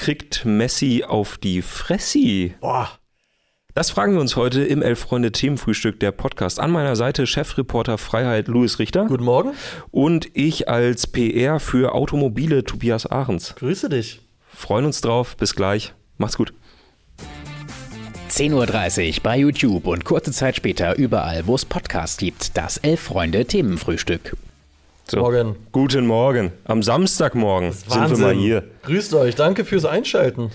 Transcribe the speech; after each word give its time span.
Kriegt 0.00 0.46
Messi 0.46 1.04
auf 1.06 1.36
die 1.36 1.60
Fressi? 1.60 2.54
Boah. 2.62 2.88
Das 3.74 3.90
fragen 3.90 4.14
wir 4.14 4.22
uns 4.22 4.34
heute 4.34 4.64
im 4.64 4.80
Elf-Freunde-Themenfrühstück 4.80 6.00
der 6.00 6.10
Podcast. 6.10 6.58
An 6.58 6.70
meiner 6.70 6.96
Seite 6.96 7.26
Chefreporter 7.26 7.98
Freiheit 7.98 8.48
Louis 8.48 8.78
Richter. 8.78 9.04
Guten 9.04 9.24
Morgen. 9.24 9.52
Und 9.90 10.30
ich 10.32 10.70
als 10.70 11.06
PR 11.06 11.60
für 11.60 11.94
Automobile 11.94 12.64
Tobias 12.64 13.04
Ahrens. 13.04 13.54
Grüße 13.56 13.90
dich. 13.90 14.22
Freuen 14.48 14.86
uns 14.86 15.02
drauf. 15.02 15.36
Bis 15.36 15.54
gleich. 15.54 15.92
Macht's 16.16 16.38
gut. 16.38 16.54
10.30 18.30 19.16
Uhr 19.18 19.22
bei 19.22 19.36
YouTube 19.36 19.86
und 19.86 20.06
kurze 20.06 20.32
Zeit 20.32 20.56
später 20.56 20.96
überall, 20.96 21.46
wo 21.46 21.54
es 21.54 21.66
Podcasts 21.66 22.16
gibt. 22.16 22.56
Das 22.56 22.78
Elf-Freunde-Themenfrühstück. 22.78 24.34
So. 25.10 25.18
Morgen. 25.18 25.56
Guten 25.72 26.06
Morgen. 26.06 26.52
Am 26.64 26.82
Samstagmorgen 26.84 27.72
sind 27.72 28.10
wir 28.10 28.18
mal 28.18 28.32
hier. 28.34 28.62
Grüßt 28.84 29.12
euch. 29.14 29.34
Danke 29.34 29.64
fürs 29.64 29.84
Einschalten. 29.84 30.50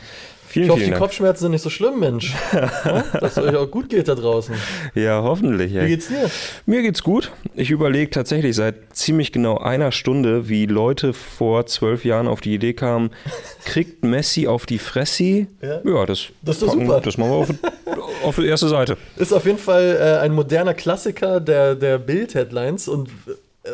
Vielen, 0.48 0.66
ich 0.68 0.71
hoffe, 0.71 0.84
die 0.84 0.89
Dank. 0.92 1.02
Kopfschmerzen 1.02 1.42
sind 1.42 1.52
nicht 1.52 1.64
so 1.64 1.70
schlimm, 1.70 2.00
Mensch. 2.00 2.34
ja, 2.54 3.04
dass 3.20 3.36
es 3.36 3.43
euch 3.43 3.56
auch 3.57 3.70
gut 3.70 3.89
geht 3.89 4.07
da 4.07 4.15
draußen. 4.15 4.56
Ja, 4.93 5.21
hoffentlich. 5.24 5.74
Wie 5.74 5.78
Ey. 5.79 5.88
geht's 5.89 6.07
dir? 6.07 6.29
Mir 6.65 6.82
geht's 6.84 7.04
gut. 7.04 7.34
Ich 7.56 7.71
überlege 7.71 8.10
tatsächlich 8.10 8.56
seit 8.56 8.96
ziemlich 8.96 9.34
genau 9.34 9.57
einer 9.57 9.92
Stunde, 9.92 10.48
wie 10.48 10.65
Leute 10.68 11.12
vor 11.12 11.65
zwölf 11.65 12.06
Jahren 12.06 12.29
auf 12.29 12.40
die 12.40 12.54
Idee 12.54 12.71
kamen, 12.71 13.10
kriegt 13.65 14.06
Messi 14.06 14.48
auf 14.48 14.65
die 14.65 14.78
Fressi? 14.79 15.48
Ja. 15.62 15.82
das, 16.06 16.28
Das 16.43 16.56
ist 16.56 16.62
doch 16.62 16.68
packen- 16.70 16.86
super. 16.86 17.01
Das 17.01 17.18
machen 17.18 17.32
wir 17.32 17.36
auf, 17.37 17.50
auf 18.24 18.36
die 18.37 18.46
erste 18.46 18.70
Seite. 18.70 18.96
Ist 19.18 19.34
auf 19.34 19.46
jeden 19.46 19.60
Fall 19.60 19.98
äh, 20.00 20.24
ein 20.24 20.32
moderner 20.32 20.74
Klassiker 20.76 21.42
der, 21.42 21.76
der 21.76 21.98
Bild-Headlines 21.98 22.87
und 22.87 23.10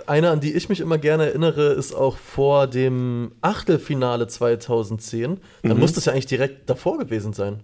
eine, 0.08 0.30
an 0.30 0.40
die 0.40 0.54
ich 0.54 0.70
mich 0.70 0.80
immer 0.80 0.98
gerne 0.98 1.26
erinnere, 1.28 1.74
ist 1.74 1.94
auch 1.94 2.18
vor 2.18 2.68
dem 2.68 3.32
Achtelfinale 3.42 4.28
2010. 4.28 5.40
Dann 5.64 5.74
Mhm. 5.74 5.80
muss 5.80 5.94
das 5.94 6.06
ja 6.06 6.14
eigentlich 6.14 6.26
direkt 6.28 6.70
davor 6.70 6.98
gewesen 6.98 7.34
sein. 7.34 7.62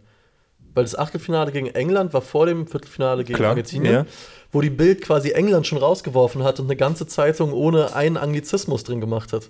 Weil 0.74 0.84
das 0.84 0.96
Achtelfinale 0.96 1.52
gegen 1.52 1.68
England 1.68 2.14
war 2.14 2.22
vor 2.22 2.46
dem 2.46 2.68
Viertelfinale 2.68 3.24
gegen 3.24 3.38
Klar, 3.38 3.50
Argentinien, 3.50 3.94
ja. 3.94 4.06
wo 4.52 4.62
die 4.62 4.70
Bild 4.70 5.02
quasi 5.02 5.32
England 5.32 5.66
schon 5.66 5.80
rausgeworfen 5.80 6.44
hat 6.44 6.60
und 6.60 6.68
eine 6.68 6.76
ganze 6.76 7.08
Zeitung 7.08 7.52
ohne 7.54 7.96
einen 7.96 8.18
Anglizismus 8.18 8.84
drin 8.84 9.02
gemacht 9.02 9.34
hat. 9.34 9.50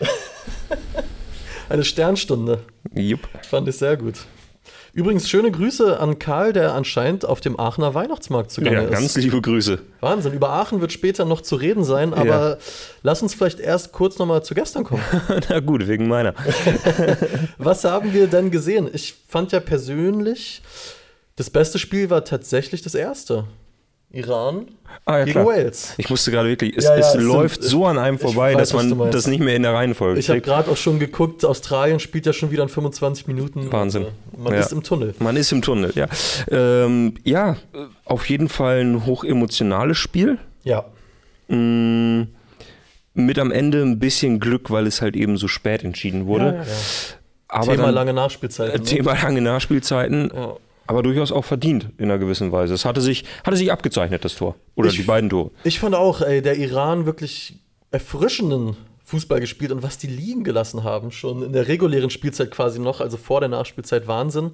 eine 1.68 1.84
Sternstunde. 1.84 2.60
Jupp. 2.94 3.20
Fand 3.48 3.68
ich 3.68 3.76
sehr 3.76 3.96
gut. 3.96 4.16
Übrigens, 4.94 5.28
schöne 5.30 5.50
Grüße 5.50 5.98
an 6.00 6.18
Karl, 6.18 6.52
der 6.52 6.74
anscheinend 6.74 7.24
auf 7.24 7.40
dem 7.40 7.58
Aachener 7.58 7.94
Weihnachtsmarkt 7.94 8.50
zugange 8.50 8.76
Ja, 8.76 8.82
ist. 8.82 8.90
ganz 8.92 9.16
liebe 9.16 9.40
Grüße. 9.40 9.78
Wahnsinn. 10.00 10.34
Über 10.34 10.50
Aachen 10.50 10.82
wird 10.82 10.92
später 10.92 11.24
noch 11.24 11.40
zu 11.40 11.56
reden 11.56 11.82
sein, 11.82 12.12
aber 12.12 12.26
Ja. 12.50 12.56
lass 13.02 13.22
uns 13.22 13.32
vielleicht 13.32 13.58
erst 13.58 13.92
kurz 13.92 14.18
nochmal 14.18 14.44
zu 14.44 14.54
gestern 14.54 14.84
kommen. 14.84 15.02
Na 15.48 15.60
gut, 15.60 15.88
wegen 15.88 16.08
meiner. 16.08 16.34
Was 17.58 17.84
haben 17.84 18.12
wir 18.12 18.26
denn 18.26 18.50
gesehen? 18.50 18.90
Ich 18.92 19.14
fand 19.28 19.52
ja 19.52 19.60
persönlich, 19.60 20.60
das 21.36 21.48
beste 21.48 21.78
Spiel 21.78 22.10
war 22.10 22.24
tatsächlich 22.26 22.82
das 22.82 22.94
erste. 22.94 23.44
Iran 24.12 24.66
Ah, 25.06 25.18
ja, 25.18 25.24
gegen 25.24 25.40
klar. 25.40 25.46
Wales. 25.46 25.94
Ich 25.96 26.10
musste 26.10 26.30
gerade 26.30 26.48
wirklich, 26.48 26.76
es, 26.76 26.84
Ja, 26.84 26.90
ja, 26.94 26.96
es 27.00 27.06
es 27.06 27.12
sind- 27.12 27.22
läuft 27.22 27.62
so 27.64 27.86
an 27.86 27.98
einem 27.98 28.18
vorbei, 28.18 28.54
weiß, 28.54 28.68
dass 28.70 28.72
man 28.94 29.10
das 29.10 29.26
nicht 29.26 29.40
mehr 29.40 29.56
in 29.56 29.62
der 29.62 29.72
Reihenfolge 29.72 30.20
Ich 30.20 30.28
habe 30.28 30.40
gerade 30.42 30.70
auch 30.70 30.76
schon 30.76 30.98
geguckt, 30.98 31.44
Australien 31.46 31.98
spielt 31.98 32.26
ja 32.26 32.32
schon 32.34 32.50
wieder 32.50 32.62
in 32.62 32.68
25 32.68 33.26
Minuten. 33.26 33.72
Wahnsinn. 33.72 34.02
Also, 34.04 34.14
man 34.42 34.52
Ja. 34.52 34.60
ist 34.60 34.72
im 34.72 34.82
Tunnel. 34.82 35.14
Man 35.18 35.36
ist 35.36 35.50
im 35.50 35.62
Tunnel, 35.62 35.92
ja. 35.94 36.06
Ähm, 36.50 37.14
ja, 37.24 37.52
äh, 37.72 37.78
auf 38.04 38.28
jeden 38.28 38.48
Fall 38.50 38.80
ein 38.82 39.06
hochemotionales 39.06 39.96
Spiel. 39.98 40.38
Ja. 40.62 40.84
Mm, 41.48 42.22
Mit 43.14 43.38
am 43.38 43.50
Ende 43.50 43.82
ein 43.82 43.98
bisschen 43.98 44.40
Glück, 44.40 44.70
weil 44.70 44.86
es 44.86 45.02
halt 45.02 45.16
eben 45.16 45.36
so 45.36 45.46
spät 45.46 45.84
entschieden 45.84 46.26
wurde. 46.26 46.44
Ja, 46.46 46.52
ja, 46.52 46.58
ja. 46.62 46.66
Aber 47.48 47.72
Thema 47.72 47.84
dann, 47.86 47.94
lange 47.94 48.12
Nachspielzeit. 48.14 48.74
äh, 48.74 48.78
Thema 48.78 49.12
lange 49.22 49.42
Nachspielzeiten, 49.42 50.30
Ja. 50.34 50.56
Aber 50.92 51.02
durchaus 51.02 51.32
auch 51.32 51.44
verdient 51.44 51.88
in 51.98 52.04
einer 52.04 52.18
gewissen 52.18 52.52
Weise. 52.52 52.74
Es 52.74 52.84
hatte 52.84 53.00
sich, 53.00 53.24
hatte 53.44 53.56
sich 53.56 53.72
abgezeichnet, 53.72 54.24
das 54.24 54.36
Tor. 54.36 54.54
Oder 54.76 54.88
Ich- 54.90 54.96
die 54.96 55.02
beiden 55.02 55.28
Tore. 55.30 55.50
Ich 55.64 55.80
fand 55.80 55.94
auch, 55.94 56.20
ey, 56.20 56.40
der 56.42 56.56
Iran 56.56 57.06
wirklich 57.06 57.56
erfrischenden 57.90 58.76
Fußball 59.04 59.40
gespielt 59.40 59.72
und 59.72 59.82
was 59.82 59.98
die 59.98 60.06
liegen 60.06 60.44
gelassen 60.44 60.84
haben, 60.84 61.10
schon 61.10 61.42
in 61.42 61.52
der 61.52 61.68
regulären 61.68 62.08
Spielzeit 62.10 62.50
quasi 62.50 62.78
noch, 62.78 63.00
also 63.00 63.16
vor 63.16 63.40
der 63.40 63.48
Nachspielzeit 63.48 64.06
Wahnsinn. 64.06 64.52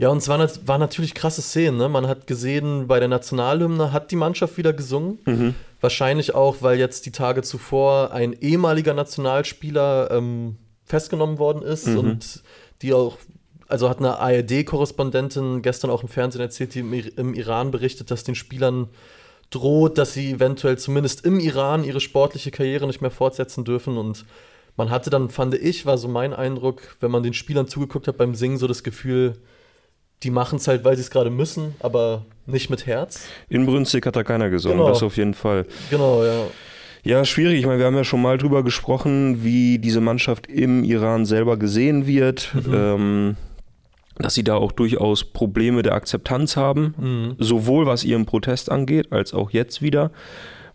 Ja, 0.00 0.10
und 0.10 0.18
es 0.18 0.28
waren, 0.28 0.48
waren 0.66 0.78
natürlich 0.80 1.12
krasse 1.14 1.42
Szenen. 1.42 1.76
Ne? 1.78 1.88
Man 1.88 2.06
hat 2.06 2.28
gesehen, 2.28 2.86
bei 2.86 3.00
der 3.00 3.08
Nationalhymne 3.08 3.92
hat 3.92 4.12
die 4.12 4.16
Mannschaft 4.16 4.56
wieder 4.56 4.72
gesungen. 4.72 5.54
Wahrscheinlich 5.80 6.34
auch, 6.36 6.56
weil 6.60 6.78
jetzt 6.78 7.04
die 7.06 7.10
Tage 7.10 7.42
zuvor 7.42 8.12
ein 8.12 8.32
ehemaliger 8.32 8.94
Nationalspieler 8.94 10.10
ähm, 10.12 10.56
festgenommen 10.84 11.38
worden 11.38 11.62
ist 11.62 11.86
und 11.88 12.42
die 12.82 12.92
auch, 12.94 13.18
also 13.68 13.88
hat 13.88 13.98
eine 13.98 14.18
ARD-Korrespondentin 14.18 15.62
gestern 15.62 15.90
auch 15.90 16.02
im 16.02 16.08
Fernsehen 16.08 16.40
erzählt, 16.40 16.74
die 16.74 16.80
im, 16.80 16.92
Ir- 16.92 17.16
im 17.18 17.34
Iran 17.34 17.70
berichtet, 17.70 18.10
dass 18.10 18.24
den 18.24 18.34
Spielern 18.34 18.88
droht, 19.50 19.98
dass 19.98 20.12
sie 20.14 20.32
eventuell 20.32 20.78
zumindest 20.78 21.24
im 21.24 21.40
Iran 21.40 21.84
ihre 21.84 22.00
sportliche 22.00 22.50
Karriere 22.50 22.86
nicht 22.86 23.00
mehr 23.00 23.10
fortsetzen 23.10 23.64
dürfen. 23.64 23.96
Und 23.96 24.24
man 24.76 24.90
hatte 24.90 25.10
dann, 25.10 25.30
fand 25.30 25.54
ich, 25.54 25.86
war 25.86 25.98
so 25.98 26.08
mein 26.08 26.34
Eindruck, 26.34 26.96
wenn 27.00 27.10
man 27.10 27.22
den 27.22 27.34
Spielern 27.34 27.66
zugeguckt 27.66 28.08
hat 28.08 28.16
beim 28.18 28.34
Singen, 28.34 28.58
so 28.58 28.66
das 28.66 28.82
Gefühl, 28.82 29.36
die 30.22 30.30
machen 30.30 30.56
es 30.56 30.66
halt, 30.68 30.84
weil 30.84 30.96
sie 30.96 31.02
es 31.02 31.10
gerade 31.10 31.30
müssen, 31.30 31.74
aber 31.80 32.24
nicht 32.46 32.70
mit 32.70 32.86
Herz. 32.86 33.26
Inbrünstig 33.48 34.04
hat 34.04 34.16
da 34.16 34.24
keiner 34.24 34.50
gesungen, 34.50 34.78
Genau. 34.78 34.90
das 34.90 35.02
auf 35.02 35.16
jeden 35.16 35.34
Fall. 35.34 35.64
Genau, 35.90 36.24
ja. 36.24 36.44
Ja, 37.04 37.24
schwierig. 37.24 37.60
Ich 37.60 37.66
meine, 37.66 37.78
wir 37.78 37.86
haben 37.86 37.94
ja 37.94 38.04
schon 38.04 38.20
mal 38.20 38.36
drüber 38.36 38.62
gesprochen, 38.64 39.44
wie 39.44 39.78
diese 39.78 40.00
Mannschaft 40.00 40.46
im 40.48 40.82
Iran 40.84 41.24
selber 41.24 41.56
gesehen 41.56 42.06
wird. 42.06 42.52
Ähm, 42.70 43.36
dass 44.18 44.34
sie 44.34 44.44
da 44.44 44.56
auch 44.56 44.72
durchaus 44.72 45.24
Probleme 45.24 45.82
der 45.82 45.94
Akzeptanz 45.94 46.56
haben, 46.56 47.36
sowohl 47.38 47.86
was 47.86 48.04
ihren 48.04 48.26
Protest 48.26 48.70
angeht, 48.70 49.12
als 49.12 49.32
auch 49.34 49.50
jetzt 49.50 49.80
wieder. 49.82 50.10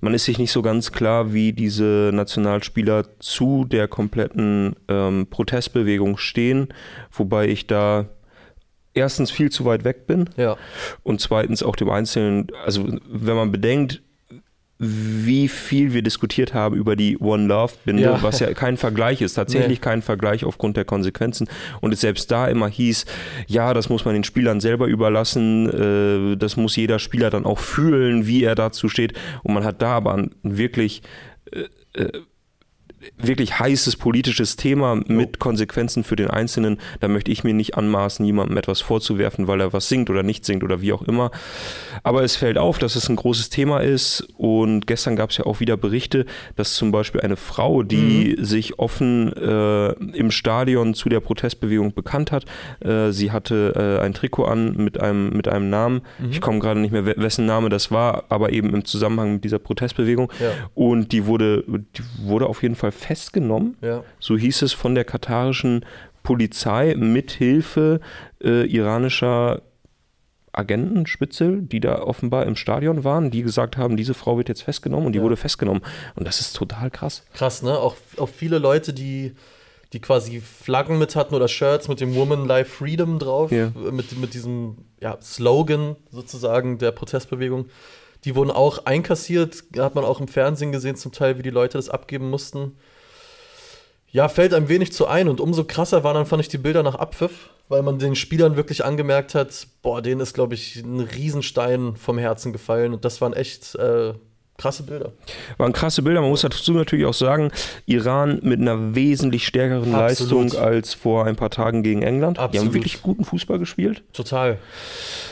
Man 0.02 0.14
ist 0.14 0.26
sich 0.26 0.38
nicht 0.38 0.52
so 0.52 0.62
ganz 0.62 0.92
klar, 0.92 1.34
wie 1.34 1.54
diese 1.54 2.12
Nationalspieler 2.14 3.06
zu 3.20 3.64
der 3.64 3.88
kompletten 3.88 4.76
ähm, 4.90 5.28
Protestbewegung 5.30 6.18
stehen, 6.18 6.68
wobei 7.12 7.48
ich 7.48 7.68
da 7.68 8.08
erstens 8.94 9.32
viel 9.32 9.50
zu 9.50 9.64
weit 9.66 9.86
weg 9.86 10.06
bin 10.06 10.30
Ja. 10.38 10.58
und 11.04 11.22
zweitens 11.22 11.64
auch 11.64 11.76
dem 11.78 11.90
Einzelnen, 11.90 12.48
also 12.66 12.86
wenn 13.10 13.36
man 13.36 13.52
bedenkt, 13.52 14.02
wie 14.86 15.48
viel 15.48 15.94
wir 15.94 16.02
diskutiert 16.02 16.54
haben 16.54 16.76
über 16.76 16.96
die 16.96 17.18
One 17.18 17.48
Love-Binde, 17.48 18.04
Ja. 18.04 18.22
was 18.22 18.40
ja 18.40 18.54
kein 18.54 18.78
Vergleich 18.78 19.22
ist, 19.22 19.36
tatsächlich 19.36 19.80
Nee. 19.80 19.84
kein 19.84 20.02
Vergleich 20.02 20.44
aufgrund 20.46 20.78
der 20.78 20.86
Konsequenzen. 20.86 21.48
Und 21.82 21.94
es 21.94 22.02
selbst 22.02 22.30
da 22.32 22.48
immer 22.48 22.68
hieß, 22.68 23.06
ja, 23.48 23.74
das 23.74 23.90
muss 23.90 24.06
man 24.06 24.14
den 24.14 24.24
Spielern 24.24 24.60
selber 24.60 24.88
überlassen, 24.88 26.34
äh, 26.34 26.38
das 26.38 26.58
muss 26.58 26.76
jeder 26.76 27.00
Spieler 27.00 27.30
dann 27.30 27.46
auch 27.46 27.60
fühlen, 27.60 28.28
wie 28.28 28.44
er 28.44 28.56
dazu 28.56 28.90
steht. 28.90 29.14
Und 29.44 29.54
man 29.54 29.64
hat 29.64 29.82
da 29.82 29.92
aber 29.94 30.28
wirklich 30.44 31.02
äh, 31.52 32.02
äh, 32.02 32.12
wirklich 33.18 33.60
heißes 33.60 33.96
politisches 33.98 34.56
Thema 34.56 34.96
mit 34.96 35.40
Konsequenzen 35.40 36.04
für 36.04 36.16
den 36.16 36.30
Einzelnen. 36.30 36.80
Da 37.00 37.08
möchte 37.08 37.32
ich 37.32 37.44
mir 37.44 37.54
nicht 37.54 37.76
anmaßen, 37.78 38.26
jemandem 38.26 38.58
etwas 38.58 38.82
vorzuwerfen, 38.82 39.48
weil 39.48 39.62
er 39.62 39.74
was 39.74 39.90
singt 39.90 40.10
oder 40.10 40.24
nicht 40.24 40.46
singt 40.46 40.64
oder 40.64 40.82
wie 40.82 40.94
auch 40.94 41.02
immer. 41.04 41.32
Aber 42.04 42.24
es 42.24 42.36
fällt 42.36 42.58
auf, 42.58 42.78
dass 42.78 42.96
es 42.96 43.10
ein 43.10 43.16
großes 43.16 43.50
Thema 43.50 43.80
ist. 43.80 44.28
Und 44.38 44.88
gestern 44.88 45.16
gab 45.16 45.32
es 45.32 45.38
ja 45.38 45.46
auch 45.46 45.60
wieder 45.60 45.78
Berichte, 45.78 46.26
dass 46.56 46.76
zum 46.76 46.92
Beispiel 46.92 47.22
eine 47.22 47.36
Frau, 47.36 47.84
die 47.84 48.36
sich 48.40 48.80
offen 48.80 49.34
äh, 49.34 49.92
im 50.16 50.32
Stadion 50.32 50.94
zu 50.94 51.10
der 51.10 51.20
Protestbewegung 51.20 51.94
bekannt 51.94 52.32
hat, 52.32 52.46
äh, 52.80 53.12
sie 53.12 53.32
hatte 53.32 54.00
äh, 54.00 54.04
ein 54.04 54.14
Trikot 54.14 54.46
an 54.46 54.76
mit 54.78 55.00
einem, 55.00 55.30
mit 55.32 55.48
einem 55.48 55.70
Namen. 55.70 56.02
Ich 56.32 56.42
komme 56.42 56.60
gerade 56.60 56.80
nicht 56.80 56.92
mehr, 56.92 57.06
we- 57.06 57.16
wessen 57.18 57.46
Name 57.46 57.70
das 57.70 57.92
war, 57.92 58.26
aber 58.30 58.52
eben 58.52 58.74
im 58.74 58.86
Zusammenhang 58.86 59.34
mit 59.34 59.44
dieser 59.44 59.60
Protestbewegung. 59.60 60.32
Ja. 60.40 60.52
Und 60.74 61.12
die 61.12 61.26
wurde, 61.26 61.64
die 61.68 62.04
wurde 62.26 62.48
auf 62.48 62.64
jeden 62.64 62.76
Fall 62.76 62.92
festgenommen. 62.94 63.78
Ja. 63.82 64.04
So 64.20 64.38
hieß 64.38 64.62
es 64.62 64.72
von 64.74 64.96
der 64.96 65.04
katarischen 65.04 65.86
Polizei 66.24 66.96
mit 66.98 67.32
Hilfe 67.32 68.00
äh, 68.42 68.66
iranischer 68.66 69.62
Agenten, 70.56 71.08
Spitzel, 71.08 71.64
die 71.64 71.80
da 71.80 72.00
offenbar 72.04 72.46
im 72.46 72.56
Stadion 72.56 73.04
waren, 73.04 73.32
die 73.32 73.42
gesagt 73.42 73.76
haben, 73.76 73.98
diese 73.98 74.14
Frau 74.14 74.38
wird 74.38 74.50
jetzt 74.50 74.62
festgenommen 74.62 75.08
und 75.08 75.14
die 75.14 75.18
Ja. 75.18 75.24
wurde 75.24 75.36
festgenommen. 75.36 75.82
Und 76.16 76.28
das 76.28 76.40
ist 76.40 76.56
total 76.56 76.92
krass. 76.92 77.26
Krass, 77.34 77.64
ne? 77.64 77.76
Auch, 77.78 77.96
auch 78.18 78.30
viele 78.30 78.60
Leute, 78.60 78.94
die, 78.94 79.34
die 79.94 80.00
quasi 80.00 80.40
Flaggen 80.42 81.00
mit 81.00 81.16
hatten 81.16 81.34
oder 81.34 81.48
Shirts 81.48 81.88
mit 81.88 82.00
dem 82.02 82.14
Woman 82.14 82.46
Life 82.48 82.70
Freedom 82.70 83.18
drauf, 83.18 83.52
Ja. 83.52 83.66
äh, 83.68 83.92
mit, 83.92 84.16
mit 84.20 84.36
diesem 84.36 84.78
ja, 85.02 85.18
Slogan 85.22 85.96
sozusagen 86.12 86.78
der 86.78 86.92
Protestbewegung, 86.92 87.66
die 88.26 88.36
wurden 88.36 88.52
auch 88.52 88.86
einkassiert, 88.86 89.64
hat 89.78 89.96
man 89.96 90.06
auch 90.06 90.20
im 90.20 90.28
Fernsehen 90.28 90.72
gesehen, 90.72 90.96
zum 90.96 91.12
Teil, 91.12 91.38
wie 91.38 91.44
die 91.44 91.50
Leute 91.50 91.78
das 91.78 91.90
abgeben 91.90 92.30
mussten. 92.30 92.78
Ja, 94.12 94.30
fällt 94.30 94.54
einem 94.54 94.70
wenig 94.70 94.94
zu 94.94 95.08
ein 95.08 95.28
und 95.28 95.42
umso 95.42 95.64
krasser 95.64 96.04
waren 96.04 96.14
dann, 96.14 96.26
fand 96.26 96.42
ich, 96.42 96.48
die 96.48 96.60
Bilder 96.60 96.84
nach 96.84 96.96
Abpfiff, 96.96 97.50
weil 97.68 97.82
man 97.82 97.98
den 97.98 98.16
Spielern 98.16 98.56
wirklich 98.56 98.86
angemerkt 98.86 99.34
hat, 99.34 99.68
boah, 99.82 100.02
denen 100.02 100.22
ist, 100.22 100.34
glaube 100.34 100.54
ich, 100.54 100.76
ein 100.78 101.00
Riesenstein 101.00 101.96
vom 101.96 102.20
Herzen 102.20 102.54
gefallen 102.54 102.94
und 102.94 103.06
das 103.06 103.22
waren 103.22 103.34
echt 103.34 103.74
äh, 103.74 104.14
krasse 104.58 104.84
Bilder. 104.84 105.14
Waren 105.58 105.74
krasse 105.74 106.04
Bilder. 106.04 106.22
Man 106.22 106.30
muss 106.30 106.42
dazu 106.42 106.74
natürlich 106.74 107.06
auch 107.08 107.14
sagen, 107.14 107.52
Iran 107.88 108.40
mit 108.44 108.60
einer 108.60 108.94
wesentlich 108.94 109.48
stärkeren 109.48 109.96
Absolut. 109.96 110.44
Leistung 110.44 110.62
als 110.62 110.94
vor 110.94 111.26
ein 111.26 111.36
paar 111.36 111.50
Tagen 111.50 111.82
gegen 111.82 112.04
England. 112.04 112.38
Die 112.38 112.42
Absolut. 112.42 112.68
haben 112.68 112.74
wirklich 112.76 113.02
guten 113.02 113.26
Fußball 113.26 113.58
gespielt. 113.58 114.04
Total. 114.14 114.60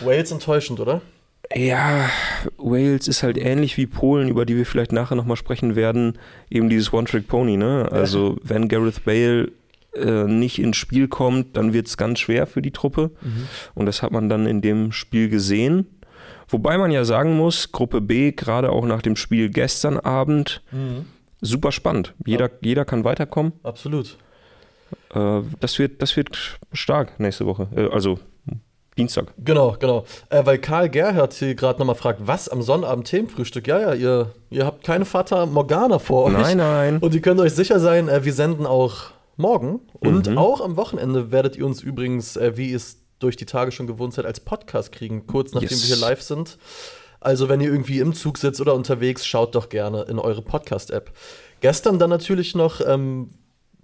Wales 0.04 0.32
enttäuschend, 0.32 0.80
oder? 0.80 1.02
Ja, 1.56 2.10
Wales 2.58 3.08
ist 3.08 3.24
halt 3.24 3.38
ähnlich 3.38 3.78
wie 3.78 3.88
Polen, 3.88 4.30
über 4.30 4.46
die 4.46 4.56
wir 4.56 4.66
vielleicht 4.66 4.92
nachher 4.92 5.16
nochmal 5.16 5.38
sprechen 5.38 5.76
werden, 5.76 6.18
eben 6.50 6.70
dieses 6.70 6.94
One-Trick-Pony. 6.94 7.58
Ne? 7.58 7.90
Also 7.92 8.38
wenn 8.44 8.68
Gareth 8.68 9.04
Bale 9.04 9.52
äh, 9.96 10.24
nicht 10.24 10.60
ins 10.60 10.78
Spiel 10.78 11.08
kommt, 11.08 11.58
dann 11.58 11.74
wird 11.74 11.88
es 11.88 11.98
ganz 11.98 12.20
schwer 12.20 12.48
für 12.48 12.62
die 12.62 12.72
Truppe. 12.72 13.12
Und 13.74 13.86
das 13.86 14.02
hat 14.02 14.12
man 14.12 14.30
dann 14.30 14.46
in 14.46 14.62
dem 14.62 14.92
Spiel 14.92 15.30
gesehen. 15.30 15.88
Wobei 16.48 16.78
man 16.78 16.92
ja 16.92 17.06
sagen 17.06 17.36
muss, 17.38 17.72
Gruppe 17.72 18.02
B, 18.02 18.32
gerade 18.32 18.72
auch 18.72 18.86
nach 18.86 19.02
dem 19.02 19.16
Spiel 19.16 19.50
gestern 19.50 19.98
Abend, 19.98 20.62
super 21.42 21.72
spannend. 21.72 22.14
Jeder, 22.26 22.50
jeder 22.62 22.86
kann 22.86 23.04
weiterkommen. 23.04 23.54
Absolut. 23.64 24.18
Äh, 25.14 25.42
das, 25.60 25.80
wird, 25.80 26.02
das 26.02 26.16
wird 26.16 26.60
stark 26.72 27.20
nächste 27.20 27.46
Woche. 27.46 27.68
Äh, 27.76 27.90
also 27.90 28.20
Dienstag. 28.98 29.34
Genau, 29.38 29.76
genau. 29.80 30.06
Äh, 30.30 30.46
weil 30.46 30.58
Karl 30.60 30.90
Gerhardt 30.90 31.34
hier 31.34 31.56
gerade 31.56 31.80
nochmal 31.80 31.96
fragt, 31.96 32.20
was 32.28 32.50
am 32.50 32.62
Sonnabend 32.62 33.08
Themenfrühstück? 33.08 33.68
Ja, 33.68 33.80
ja, 33.80 33.94
ihr, 33.94 34.32
ihr 34.50 34.66
habt 34.66 34.84
keine 34.84 35.06
Fata 35.06 35.46
Morgana 35.46 35.98
vor 36.00 36.26
euch. 36.26 36.34
Nein, 36.34 36.58
nein. 36.58 36.98
Und 37.00 37.14
ihr 37.16 37.22
könnt 37.22 37.40
euch 37.40 37.54
sicher 37.54 37.80
sein, 37.80 38.10
äh, 38.10 38.26
wir 38.26 38.34
senden 38.34 38.66
auch 38.66 39.12
morgen 39.38 39.80
und 39.94 40.30
Mhm. 40.30 40.38
auch 40.38 40.60
am 40.62 40.76
Wochenende 40.76 41.32
werdet 41.32 41.56
ihr 41.56 41.66
uns 41.66 41.82
übrigens, 41.82 42.36
äh, 42.36 42.58
wie 42.58 42.72
ihr 42.72 42.76
es 42.78 42.98
durch 43.20 43.38
die 43.38 43.46
Tage 43.46 43.72
schon 43.72 43.88
gewohnt 43.88 44.14
seid, 44.14 44.26
als 44.26 44.40
Podcast 44.42 44.92
kriegen, 44.92 45.26
kurz 45.26 45.54
nachdem 45.54 45.70
Yes. 45.70 45.88
wir 45.90 45.96
hier 45.96 46.06
live 46.06 46.22
sind. 46.22 46.58
Also 47.22 47.50
wenn 47.50 47.62
ihr 47.62 47.70
irgendwie 47.72 48.00
im 48.00 48.14
Zug 48.14 48.38
sitzt 48.40 48.60
oder 48.60 48.74
unterwegs, 48.74 49.26
schaut 49.26 49.56
doch 49.56 49.70
gerne 49.70 50.02
in 50.10 50.20
eure 50.20 50.42
Podcast-App. 50.42 51.12
Gestern 51.62 51.98
dann 52.00 52.10
natürlich 52.10 52.56
noch 52.56 52.82
ähm, 52.86 53.30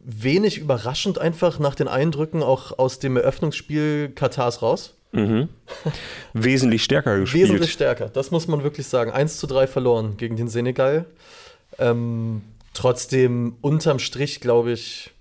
wenig 0.09 0.57
überraschend 0.57 1.19
einfach 1.19 1.59
nach 1.59 1.75
den 1.75 1.89
Eindrücken 1.89 2.41
auch 2.41 2.79
aus 2.79 2.99
dem 2.99 3.17
Eröffnungsspiel 3.17 4.09
Katars 4.15 4.61
raus. 4.61 4.93
Wesentlich 6.33 6.83
stärker 6.83 7.19
gespielt. 7.19 7.49
Wesentlich 7.49 7.73
stärker, 7.73 8.07
das 8.07 8.31
muss 8.31 8.47
man 8.47 8.63
wirklich 8.63 8.87
sagen. 8.87 9.11
1 9.11 9.37
zu 9.37 9.47
3 9.47 9.67
verloren 9.67 10.15
gegen 10.15 10.37
den 10.37 10.47
Senegal. 10.47 11.05
Ähm, 11.77 12.41
trotzdem 12.73 13.57
unterm 13.59 13.99
Strich, 13.99 14.39
glaube 14.39 14.71
ich, 14.71 15.11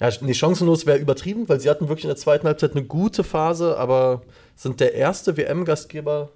ja, 0.00 0.10
nee, 0.20 0.34
chancenlos 0.34 0.86
wäre 0.86 0.98
übertrieben, 0.98 1.48
weil 1.48 1.58
sie 1.58 1.68
hatten 1.68 1.88
wirklich 1.88 2.04
in 2.04 2.10
der 2.10 2.16
zweiten 2.16 2.46
Halbzeit 2.46 2.72
eine 2.72 2.84
gute 2.84 3.24
Phase, 3.24 3.76
aber 3.78 4.22
sind 4.54 4.78
der 4.78 4.94
erste 4.94 5.36
WM-Gastgeber 5.36 6.30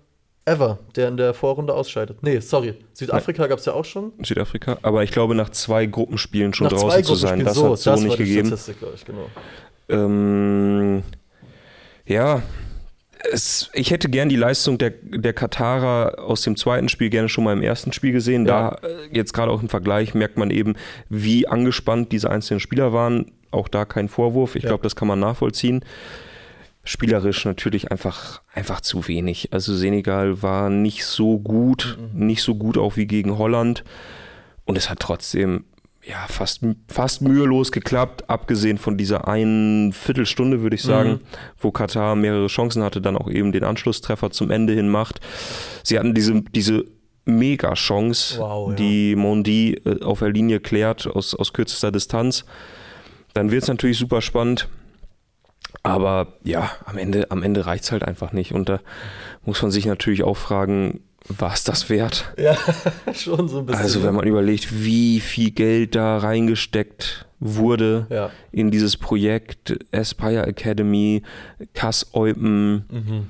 ever, 0.45 0.79
der 0.97 1.09
in 1.09 1.17
der 1.17 1.35
Vorrunde 1.35 1.75
ausscheidet. 1.75 2.23
Nee, 2.23 2.41
sorry. 2.41 2.75
Südafrika 2.95 3.47
gab 3.47 3.59
es 3.59 3.65
ja 3.65 3.73
auch 3.75 3.85
schon. 3.85 4.13
Südafrika. 4.23 4.79
Aber 4.83 5.03
ich 5.05 5.11
glaube, 5.13 5.35
nach 5.35 5.51
zwei 5.51 5.87
Gruppenspielen 5.87 6.53
schon 6.55 6.67
Nach 6.67 6.73
draußen 6.73 7.05
zu 7.05 7.15
sein, 7.15 7.45
das 7.45 7.55
so, 7.55 7.71
hat 7.73 7.79
so 7.79 7.91
das 7.91 8.01
nicht 8.03 8.19
gegeben. 8.19 8.49
Statistik, 8.49 8.77
ich, 8.95 9.05
genau. 9.05 9.29
Ähm, 9.89 11.03
ja, 12.07 12.43
es, 13.31 13.71
ich 13.73 13.91
hätte 13.91 14.09
gern 14.09 14.29
die 14.29 14.37
Leistung 14.37 14.79
der, 14.79 14.91
der 14.91 15.33
Katarer 15.33 16.19
aus 16.19 16.43
dem 16.43 16.57
zweiten 16.57 16.89
Spiel 16.89 17.09
gerne 17.11 17.29
schon 17.29 17.45
mal 17.45 17.53
im 17.53 17.63
ersten 17.63 17.93
Spiel 17.93 18.13
gesehen. 18.13 18.47
Ja. 18.47 18.77
Da 18.81 18.89
äh, 18.89 18.95
jetzt 19.13 19.33
gerade 19.33 19.53
auch 19.53 19.63
im 19.63 19.69
Vergleich 19.69 20.15
merkt 20.15 20.37
man 20.39 20.51
eben, 20.51 20.75
wie 21.09 21.47
angespannt 21.47 22.11
diese 22.13 22.31
einzelnen 22.31 22.61
Spieler 22.61 22.93
waren. 22.93 23.31
Auch 23.53 23.69
da 23.69 23.85
kein 23.85 24.09
Vorwurf. 24.09 24.57
Ich 24.57 24.65
Ja. 24.65 24.71
glaube, 24.71 24.83
das 24.83 24.97
kann 24.97 25.07
man 25.09 25.21
nachvollziehen. 25.21 25.85
Spielerisch 26.85 27.45
natürlich 27.45 27.93
einfach, 27.93 28.43
einfach 28.53 28.81
zu 28.81 29.07
wenig. 29.07 29.53
Also 29.53 29.75
Senegal 29.75 30.43
war 30.43 30.69
nicht 30.69 31.05
so 31.05 31.39
gut, 31.39 31.97
nicht 32.13 32.43
so 32.43 32.57
gut 32.57 32.77
auch 32.77 32.97
wie 32.97 33.07
gegen 33.07 33.39
Holland. 33.39 33.85
Und 34.65 34.77
es 34.77 34.91
hat 34.91 35.01
trotzdem 35.01 35.65
ja, 36.05 36.27
fast, 36.29 36.63
fast 36.89 37.23
mühelos 37.23 37.71
geklappt, 37.71 38.29
abgesehen 38.29 38.79
von 38.79 38.99
dieser 38.99 39.29
einen 39.29 39.93
Viertelstunde, 39.93 40.63
würde 40.63 40.75
ich 40.75 40.83
sagen, 40.83 41.21
wo 41.61 41.71
Katar 41.71 42.17
mehrere 42.17 42.49
Chancen 42.49 42.83
hatte, 42.83 43.01
dann 43.01 43.17
auch 43.17 43.31
eben 43.31 43.53
den 43.53 43.63
Anschlusstreffer 43.63 44.33
zum 44.33 44.51
Ende 44.51 44.73
hin 44.73 44.89
macht. 44.89 45.21
Sie 45.85 45.99
hatten 45.99 46.15
diese, 46.15 46.43
diese 46.43 46.85
Mega-Chance, 47.25 48.41
Wow, 48.41 48.71
ja. 48.71 48.75
die 48.77 49.15
Mondi 49.15 49.81
äh, 49.85 50.03
auf 50.03 50.19
der 50.19 50.31
Linie 50.31 50.59
klärt 50.59 51.07
aus, 51.07 51.37
aus 51.37 51.53
kürzester 51.53 51.93
Distanz. 51.93 52.45
Dann 53.33 53.53
wird 53.53 53.63
es 53.63 53.69
natürlich 53.69 53.99
super 53.99 54.21
spannend. 54.21 54.69
Aber 55.83 56.35
ja, 56.45 56.71
am 56.85 56.97
Ende, 56.99 57.31
am 57.31 57.43
Ende 57.43 57.67
reicht 57.67 57.85
es 57.85 57.93
halt 57.93 58.05
einfach 58.05 58.33
nicht. 58.33 58.53
Und 58.53 58.69
da 58.69 58.81
muss 59.45 59.61
man 59.63 59.71
sich 59.71 59.85
natürlich 59.87 60.23
auch 60.23 60.37
fragen, 60.37 61.01
war 61.29 61.53
es 61.53 61.65
das 61.65 61.89
wert? 61.91 62.33
Ja, 62.39 62.57
schon 63.15 63.49
so 63.49 63.59
ein 63.59 63.67
bisschen. 63.67 63.83
Also 63.83 64.03
wenn 64.03 64.15
man 64.15 64.27
überlegt, 64.27 64.85
wie 64.85 65.21
viel 65.21 65.51
Geld 65.51 65.95
da 65.95 66.19
reingesteckt 66.19 67.27
wurde 67.41 68.07
Ja. 68.11 68.31
in 68.53 68.71
dieses 68.71 68.97
Projekt 68.97 69.77
Aspire 69.93 70.47
Academy, 70.47 71.23
Kass 71.75 72.11
Eupen 72.15 72.85
Mhm. 72.89 73.27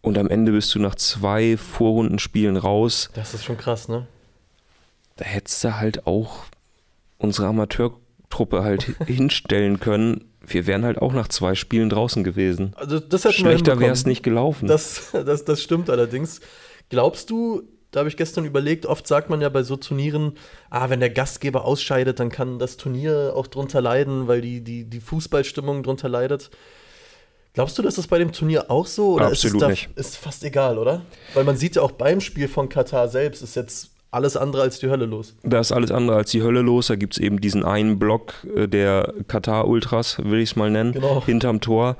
und 0.00 0.16
am 0.16 0.28
Ende 0.28 0.52
bist 0.52 0.74
du 0.74 0.78
nach 0.78 0.94
zwei 0.94 1.56
Vorrundenspielen 1.58 2.56
raus. 2.56 3.10
Das 3.14 3.34
ist 3.34 3.44
schon 3.44 3.58
krass, 3.58 3.88
ne? 3.88 4.06
Da 5.16 5.26
hättest 5.26 5.62
du 5.64 5.76
halt 5.78 6.06
auch 6.06 6.44
unsere 7.18 7.48
Amateurtruppe 7.48 8.62
halt 8.62 8.82
hinstellen 9.06 9.78
können. 9.80 10.24
Wir 10.46 10.66
wären 10.66 10.84
halt 10.84 10.98
auch 10.98 11.12
nach 11.12 11.28
zwei 11.28 11.54
Spielen 11.54 11.88
draußen 11.88 12.24
gewesen. 12.24 12.74
Also 12.76 13.00
Schlechter 13.30 13.78
wäre 13.78 13.92
es 13.92 14.06
nicht 14.06 14.22
gelaufen. 14.22 14.66
Das, 14.66 15.10
das, 15.12 15.44
das 15.44 15.62
stimmt 15.62 15.88
allerdings. 15.90 16.40
Glaubst 16.88 17.30
du, 17.30 17.62
da 17.90 18.00
habe 18.00 18.08
ich 18.08 18.16
gestern 18.16 18.44
überlegt, 18.44 18.86
oft 18.86 19.06
sagt 19.06 19.30
man 19.30 19.40
ja 19.40 19.48
bei 19.48 19.62
so 19.62 19.76
Turnieren, 19.76 20.32
ah, 20.70 20.90
wenn 20.90 21.00
der 21.00 21.10
Gastgeber 21.10 21.64
ausscheidet, 21.64 22.20
dann 22.20 22.30
kann 22.30 22.58
das 22.58 22.76
Turnier 22.76 23.34
auch 23.36 23.46
drunter 23.46 23.80
leiden, 23.80 24.28
weil 24.28 24.40
die, 24.40 24.62
die, 24.62 24.84
die 24.84 25.00
Fußballstimmung 25.00 25.82
drunter 25.82 26.08
leidet. 26.08 26.50
Glaubst 27.54 27.78
du, 27.78 27.82
dass 27.82 27.96
das 27.96 28.06
bei 28.06 28.18
dem 28.18 28.32
Turnier 28.32 28.70
auch 28.70 28.86
so? 28.86 29.12
Oder 29.12 29.26
ist 29.26 29.44
Absolut 29.44 29.56
es 29.56 29.60
da, 29.60 29.68
nicht. 29.68 29.88
Ist 29.96 30.16
fast 30.16 30.42
egal, 30.42 30.78
oder? 30.78 31.02
Weil 31.34 31.44
man 31.44 31.58
sieht 31.58 31.76
ja 31.76 31.82
auch 31.82 31.92
beim 31.92 32.22
Spiel 32.22 32.48
von 32.48 32.70
Katar 32.70 33.08
selbst, 33.08 33.42
ist 33.42 33.56
jetzt 33.56 33.91
alles 34.12 34.36
andere 34.36 34.62
als 34.62 34.78
die 34.78 34.88
Hölle 34.88 35.06
los. 35.06 35.34
Da 35.42 35.58
ist 35.60 35.72
alles 35.72 35.90
andere 35.90 36.16
als 36.16 36.30
die 36.30 36.42
Hölle 36.42 36.60
los. 36.60 36.86
Da 36.88 36.96
gibt 36.96 37.14
es 37.14 37.18
eben 37.18 37.40
diesen 37.40 37.64
einen 37.64 37.98
Block 37.98 38.34
äh, 38.54 38.68
der 38.68 39.12
Katar-Ultras, 39.26 40.18
will 40.24 40.38
ich 40.40 40.50
es 40.50 40.56
mal 40.56 40.70
nennen, 40.70 40.92
Genau. 40.92 41.22
hinterm 41.24 41.60
Tor. 41.60 41.96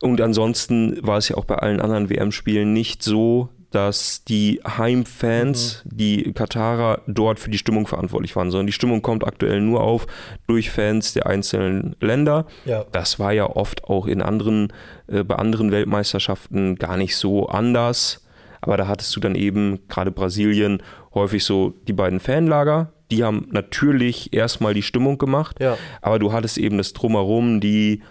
Und 0.00 0.20
ansonsten 0.20 0.98
war 1.04 1.18
es 1.18 1.28
ja 1.28 1.36
auch 1.36 1.44
bei 1.46 1.56
allen 1.56 1.80
anderen 1.80 2.08
WM-Spielen 2.10 2.72
nicht 2.72 3.02
so, 3.02 3.48
dass 3.70 4.24
die 4.24 4.60
Heimfans, 4.66 5.82
Mhm. 5.84 5.96
die 5.96 6.32
Katarer, 6.32 7.02
dort 7.06 7.38
für 7.38 7.50
die 7.50 7.58
Stimmung 7.58 7.86
verantwortlich 7.86 8.34
waren, 8.36 8.50
sondern 8.50 8.66
die 8.66 8.72
Stimmung 8.72 9.02
kommt 9.02 9.24
aktuell 9.26 9.60
nur 9.60 9.82
auf 9.82 10.06
durch 10.46 10.70
Fans 10.70 11.12
der 11.12 11.26
einzelnen 11.26 11.94
Länder. 12.00 12.46
Ja. 12.64 12.84
Das 12.92 13.18
war 13.18 13.32
ja 13.32 13.44
oft 13.46 13.84
auch 13.84 14.06
in 14.06 14.22
anderen, 14.22 14.72
äh, 15.06 15.22
bei 15.24 15.34
anderen 15.36 15.70
Weltmeisterschaften 15.70 16.76
gar 16.76 16.96
nicht 16.96 17.16
so 17.16 17.46
anders. 17.48 18.24
Aber 18.60 18.76
da 18.76 18.88
hattest 18.88 19.14
du 19.14 19.20
dann 19.20 19.34
eben, 19.34 19.86
gerade 19.88 20.10
Brasilien, 20.10 20.82
häufig 21.18 21.44
so 21.44 21.74
die 21.86 21.92
beiden 21.92 22.20
Fanlager. 22.20 22.92
Die 23.10 23.24
haben 23.24 23.48
natürlich 23.50 24.32
erstmal 24.32 24.74
die 24.74 24.82
Stimmung 24.82 25.18
gemacht, 25.18 25.56
Ja. 25.60 25.76
aber 26.02 26.18
du 26.18 26.32
hattest 26.32 26.58
eben 26.58 26.76
das 26.78 26.92
Drumherum, 26.92 27.60
die 27.60 28.02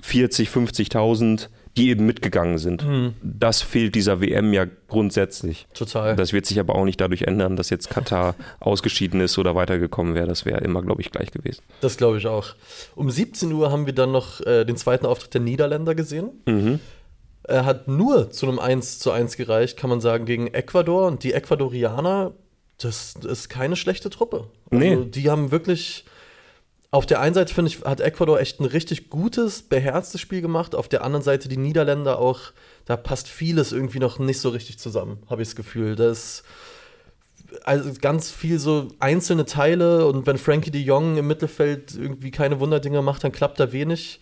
40, 0.00 0.48
50.000, 0.48 1.48
die 1.76 1.90
eben 1.90 2.06
mitgegangen 2.06 2.56
sind. 2.58 2.86
Mhm. 2.86 3.14
Das 3.22 3.60
fehlt 3.60 3.94
dieser 3.94 4.20
WM 4.20 4.52
ja 4.54 4.66
grundsätzlich. 4.88 5.66
Total. 5.74 6.16
Das 6.16 6.32
wird 6.32 6.46
sich 6.46 6.58
aber 6.60 6.74
auch 6.74 6.84
nicht 6.84 7.00
dadurch 7.00 7.22
ändern, 7.22 7.56
dass 7.56 7.68
jetzt 7.70 7.90
Katar 7.90 8.34
ausgeschieden 8.60 9.20
ist 9.20 9.36
oder 9.38 9.54
weitergekommen 9.54 10.14
wäre. 10.14 10.26
Das 10.26 10.46
wäre 10.46 10.60
immer, 10.60 10.82
glaube 10.82 11.02
ich, 11.02 11.10
gleich 11.10 11.30
gewesen. 11.32 11.62
Das 11.82 11.96
glaube 11.98 12.18
ich 12.18 12.26
auch. 12.26 12.54
Um 12.94 13.10
17 13.10 13.52
Uhr 13.52 13.70
haben 13.70 13.84
wir 13.86 13.92
dann 13.94 14.12
noch 14.12 14.40
äh, 14.46 14.64
den 14.64 14.76
zweiten 14.76 15.04
Auftritt 15.06 15.34
der 15.34 15.40
Niederländer 15.42 15.94
gesehen. 15.94 16.30
Mhm. 16.46 16.80
Er 17.48 17.64
hat 17.64 17.86
nur 17.88 18.30
zu 18.30 18.46
einem 18.46 18.58
1 18.58 18.98
zu 18.98 19.10
1 19.10 19.36
gereicht, 19.36 19.76
kann 19.76 19.90
man 19.90 20.00
sagen, 20.00 20.24
gegen 20.24 20.48
Ecuador. 20.48 21.06
Und 21.06 21.22
die 21.22 21.32
Ecuadorianer, 21.32 22.32
das 22.78 23.14
ist 23.24 23.48
keine 23.48 23.76
schlechte 23.76 24.10
Truppe. 24.10 24.48
Also, 24.70 24.84
Nee. 24.84 25.04
Die 25.06 25.30
haben 25.30 25.50
wirklich. 25.50 26.04
Auf 26.92 27.04
der 27.04 27.20
einen 27.20 27.34
Seite, 27.34 27.52
finde 27.52 27.70
ich, 27.70 27.82
hat 27.84 28.00
Ecuador 28.00 28.40
echt 28.40 28.60
ein 28.60 28.64
richtig 28.64 29.10
gutes, 29.10 29.62
beherztes 29.62 30.20
Spiel 30.20 30.40
gemacht. 30.40 30.74
Auf 30.74 30.88
der 30.88 31.02
anderen 31.04 31.22
Seite 31.24 31.48
die 31.48 31.56
Niederländer 31.56 32.18
auch, 32.18 32.52
da 32.84 32.96
passt 32.96 33.28
vieles 33.28 33.72
irgendwie 33.72 33.98
noch 33.98 34.18
nicht 34.18 34.40
so 34.40 34.48
richtig 34.50 34.78
zusammen, 34.78 35.18
habe 35.28 35.42
ich 35.42 35.48
das 35.48 35.56
Gefühl. 35.56 35.96
Da 35.96 36.10
ist 36.10 36.44
also 37.64 37.90
ganz 38.00 38.30
viel 38.30 38.58
so 38.58 38.88
einzelne 38.98 39.44
Teile 39.44 40.06
und 40.06 40.26
wenn 40.26 40.38
Frankie 40.38 40.70
de 40.70 40.80
Jong 40.80 41.16
im 41.16 41.26
Mittelfeld 41.26 41.94
irgendwie 41.94 42.30
keine 42.30 42.60
Wunderdinger 42.60 43.02
macht, 43.02 43.24
dann 43.24 43.32
klappt 43.32 43.60
da 43.60 43.72
wenig. 43.72 44.20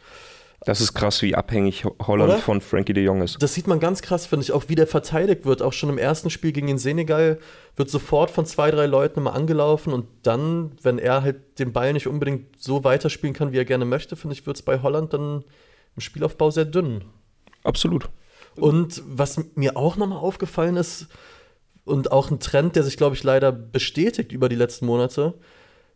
Das 0.67 0.81
ist 0.81 0.95
krass, 0.95 1.21
wie 1.23 1.35
abhängig 1.35 1.85
Ho- 1.85 1.95
Holland 2.07 2.33
Oder? 2.33 2.39
von 2.41 2.61
Frankie 2.61 2.95
de 2.95 3.05
Jong 3.05 3.23
ist. 3.23 3.43
Das 3.43 3.55
sieht 3.55 3.67
man 3.67 3.81
ganz 3.81 4.01
krass, 4.03 4.27
finde 4.27 4.45
ich, 4.45 4.53
auch 4.53 4.65
wie 4.69 4.75
der 4.75 4.87
verteidigt 4.87 5.45
wird. 5.45 5.61
Auch 5.63 5.73
schon 5.73 5.91
im 5.91 5.99
ersten 5.99 6.31
Spiel 6.31 6.53
gegen 6.53 6.67
den 6.67 6.79
Senegal 6.79 7.39
wird 7.77 7.91
sofort 7.91 8.31
von 8.31 8.47
zwei, 8.47 8.71
drei 8.71 8.87
Leuten 8.87 9.21
immer 9.21 9.35
angelaufen 9.35 9.93
und 9.93 10.07
dann, 10.23 10.73
wenn 10.83 10.99
er 10.99 11.23
halt 11.23 11.59
den 11.59 11.73
Ball 11.73 11.93
nicht 11.93 12.07
unbedingt 12.07 12.61
so 12.61 12.85
weiterspielen 12.85 13.35
kann, 13.35 13.53
wie 13.53 13.59
er 13.59 13.65
gerne 13.65 13.85
möchte, 13.85 14.17
finde 14.17 14.35
ich, 14.35 14.47
wird 14.47 14.57
es 14.57 14.63
bei 14.63 14.81
Holland 14.81 15.13
dann 15.13 15.45
im 15.97 16.01
Spielaufbau 16.01 16.51
sehr 16.51 16.65
dünn. 16.65 17.05
Absolut. 17.63 18.09
Und 18.57 19.03
was 19.07 19.41
mir 19.57 19.77
auch 19.77 19.97
nochmal 19.97 20.19
aufgefallen 20.19 20.77
ist, 20.77 21.09
und 21.85 22.13
auch 22.13 22.31
ein 22.31 22.41
Trend, 22.41 22.77
der 22.77 22.83
sich, 22.83 22.97
glaube 22.97 23.15
ich, 23.15 23.23
leider 23.23 23.53
bestätigt 23.53 24.33
über 24.33 24.49
die 24.49 24.57
letzten 24.57 24.87
Monate. 24.87 25.35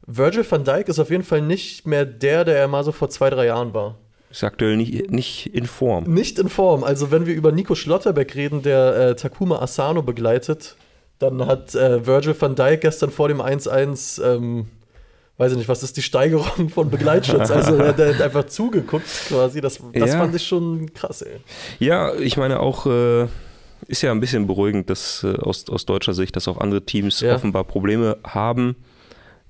Virgil 0.06 0.44
van 0.48 0.64
Dijk 0.64 0.88
ist 0.88 0.98
auf 0.98 1.10
jeden 1.10 1.24
Fall 1.24 1.40
nicht 1.42 1.86
mehr 1.86 2.04
der, 2.04 2.44
der 2.44 2.58
er 2.58 2.68
mal 2.68 2.84
so 2.84 2.92
vor 2.92 3.08
zwei, 3.10 3.30
drei 3.30 3.46
Jahren 3.46 3.74
war. 3.74 3.98
Ist 4.30 4.44
aktuell 4.44 4.76
nicht, 4.76 5.10
nicht 5.10 5.54
in 5.54 5.66
Form. 5.66 6.04
Nicht 6.04 6.38
in 6.38 6.48
Form. 6.48 6.84
Also, 6.84 7.10
wenn 7.10 7.24
wir 7.26 7.34
über 7.34 7.50
Nico 7.52 7.74
Schlotterbeck 7.74 8.34
reden, 8.34 8.62
der 8.62 8.96
äh, 8.96 9.16
Takuma 9.16 9.60
Asano 9.60 10.02
begleitet, 10.02 10.76
dann 11.18 11.46
hat 11.46 11.74
äh, 11.74 12.06
Virgil 12.06 12.36
van 12.38 12.54
Dijk 12.54 12.82
gestern 12.82 13.10
vor 13.10 13.28
dem 13.28 13.40
1-1, 13.40 14.22
ähm, 14.22 14.66
weiß 15.38 15.52
ich 15.52 15.58
nicht, 15.58 15.68
was 15.68 15.82
ist 15.82 15.96
die 15.96 16.02
Steigerung 16.02 16.68
von 16.68 16.90
Begleitschutz? 16.90 17.50
Also, 17.50 17.74
er 17.76 17.88
hat 17.88 18.00
einfach 18.20 18.44
zugeguckt 18.46 19.08
quasi. 19.28 19.60
Das, 19.60 19.78
das 19.94 20.10
Ja. 20.10 20.18
fand 20.18 20.34
ich 20.34 20.46
schon 20.46 20.92
krass, 20.92 21.22
ey. 21.22 21.36
Ja, 21.78 22.14
ich 22.14 22.36
meine 22.36 22.60
auch, 22.60 22.86
äh, 22.86 23.26
ist 23.86 24.02
ja 24.02 24.10
ein 24.10 24.20
bisschen 24.20 24.46
beruhigend, 24.46 24.90
dass 24.90 25.24
äh, 25.24 25.36
aus, 25.36 25.68
aus 25.70 25.86
deutscher 25.86 26.12
Sicht, 26.12 26.36
dass 26.36 26.48
auch 26.48 26.58
andere 26.58 26.82
Teams 26.84 27.20
Ja. 27.20 27.34
offenbar 27.34 27.64
Probleme 27.64 28.18
haben, 28.24 28.76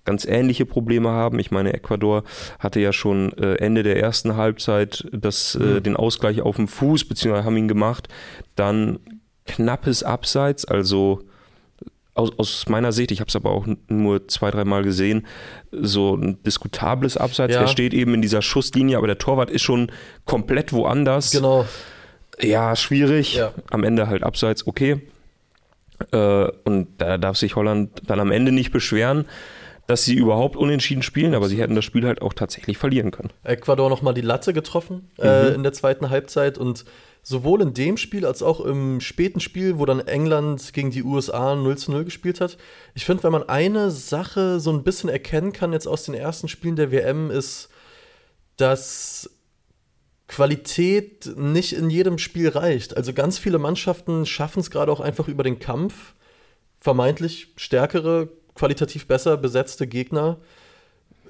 ganz 0.08 0.24
ähnliche 0.24 0.64
Probleme 0.64 1.10
haben. 1.10 1.38
Ich 1.38 1.50
meine, 1.50 1.74
Ecuador 1.74 2.24
hatte 2.58 2.80
ja 2.80 2.94
schon 2.94 3.30
äh, 3.34 3.56
Ende 3.56 3.82
der 3.82 4.00
ersten 4.00 4.36
Halbzeit 4.36 5.06
das, 5.12 5.54
äh, 5.54 5.58
Mhm. 5.58 5.82
den 5.82 5.96
Ausgleich 5.96 6.40
auf 6.40 6.56
dem 6.56 6.66
Fuß, 6.66 7.04
beziehungsweise 7.04 7.44
haben 7.44 7.58
ihn 7.58 7.68
gemacht. 7.68 8.08
Dann 8.56 8.98
knappes 9.46 10.02
Abseits, 10.02 10.64
also 10.64 11.20
aus, 12.14 12.30
aus 12.38 12.68
meiner 12.68 12.90
Sicht, 12.92 13.10
ich 13.12 13.20
habe 13.20 13.28
es 13.28 13.36
aber 13.36 13.50
auch 13.50 13.66
nur 13.88 14.26
zwei, 14.28 14.50
dreimal 14.50 14.82
gesehen, 14.82 15.26
so 15.70 16.16
ein 16.16 16.42
diskutables 16.42 17.16
Abseits. 17.18 17.54
Ja. 17.54 17.60
Er 17.60 17.68
steht 17.68 17.92
eben 17.92 18.14
in 18.14 18.22
dieser 18.22 18.40
Schusslinie, 18.40 18.96
aber 18.96 19.06
der 19.08 19.18
Torwart 19.18 19.50
ist 19.50 19.62
schon 19.62 19.92
komplett 20.24 20.72
woanders. 20.72 21.30
Genau. 21.32 21.66
Ja, 22.40 22.74
schwierig. 22.76 23.34
Ja. 23.36 23.52
Am 23.70 23.84
Ende 23.84 24.06
halt 24.08 24.22
abseits, 24.22 24.66
okay. 24.66 25.02
Äh, 26.12 26.48
und 26.64 26.88
da 26.98 27.18
darf 27.18 27.36
sich 27.36 27.56
Holland 27.56 28.02
dann 28.06 28.20
am 28.20 28.30
Ende 28.32 28.52
nicht 28.52 28.72
beschweren, 28.72 29.24
dass 29.88 30.04
sie 30.04 30.14
überhaupt 30.14 30.54
unentschieden 30.54 31.02
spielen, 31.02 31.34
aber 31.34 31.48
sie 31.48 31.58
hätten 31.58 31.74
das 31.74 31.84
Spiel 31.84 32.04
halt 32.06 32.20
auch 32.22 32.34
tatsächlich 32.34 32.76
verlieren 32.78 33.10
können. 33.10 33.30
Ecuador 33.42 33.88
nochmal 33.90 34.12
die 34.14 34.20
Latte 34.20 34.52
getroffen 34.52 35.10
Mhm. 35.18 35.24
äh, 35.24 35.48
in 35.54 35.62
der 35.62 35.72
zweiten 35.72 36.10
Halbzeit 36.10 36.58
und 36.58 36.84
sowohl 37.22 37.62
in 37.62 37.72
dem 37.74 37.96
Spiel 37.96 38.26
als 38.26 38.42
auch 38.42 38.60
im 38.60 39.00
späten 39.00 39.40
Spiel, 39.40 39.78
wo 39.78 39.86
dann 39.86 40.00
England 40.00 40.72
gegen 40.74 40.90
die 40.90 41.02
USA 41.02 41.56
0 41.56 41.78
zu 41.78 41.90
0 41.90 42.04
gespielt 42.04 42.40
hat. 42.40 42.58
Ich 42.94 43.06
finde, 43.06 43.22
wenn 43.22 43.32
man 43.32 43.48
eine 43.48 43.90
Sache 43.90 44.60
so 44.60 44.70
ein 44.70 44.84
bisschen 44.84 45.08
erkennen 45.08 45.52
kann 45.52 45.72
jetzt 45.72 45.88
aus 45.88 46.04
den 46.04 46.14
ersten 46.14 46.48
Spielen 46.48 46.76
der 46.76 46.92
WM, 46.92 47.30
ist, 47.30 47.70
dass 48.56 49.30
Qualität 50.26 51.32
nicht 51.36 51.72
in 51.72 51.88
jedem 51.88 52.18
Spiel 52.18 52.48
reicht. 52.50 52.96
Also 52.96 53.14
ganz 53.14 53.38
viele 53.38 53.58
Mannschaften 53.58 54.26
schaffen 54.26 54.60
es 54.60 54.70
gerade 54.70 54.92
auch 54.92 55.00
einfach 55.00 55.28
über 55.28 55.42
den 55.42 55.58
Kampf, 55.58 56.14
vermeintlich 56.80 57.48
stärkere, 57.56 58.28
qualitativ 58.58 59.06
besser 59.06 59.36
besetzte 59.36 59.86
Gegner 59.86 60.38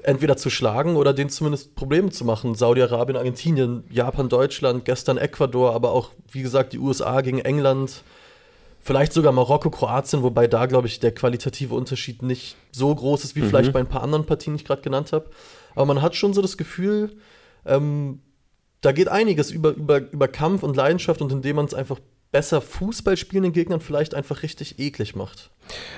entweder 0.02 0.36
zu 0.36 0.48
schlagen 0.50 0.96
oder 0.96 1.12
denen 1.12 1.30
zumindest 1.30 1.74
Probleme 1.74 2.10
zu 2.10 2.24
machen. 2.24 2.54
Saudi-Arabien, 2.54 3.16
Argentinien, 3.16 3.84
Japan, 3.90 4.28
Deutschland, 4.28 4.84
gestern 4.84 5.18
Ecuador, 5.18 5.74
aber 5.74 5.92
auch, 5.92 6.10
wie 6.30 6.42
gesagt, 6.42 6.72
die 6.72 6.78
USA 6.78 7.20
gegen 7.20 7.40
England. 7.40 8.02
Vielleicht 8.80 9.12
sogar 9.12 9.32
Marokko, 9.32 9.70
Kroatien, 9.70 10.22
wobei 10.22 10.46
da, 10.46 10.66
glaube 10.66 10.86
ich, 10.86 11.00
der 11.00 11.12
qualitative 11.12 11.74
Unterschied 11.74 12.22
nicht 12.22 12.56
so 12.72 12.94
groß 12.94 13.24
ist, 13.24 13.36
wie 13.36 13.42
vielleicht 13.42 13.72
bei 13.72 13.80
ein 13.80 13.88
paar 13.88 14.02
anderen 14.02 14.24
Partien, 14.24 14.54
die 14.54 14.62
ich 14.62 14.66
gerade 14.66 14.82
genannt 14.82 15.12
habe. 15.12 15.28
Aber 15.74 15.84
man 15.86 16.00
hat 16.00 16.14
schon 16.14 16.32
so 16.32 16.40
das 16.40 16.56
Gefühl, 16.56 17.16
ähm, 17.66 18.20
da 18.80 18.92
geht 18.92 19.08
einiges 19.08 19.50
über, 19.50 19.70
über, 19.70 20.00
über 20.12 20.28
Kampf 20.28 20.62
und 20.62 20.76
Leidenschaft 20.76 21.20
und 21.20 21.32
indem 21.32 21.56
man 21.56 21.66
es 21.66 21.74
einfach 21.74 21.98
besser 22.30 22.60
Fußball 22.60 23.16
spielenden 23.16 23.52
Gegnern 23.52 23.80
vielleicht 23.80 24.14
einfach 24.14 24.42
richtig 24.42 24.78
eklig 24.78 25.16
macht. 25.16 25.50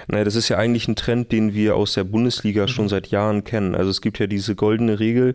Naja, 0.09 0.25
das 0.25 0.37
ist 0.37 0.49
ja 0.49 0.57
eigentlich 0.59 0.89
ein 0.89 0.97
Trend, 0.97 1.33
den 1.33 1.55
wir 1.55 1.77
aus 1.77 1.95
der 1.95 2.05
Bundesliga 2.05 2.69
schon 2.69 2.89
seit 2.89 3.09
Jahren 3.09 3.45
kennen. 3.45 3.75
Also 3.75 3.91
es 3.91 4.01
gibt 4.01 4.19
ja 4.19 4.27
diese 4.27 4.55
goldene 4.55 5.01
Regel 5.01 5.35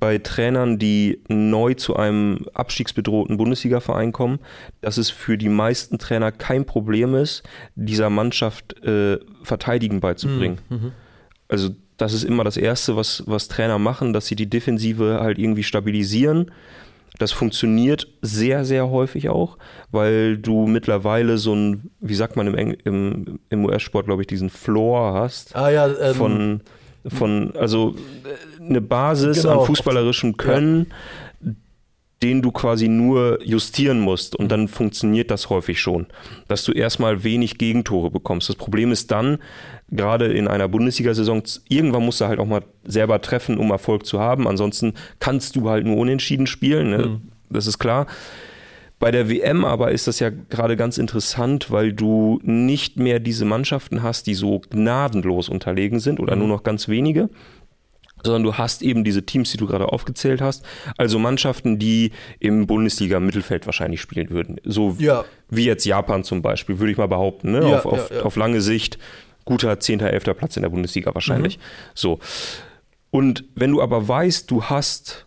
bei 0.00 0.18
Trainern, 0.18 0.78
die 0.78 1.22
neu 1.28 1.74
zu 1.74 1.96
einem 1.96 2.46
abstiegsbedrohten 2.54 3.36
Bundesligaverein 3.36 4.12
kommen, 4.12 4.38
dass 4.80 4.98
es 4.98 5.10
für 5.10 5.38
die 5.38 5.48
meisten 5.48 5.98
Trainer 5.98 6.30
kein 6.30 6.66
Problem 6.66 7.14
ist, 7.14 7.42
dieser 7.74 8.10
Mannschaft 8.10 8.80
äh, 8.84 9.18
Verteidigen 9.42 10.00
beizubringen. 10.00 10.58
Also 11.48 11.70
das 11.96 12.12
ist 12.12 12.24
immer 12.24 12.44
das 12.44 12.56
Erste, 12.56 12.96
was, 12.96 13.24
was 13.26 13.48
Trainer 13.48 13.78
machen, 13.78 14.12
dass 14.12 14.26
sie 14.26 14.36
die 14.36 14.48
Defensive 14.48 15.18
halt 15.20 15.38
irgendwie 15.38 15.64
stabilisieren. 15.64 16.52
Das 17.18 17.32
funktioniert 17.32 18.06
sehr, 18.22 18.64
sehr 18.64 18.90
häufig 18.90 19.28
auch, 19.28 19.58
weil 19.90 20.38
du 20.38 20.66
mittlerweile 20.66 21.38
so 21.38 21.54
ein, 21.54 21.90
wie 22.00 22.14
sagt 22.14 22.36
man 22.36 22.46
im, 22.46 22.76
im, 22.84 23.38
im 23.48 23.64
US-Sport, 23.64 24.06
glaube 24.06 24.22
ich, 24.22 24.26
diesen 24.28 24.50
Floor 24.50 25.14
hast 25.14 25.56
Ah 25.56 25.70
ja, 25.70 25.86
ähm, 25.88 26.14
von, 26.14 26.60
von 27.08 27.56
also 27.56 27.94
äh, 28.60 28.62
eine 28.64 28.80
Basis 28.80 29.42
Genau. 29.42 29.60
an 29.60 29.66
fußballerischem 29.66 30.36
Können, 30.36 30.86
den 32.22 32.42
du 32.42 32.50
quasi 32.50 32.88
nur 32.88 33.38
justieren 33.44 34.00
musst 34.00 34.34
und 34.34 34.50
dann 34.50 34.66
funktioniert 34.66 35.30
das 35.30 35.50
häufig 35.50 35.80
schon, 35.80 36.06
dass 36.48 36.64
du 36.64 36.72
erstmal 36.72 37.22
wenig 37.22 37.58
Gegentore 37.58 38.10
bekommst. 38.10 38.48
Das 38.48 38.56
Problem 38.56 38.90
ist 38.90 39.10
dann, 39.10 39.38
gerade 39.90 40.26
in 40.26 40.48
einer 40.48 40.68
Bundesliga-Saison, 40.68 41.42
irgendwann 41.68 42.04
musst 42.04 42.20
du 42.20 42.26
halt 42.26 42.40
auch 42.40 42.46
mal 42.46 42.62
selber 42.84 43.20
treffen, 43.20 43.56
um 43.56 43.70
Erfolg 43.70 44.04
zu 44.04 44.18
haben. 44.18 44.48
Ansonsten 44.48 44.94
kannst 45.20 45.54
du 45.56 45.70
halt 45.70 45.86
nur 45.86 45.96
unentschieden 45.96 46.46
spielen, 46.46 46.90
ne? 46.90 47.20
das 47.50 47.66
ist 47.66 47.78
klar. 47.78 48.06
Bei 48.98 49.12
der 49.12 49.30
WM 49.30 49.64
aber 49.64 49.92
ist 49.92 50.08
das 50.08 50.18
ja 50.18 50.28
gerade 50.28 50.76
ganz 50.76 50.98
interessant, 50.98 51.70
weil 51.70 51.92
du 51.92 52.40
nicht 52.42 52.96
mehr 52.96 53.20
diese 53.20 53.44
Mannschaften 53.44 54.02
hast, 54.02 54.26
die 54.26 54.34
so 54.34 54.60
gnadenlos 54.70 55.48
unterlegen 55.48 56.00
sind 56.00 56.18
oder 56.18 56.34
nur 56.34 56.48
noch 56.48 56.64
ganz 56.64 56.88
wenige, 56.88 57.30
sondern 58.22 58.42
du 58.42 58.54
hast 58.54 58.82
eben 58.82 59.04
diese 59.04 59.24
Teams, 59.24 59.50
die 59.50 59.56
du 59.56 59.66
gerade 59.66 59.92
aufgezählt 59.92 60.40
hast, 60.40 60.64
also 60.96 61.18
Mannschaften, 61.18 61.78
die 61.78 62.12
im 62.40 62.66
Bundesliga-Mittelfeld 62.66 63.66
wahrscheinlich 63.66 64.00
spielen 64.00 64.30
würden. 64.30 64.56
So 64.64 64.96
Ja. 64.98 65.24
wie 65.48 65.64
jetzt 65.64 65.84
Japan 65.84 66.24
zum 66.24 66.42
Beispiel, 66.42 66.78
würde 66.78 66.92
ich 66.92 66.98
mal 66.98 67.08
behaupten, 67.08 67.52
ne? 67.52 67.60
Ja, 67.68 67.78
auf, 67.78 67.86
auf, 67.86 68.10
ja, 68.10 68.22
auf 68.22 68.36
lange 68.36 68.60
Sicht 68.60 68.98
guter 69.44 69.80
10., 69.80 70.00
11. 70.00 70.24
Platz 70.36 70.56
in 70.56 70.62
der 70.62 70.68
Bundesliga 70.70 71.14
wahrscheinlich. 71.14 71.58
So. 71.94 72.18
Und 73.10 73.44
wenn 73.54 73.70
du 73.72 73.80
aber 73.80 74.06
weißt, 74.06 74.50
du 74.50 74.64
hast 74.64 75.26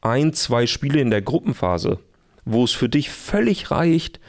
ein, 0.00 0.32
zwei 0.32 0.66
Spiele 0.66 1.00
in 1.00 1.10
der 1.10 1.22
Gruppenphase, 1.22 1.98
wo 2.44 2.64
es 2.64 2.72
für 2.72 2.88
dich 2.88 3.10
völlig 3.10 3.70
reicht, 3.70 4.20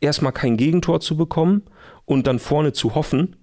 erstmal 0.00 0.32
kein 0.32 0.56
Gegentor 0.56 1.00
zu 1.00 1.16
bekommen 1.16 1.62
und 2.04 2.26
dann 2.26 2.38
vorne 2.38 2.72
zu 2.72 2.94
hoffen, 2.94 3.36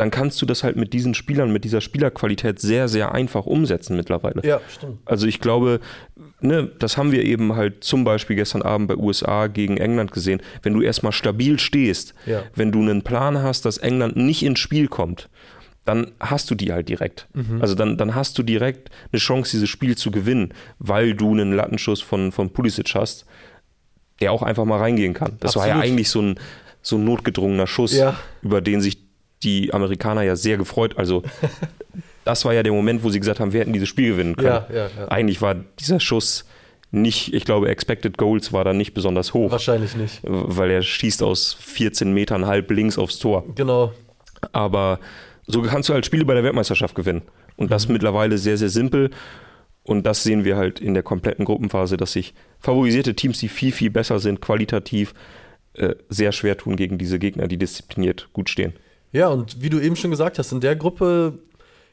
dann 0.00 0.10
kannst 0.10 0.40
du 0.40 0.46
das 0.46 0.64
halt 0.64 0.76
mit 0.76 0.94
diesen 0.94 1.12
Spielern, 1.12 1.52
mit 1.52 1.62
dieser 1.62 1.82
Spielerqualität 1.82 2.58
sehr, 2.58 2.88
sehr 2.88 3.12
einfach 3.12 3.44
umsetzen 3.44 3.96
mittlerweile. 3.98 4.40
Ja, 4.42 4.58
stimmt. 4.74 4.98
Also 5.04 5.26
ich 5.26 5.40
glaube, 5.40 5.80
ne, 6.40 6.70
das 6.78 6.96
haben 6.96 7.12
wir 7.12 7.22
eben 7.22 7.54
halt 7.54 7.84
zum 7.84 8.02
Beispiel 8.04 8.34
gestern 8.34 8.62
Abend 8.62 8.88
bei 8.88 8.96
USA 8.96 9.46
gegen 9.46 9.76
England 9.76 10.12
gesehen. 10.12 10.40
Wenn 10.62 10.72
du 10.72 10.80
erstmal 10.80 11.12
stabil 11.12 11.58
stehst, 11.58 12.14
Ja. 12.24 12.44
wenn 12.54 12.72
du 12.72 12.80
einen 12.80 13.02
Plan 13.02 13.42
hast, 13.42 13.66
dass 13.66 13.76
England 13.76 14.16
nicht 14.16 14.42
ins 14.42 14.58
Spiel 14.58 14.88
kommt, 14.88 15.28
dann 15.84 16.12
hast 16.18 16.50
du 16.50 16.54
die 16.54 16.72
halt 16.72 16.88
direkt. 16.88 17.28
Mhm. 17.34 17.60
Also 17.60 17.74
dann, 17.74 17.98
dann 17.98 18.14
hast 18.14 18.38
du 18.38 18.42
direkt 18.42 18.88
eine 19.12 19.20
Chance, 19.20 19.50
dieses 19.50 19.68
Spiel 19.68 19.98
zu 19.98 20.10
gewinnen, 20.10 20.54
weil 20.78 21.12
du 21.12 21.30
einen 21.32 21.52
Lattenschuss 21.52 22.00
von, 22.00 22.32
von 22.32 22.48
Pulisic 22.54 22.94
hast, 22.94 23.26
der 24.22 24.32
auch 24.32 24.42
einfach 24.42 24.64
mal 24.64 24.78
reingehen 24.78 25.12
kann. 25.12 25.36
Das 25.40 25.56
war 25.56 25.66
ja 25.66 25.74
Absolut. 25.74 25.92
eigentlich 25.92 26.08
so 26.08 26.22
ein, 26.22 26.38
so 26.80 26.96
ein 26.96 27.04
notgedrungener 27.04 27.66
Schuss, 27.66 27.94
Ja. 27.94 28.16
über 28.40 28.62
den 28.62 28.80
sich 28.80 29.09
die 29.42 29.72
Amerikaner 29.74 30.22
ja 30.22 30.36
sehr 30.36 30.56
gefreut. 30.56 30.96
Also 30.98 31.22
das 32.24 32.44
war 32.44 32.52
ja 32.54 32.62
der 32.62 32.72
Moment, 32.72 33.02
wo 33.02 33.10
sie 33.10 33.20
gesagt 33.20 33.40
haben, 33.40 33.52
wir 33.52 33.60
hätten 33.60 33.72
dieses 33.72 33.88
Spiel 33.88 34.10
gewinnen 34.12 34.36
können. 34.36 34.48
Ja, 34.48 34.66
ja, 34.72 34.90
ja. 34.98 35.08
Eigentlich 35.08 35.40
war 35.42 35.54
dieser 35.78 36.00
Schuss 36.00 36.46
nicht, 36.92 37.32
ich 37.32 37.44
glaube, 37.44 37.68
Expected 37.68 38.18
Goals 38.18 38.52
war 38.52 38.64
da 38.64 38.72
nicht 38.72 38.94
besonders 38.94 39.32
hoch, 39.32 39.52
Wahrscheinlich 39.52 39.94
nicht. 39.94 40.20
weil 40.24 40.70
er 40.72 40.82
schießt 40.82 41.22
aus 41.22 41.54
14 41.60 42.12
Metern 42.12 42.46
halb 42.46 42.68
links 42.72 42.98
aufs 42.98 43.18
Tor. 43.20 43.44
Genau. 43.54 43.92
Aber 44.52 44.98
so 45.46 45.62
kannst 45.62 45.88
du 45.88 45.92
halt 45.94 46.04
Spiele 46.04 46.24
bei 46.24 46.34
der 46.34 46.42
Weltmeisterschaft 46.42 46.94
gewinnen. 46.94 47.22
Und 47.56 47.70
das 47.70 47.86
Mhm. 47.86 47.92
mittlerweile 47.94 48.38
sehr, 48.38 48.56
sehr 48.56 48.70
simpel. 48.70 49.10
Und 49.84 50.04
das 50.04 50.22
sehen 50.24 50.44
wir 50.44 50.56
halt 50.56 50.80
in 50.80 50.94
der 50.94 51.02
kompletten 51.02 51.44
Gruppenphase, 51.44 51.96
dass 51.96 52.12
sich 52.12 52.34
favorisierte 52.58 53.14
Teams, 53.14 53.38
die 53.38 53.48
viel, 53.48 53.72
viel 53.72 53.90
besser 53.90 54.18
sind, 54.18 54.40
qualitativ, 54.40 55.14
äh, 55.74 55.94
sehr 56.08 56.32
schwer 56.32 56.56
tun 56.56 56.74
gegen 56.76 56.98
diese 56.98 57.18
Gegner, 57.18 57.46
die 57.48 57.56
diszipliniert 57.56 58.28
gut 58.32 58.50
stehen. 58.50 58.72
Ja, 59.12 59.28
und 59.28 59.60
wie 59.62 59.70
du 59.70 59.80
eben 59.80 59.96
schon 59.96 60.10
gesagt 60.10 60.38
hast, 60.38 60.52
in 60.52 60.60
der 60.60 60.76
Gruppe 60.76 61.38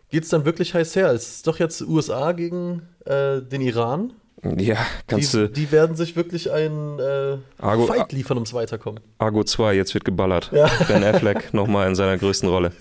geht 0.09 0.23
es 0.23 0.29
dann 0.29 0.45
wirklich 0.45 0.73
heiß 0.73 0.95
her. 0.95 1.11
Es 1.11 1.37
ist 1.37 1.47
doch 1.47 1.59
jetzt 1.59 1.81
USA 1.81 2.31
gegen 2.31 2.83
äh, 3.05 3.41
den 3.41 3.61
Iran. 3.61 4.13
Ja, 4.55 4.77
kannst 5.07 5.33
Die, 5.33 5.37
du 5.37 5.49
die 5.49 5.71
werden 5.71 5.95
sich 5.95 6.15
wirklich 6.15 6.51
einen 6.51 6.99
äh, 6.99 7.37
Argo- 7.57 7.87
Fight 7.87 8.11
liefern, 8.13 8.37
ums 8.37 8.53
Weiterkommen. 8.53 8.99
Argo 9.17 9.43
2, 9.43 9.73
jetzt 9.73 9.95
wird 9.95 10.05
geballert. 10.05 10.51
Ben 10.87 11.03
Affleck 11.03 11.53
nochmal 11.55 11.87
in 11.87 11.95
seiner 11.95 12.19
größten 12.19 12.47
Rolle. 12.47 12.71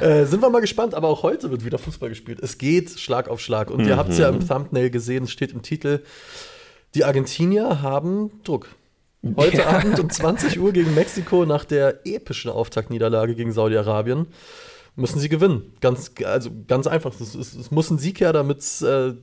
Äh, 0.00 0.24
sind 0.24 0.42
wir 0.42 0.50
mal 0.50 0.60
gespannt, 0.60 0.94
aber 0.94 1.06
auch 1.06 1.22
heute 1.22 1.52
wird 1.52 1.64
wieder 1.64 1.78
Fußball 1.78 2.08
gespielt. 2.08 2.40
Es 2.42 2.58
geht 2.58 2.90
Schlag 2.98 3.28
auf 3.28 3.40
Schlag. 3.40 3.70
Und 3.70 3.86
ihr 3.86 3.96
habt 3.96 4.10
es 4.10 4.18
ja 4.18 4.28
im 4.28 4.46
Thumbnail 4.46 4.90
gesehen, 4.90 5.24
es 5.24 5.30
steht 5.30 5.52
im 5.52 5.62
Titel. 5.62 6.00
Die 6.96 7.04
Argentinier 7.04 7.80
haben 7.82 8.32
Druck. 8.42 8.68
Heute 9.36 9.58
ja. 9.58 9.66
Abend 9.66 9.98
um 9.98 10.10
20 10.10 10.60
Uhr 10.60 10.72
gegen 10.72 10.94
Mexiko 10.94 11.46
nach 11.46 11.64
der 11.64 12.06
epischen 12.06 12.50
Auftaktniederlage 12.50 13.34
gegen 13.34 13.52
Saudi-Arabien 13.52 14.26
müssen 14.94 15.18
sie 15.18 15.28
gewinnen. 15.28 15.74
Ganz, 15.80 16.12
also 16.24 16.50
ganz 16.66 16.86
einfach. 16.86 17.12
Es, 17.20 17.34
es, 17.34 17.54
es 17.54 17.70
muss 17.70 17.90
ein 17.90 17.98
Sieg 17.98 18.20
her, 18.20 18.32
damit 18.32 18.62
äh, 18.82 19.14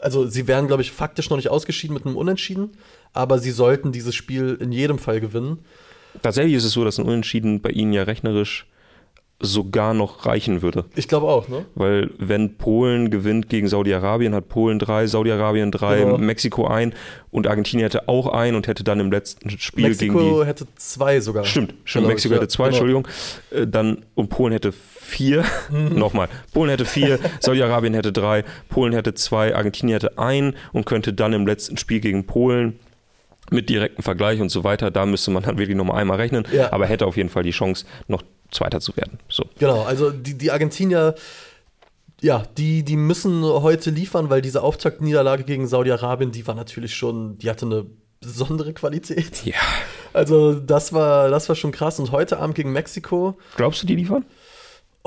also 0.00 0.26
sie 0.26 0.46
wären, 0.46 0.66
glaube 0.66 0.82
ich, 0.82 0.92
faktisch 0.92 1.30
noch 1.30 1.36
nicht 1.36 1.50
ausgeschieden 1.50 1.94
mit 1.94 2.06
einem 2.06 2.16
Unentschieden, 2.16 2.72
aber 3.12 3.38
sie 3.38 3.50
sollten 3.50 3.92
dieses 3.92 4.14
Spiel 4.14 4.56
in 4.60 4.72
jedem 4.72 4.98
Fall 4.98 5.20
gewinnen. 5.20 5.64
Tatsächlich 6.22 6.54
ist 6.54 6.64
es 6.64 6.72
so, 6.72 6.84
dass 6.84 6.98
ein 6.98 7.06
Unentschieden 7.06 7.60
bei 7.60 7.70
ihnen 7.70 7.92
ja 7.92 8.04
rechnerisch 8.04 8.67
sogar 9.40 9.94
noch 9.94 10.26
reichen 10.26 10.62
würde. 10.62 10.86
Ich 10.96 11.06
glaube 11.06 11.28
auch, 11.28 11.48
ne? 11.48 11.64
Weil 11.76 12.10
wenn 12.18 12.56
Polen 12.56 13.10
gewinnt 13.10 13.48
gegen 13.48 13.68
Saudi-Arabien, 13.68 14.34
hat 14.34 14.48
Polen 14.48 14.80
drei, 14.80 15.06
Saudi-Arabien 15.06 15.70
drei, 15.70 16.00
genau. 16.00 16.18
Mexiko 16.18 16.66
ein 16.66 16.92
und 17.30 17.46
Argentinien 17.46 17.84
hätte 17.84 18.08
auch 18.08 18.26
ein 18.26 18.56
und 18.56 18.66
hätte 18.66 18.82
dann 18.82 18.98
im 18.98 19.12
letzten 19.12 19.50
Spiel 19.50 19.88
Mexiko 19.88 20.18
gegen 20.18 20.18
die... 20.18 20.24
Mexiko 20.24 20.44
hätte 20.44 20.66
zwei 20.76 21.20
sogar. 21.20 21.44
Stimmt, 21.44 21.74
stimmt. 21.84 22.08
Mexiko 22.08 22.34
hätte 22.34 22.48
zwei, 22.48 22.64
genau. 22.64 22.68
Entschuldigung. 22.68 23.08
Äh, 23.50 23.68
dann, 23.68 24.04
und 24.16 24.28
Polen 24.28 24.52
hätte 24.52 24.72
vier. 24.72 25.44
Mhm. 25.70 25.94
Nochmal. 25.98 26.28
Polen 26.52 26.70
hätte 26.70 26.84
vier, 26.84 27.20
Saudi-Arabien 27.40 27.94
hätte 27.94 28.12
drei, 28.12 28.44
Polen 28.68 28.92
hätte 28.92 29.14
zwei, 29.14 29.54
Argentinien 29.54 29.94
hätte 29.94 30.18
ein 30.18 30.56
und 30.72 30.84
könnte 30.84 31.12
dann 31.12 31.32
im 31.32 31.46
letzten 31.46 31.76
Spiel 31.76 32.00
gegen 32.00 32.26
Polen 32.26 32.80
mit 33.50 33.68
direktem 33.68 34.02
Vergleich 34.02 34.40
und 34.40 34.50
so 34.50 34.64
weiter, 34.64 34.90
da 34.90 35.06
müsste 35.06 35.30
man 35.30 35.42
dann 35.42 35.58
wirklich 35.58 35.76
nochmal 35.76 36.00
einmal 36.00 36.18
rechnen, 36.18 36.44
ja. 36.52 36.72
aber 36.72 36.86
hätte 36.86 37.06
auf 37.06 37.16
jeden 37.16 37.28
Fall 37.28 37.44
die 37.44 37.50
Chance, 37.50 37.86
noch 38.06 38.22
Zweiter 38.50 38.80
zu 38.80 38.96
werden. 38.96 39.18
So. 39.28 39.44
Genau, 39.58 39.82
also 39.82 40.10
die, 40.10 40.36
die 40.36 40.50
Argentinier, 40.50 41.14
ja, 42.20 42.44
die, 42.56 42.82
die 42.82 42.96
müssen 42.96 43.42
heute 43.44 43.90
liefern, 43.90 44.30
weil 44.30 44.42
diese 44.42 44.62
Auftaktniederlage 44.62 45.44
gegen 45.44 45.66
Saudi-Arabien, 45.66 46.32
die 46.32 46.46
war 46.46 46.54
natürlich 46.54 46.94
schon, 46.94 47.38
die 47.38 47.50
hatte 47.50 47.66
eine 47.66 47.86
besondere 48.20 48.72
Qualität. 48.72 49.44
Ja. 49.44 49.54
Also 50.12 50.54
das 50.54 50.92
war, 50.92 51.28
das 51.28 51.48
war 51.48 51.56
schon 51.56 51.70
krass. 51.70 52.00
Und 52.00 52.10
heute 52.10 52.38
Abend 52.38 52.56
gegen 52.56 52.72
Mexiko. 52.72 53.38
Glaubst 53.56 53.82
du, 53.82 53.86
die 53.86 53.94
liefern? 53.94 54.24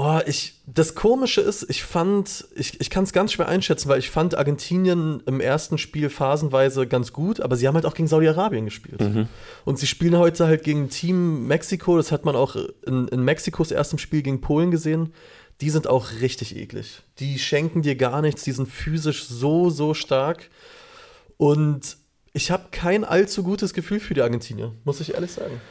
Oh, 0.04 0.20
ich, 0.26 0.56
das 0.66 0.96
Komische 0.96 1.42
ist, 1.42 1.70
ich 1.70 1.84
fand, 1.84 2.48
ich, 2.56 2.82
ich 2.82 2.90
kann 2.90 3.04
es 3.04 3.14
ganz 3.14 3.34
schwer 3.34 3.48
einschätzen, 3.48 3.88
weil 3.88 4.00
ich 4.00 4.10
fand 4.10 4.36
Argentinien 4.36 5.22
im 5.28 5.40
ersten 5.40 5.78
Spiel 5.78 6.10
phasenweise 6.10 6.88
ganz 6.88 7.14
gut, 7.14 7.40
aber 7.40 7.56
sie 7.56 7.68
haben 7.68 7.76
halt 7.76 7.86
auch 7.86 7.94
gegen 7.94 8.08
Saudi-Arabien 8.08 8.66
gespielt. 8.66 9.00
Mhm. 9.00 9.28
Und 9.64 9.78
sie 9.78 9.86
spielen 9.86 10.18
heute 10.18 10.48
halt 10.48 10.64
gegen 10.64 10.90
Team 10.90 11.46
Mexiko, 11.46 11.98
das 11.98 12.12
hat 12.12 12.26
man 12.26 12.36
auch 12.36 12.56
in, 12.88 13.10
in 13.10 13.22
Mexikos 13.24 13.70
erstem 13.70 14.00
Spiel 14.00 14.24
gegen 14.24 14.42
Polen 14.42 14.72
gesehen. 14.72 15.14
Die 15.62 15.70
sind 15.70 15.86
auch 15.86 16.08
richtig 16.20 16.56
eklig. 16.56 17.04
Die 17.20 17.38
schenken 17.38 17.84
dir 17.84 17.96
gar 17.96 18.24
nichts, 18.24 18.42
die 18.42 18.54
sind 18.54 18.70
physisch 18.70 19.26
so, 19.26 19.70
so 19.70 19.94
stark. 19.94 20.50
Und 21.38 21.98
ich 22.34 22.50
habe 22.50 22.70
kein 22.72 23.04
allzu 23.04 23.44
gutes 23.44 23.76
Gefühl 23.76 24.00
für 24.00 24.16
die 24.16 24.24
Argentinier, 24.24 24.74
muss 24.84 25.00
ich 25.00 25.14
ehrlich 25.14 25.32
sagen. 25.32 25.62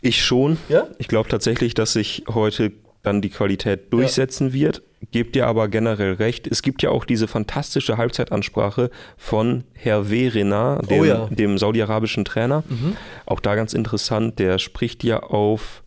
Ich 0.00 0.24
schon. 0.24 0.56
Ja? 0.68 0.88
Ich 0.98 1.06
glaube 1.06 1.28
tatsächlich, 1.28 1.74
dass 1.74 1.92
sich 1.92 2.24
heute 2.28 2.72
dann 3.06 3.22
die 3.22 3.30
Qualität 3.30 3.92
durchsetzen 3.92 4.48
ja. 4.48 4.54
wird. 4.54 4.82
Gebt 5.12 5.36
ihr 5.36 5.46
aber 5.46 5.68
generell 5.68 6.14
recht. 6.14 6.46
Es 6.46 6.62
gibt 6.62 6.82
ja 6.82 6.90
auch 6.90 7.04
diese 7.04 7.28
fantastische 7.28 7.96
Halbzeitansprache 7.96 8.90
von 9.16 9.64
Herr 9.74 10.06
Verena, 10.06 10.80
dem, 10.82 11.00
oh 11.00 11.04
ja. 11.04 11.26
dem 11.30 11.58
saudi-arabischen 11.58 12.24
Trainer. 12.24 12.64
Mhm. 12.68 12.96
Auch 13.24 13.40
da 13.40 13.54
ganz 13.54 13.74
interessant. 13.74 14.38
Der 14.38 14.58
spricht 14.58 15.04
ja 15.04 15.20
auf 15.20 15.84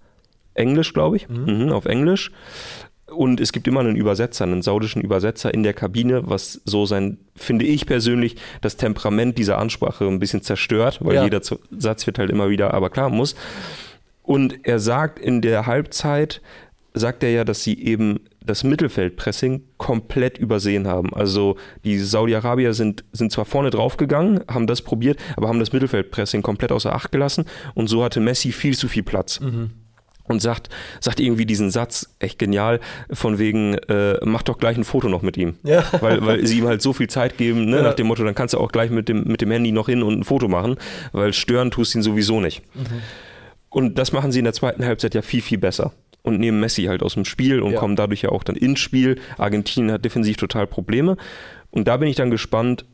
Englisch, 0.53 0.93
glaube 0.93 1.17
ich. 1.17 1.27
Mhm. 1.27 1.65
Mhm, 1.65 1.71
auf 1.71 1.85
Englisch. 1.85 2.31
Und 3.07 3.41
es 3.41 3.51
gibt 3.51 3.67
immer 3.67 3.79
einen 3.79 3.95
Übersetzer, 3.95 4.45
einen 4.45 4.61
saudischen 4.61 5.01
Übersetzer 5.01 5.53
in 5.53 5.63
der 5.63 5.73
Kabine, 5.73 6.29
was 6.29 6.61
so 6.63 6.85
sein, 6.85 7.17
finde 7.35 7.65
ich 7.65 7.87
persönlich, 7.87 8.35
das 8.61 8.77
Temperament 8.77 9.37
dieser 9.37 9.57
Ansprache 9.57 10.05
ein 10.05 10.19
bisschen 10.19 10.43
zerstört, 10.43 10.99
weil 11.01 11.15
ja. 11.15 11.23
jeder 11.23 11.41
Satz 11.41 12.05
wird 12.05 12.19
halt 12.19 12.29
immer 12.29 12.49
wieder, 12.49 12.73
aber 12.73 12.89
klar 12.89 13.09
muss. 13.09 13.35
Und 14.21 14.67
er 14.67 14.77
sagt 14.77 15.17
in 15.17 15.41
der 15.41 15.65
Halbzeit, 15.65 16.41
sagt 16.93 17.23
er 17.23 17.31
ja, 17.31 17.43
dass 17.43 17.63
sie 17.63 17.81
eben 17.81 18.19
das 18.43 18.63
Mittelfeldpressing 18.63 19.63
komplett 19.77 20.37
übersehen 20.37 20.87
haben. 20.87 21.13
Also 21.13 21.57
die 21.83 21.99
Saudi-Arabier 21.99 22.73
sind, 22.73 23.03
sind 23.11 23.31
zwar 23.31 23.45
vorne 23.45 23.69
draufgegangen, 23.69 24.41
haben 24.49 24.67
das 24.67 24.81
probiert, 24.81 25.19
aber 25.35 25.47
haben 25.47 25.59
das 25.59 25.71
Mittelfeldpressing 25.71 26.41
komplett 26.41 26.71
außer 26.71 26.93
Acht 26.93 27.11
gelassen 27.11 27.45
und 27.75 27.87
so 27.87 28.03
hatte 28.03 28.19
Messi 28.19 28.51
viel 28.51 28.75
zu 28.75 28.87
viel 28.87 29.03
Platz. 29.03 29.39
Mhm. 29.39 29.71
Und 30.23 30.43
sagt, 30.43 30.69
sagt 30.99 31.19
irgendwie 31.19 31.47
diesen 31.47 31.71
Satz, 31.71 32.13
echt 32.19 32.37
genial, 32.37 32.79
von 33.11 33.39
wegen, 33.39 33.73
äh, 33.73 34.19
mach 34.23 34.43
doch 34.43 34.59
gleich 34.59 34.77
ein 34.77 34.83
Foto 34.83 35.09
noch 35.09 35.23
mit 35.23 35.37
ihm. 35.37 35.55
Ja. 35.63 35.83
Weil, 36.01 36.23
weil 36.23 36.45
sie 36.45 36.59
ihm 36.59 36.67
halt 36.67 36.83
so 36.83 36.93
viel 36.93 37.09
Zeit 37.09 37.39
geben, 37.39 37.65
ne, 37.65 37.77
ja. 37.77 37.81
nach 37.81 37.95
dem 37.95 38.05
Motto, 38.05 38.23
dann 38.23 38.35
kannst 38.35 38.53
du 38.53 38.59
auch 38.59 38.71
gleich 38.71 38.91
mit 38.91 39.09
dem, 39.09 39.23
mit 39.23 39.41
dem 39.41 39.49
Handy 39.49 39.71
noch 39.71 39.87
hin 39.87 40.03
und 40.03 40.19
ein 40.19 40.23
Foto 40.23 40.47
machen, 40.47 40.75
weil 41.13 41.33
stören 41.33 41.71
tust 41.71 41.95
ihn 41.95 42.03
sowieso 42.03 42.41
nicht. 42.41 42.61
Mhm. 42.75 43.01
Und 43.69 43.97
das 43.97 44.11
machen 44.11 44.31
sie 44.31 44.37
in 44.37 44.45
der 44.45 44.53
zweiten 44.53 44.85
Halbzeit 44.85 45.15
ja 45.15 45.23
viel, 45.23 45.41
viel 45.41 45.57
besser 45.57 45.93
und 46.21 46.39
nehmen 46.39 46.59
Messi 46.59 46.83
halt 46.83 47.03
aus 47.03 47.13
dem 47.13 47.25
Spiel 47.25 47.61
und 47.61 47.73
ja. 47.73 47.79
kommen 47.79 47.95
dadurch 47.95 48.21
ja 48.21 48.29
auch 48.29 48.43
dann 48.43 48.55
ins 48.55 48.79
Spiel. 48.79 49.19
Argentinien 49.37 49.91
hat 49.91 50.05
defensiv 50.05 50.37
total 50.37 50.67
Probleme. 50.67 51.17
Und 51.71 51.87
da 51.87 51.97
bin 51.97 52.07
ich 52.07 52.15
dann 52.15 52.31
gespannt, 52.31 52.85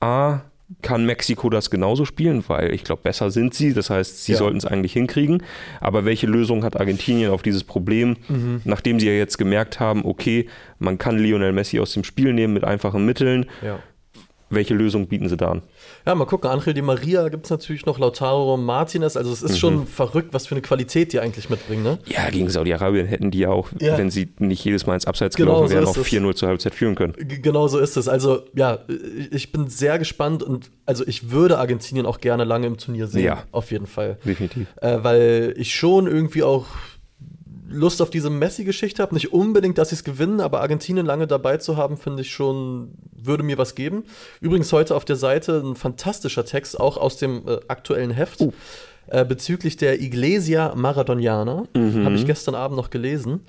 A, 0.00 0.40
kann 0.82 1.06
Mexiko 1.06 1.48
das 1.48 1.70
genauso 1.70 2.04
spielen, 2.04 2.42
weil 2.48 2.74
ich 2.74 2.82
glaube, 2.82 3.02
besser 3.02 3.30
sind 3.30 3.54
sie. 3.54 3.72
Das 3.72 3.88
heißt, 3.88 4.24
sie 4.24 4.32
ja. 4.32 4.38
sollten 4.38 4.56
es 4.56 4.64
eigentlich 4.64 4.92
hinkriegen. 4.92 5.42
Aber 5.80 6.04
welche 6.04 6.26
Lösung 6.26 6.64
hat 6.64 6.78
Argentinien 6.78 7.30
auf 7.30 7.42
dieses 7.42 7.62
Problem, 7.62 8.16
mhm. 8.28 8.62
nachdem 8.64 8.98
sie 8.98 9.06
ja 9.06 9.12
jetzt 9.12 9.38
gemerkt 9.38 9.78
haben, 9.78 10.04
okay, 10.04 10.48
man 10.78 10.98
kann 10.98 11.18
Lionel 11.18 11.52
Messi 11.52 11.78
aus 11.78 11.92
dem 11.92 12.02
Spiel 12.02 12.32
nehmen 12.32 12.52
mit 12.52 12.64
einfachen 12.64 13.04
Mitteln. 13.06 13.46
Ja. 13.62 13.78
Welche 14.48 14.74
Lösung 14.74 15.08
bieten 15.08 15.28
sie 15.28 15.36
da 15.36 15.50
an? 15.50 15.62
Ja, 16.06 16.14
mal 16.14 16.24
gucken. 16.24 16.48
Angel 16.48 16.72
Di 16.72 16.82
Maria 16.82 17.28
gibt 17.28 17.46
es 17.46 17.50
natürlich 17.50 17.84
noch, 17.84 17.98
Lautaro 17.98 18.56
Martinez. 18.56 19.16
Also 19.16 19.32
es 19.32 19.42
ist 19.42 19.52
mhm. 19.52 19.56
schon 19.56 19.86
verrückt, 19.86 20.32
was 20.32 20.46
für 20.46 20.54
eine 20.54 20.62
Qualität 20.62 21.12
die 21.12 21.18
eigentlich 21.18 21.50
mitbringen. 21.50 21.82
Ne? 21.82 21.98
Ja, 22.06 22.30
gegen 22.30 22.48
Saudi-Arabien 22.48 23.06
hätten 23.06 23.32
die 23.32 23.40
ja 23.40 23.48
auch, 23.48 23.70
ja. 23.80 23.98
wenn 23.98 24.10
sie 24.10 24.28
nicht 24.38 24.64
jedes 24.64 24.86
Mal 24.86 24.94
ins 24.94 25.06
Abseits 25.06 25.34
genau 25.34 25.66
gelaufen 25.66 25.70
wären, 25.72 25.86
so 25.86 26.00
auch 26.00 26.04
4-0 26.04 26.34
zur 26.36 26.48
Halbzeit 26.48 26.74
führen 26.74 26.94
können. 26.94 27.14
G 27.14 27.38
genau 27.38 27.66
so 27.66 27.78
ist 27.78 27.96
es. 27.96 28.06
Also 28.06 28.44
ja, 28.54 28.78
ich 29.32 29.50
bin 29.50 29.68
sehr 29.68 29.98
gespannt 29.98 30.44
und 30.44 30.70
also 30.84 31.04
ich 31.06 31.30
würde 31.30 31.58
Argentinien 31.58 32.06
auch 32.06 32.20
gerne 32.20 32.44
lange 32.44 32.68
im 32.68 32.76
Turnier 32.76 33.08
sehen. 33.08 33.24
Ja. 33.24 33.42
Auf 33.50 33.72
jeden 33.72 33.86
Fall. 33.86 34.18
Definitiv. 34.24 34.68
Äh, 34.80 34.98
weil 35.02 35.54
ich 35.56 35.74
schon 35.74 36.06
irgendwie 36.06 36.44
auch 36.44 36.66
Lust 37.68 38.00
auf 38.02 38.10
diese 38.10 38.30
Messi-Geschichte 38.30 39.02
habe. 39.02 39.14
Nicht 39.14 39.32
unbedingt, 39.32 39.78
dass 39.78 39.90
sie 39.90 39.96
es 39.96 40.04
gewinnen, 40.04 40.40
aber 40.40 40.60
Argentinien 40.60 41.06
lange 41.06 41.26
dabei 41.26 41.56
zu 41.56 41.76
haben, 41.76 41.96
finde 41.96 42.22
ich 42.22 42.30
schon, 42.30 42.92
würde 43.16 43.42
mir 43.42 43.58
was 43.58 43.74
geben. 43.74 44.04
Übrigens 44.40 44.72
heute 44.72 44.94
auf 44.94 45.04
der 45.04 45.16
Seite 45.16 45.62
ein 45.64 45.76
fantastischer 45.76 46.44
Text, 46.44 46.78
auch 46.78 46.96
aus 46.96 47.16
dem 47.16 47.46
äh, 47.46 47.58
aktuellen 47.68 48.10
Heft. 48.10 48.40
Uh. 48.40 48.52
Äh, 49.08 49.24
bezüglich 49.24 49.76
der 49.76 50.00
Iglesia 50.00 50.74
Maradoniana. 50.74 51.64
Mhm. 51.74 52.04
Habe 52.04 52.16
ich 52.16 52.26
gestern 52.26 52.56
Abend 52.56 52.76
noch 52.76 52.90
gelesen. 52.90 53.42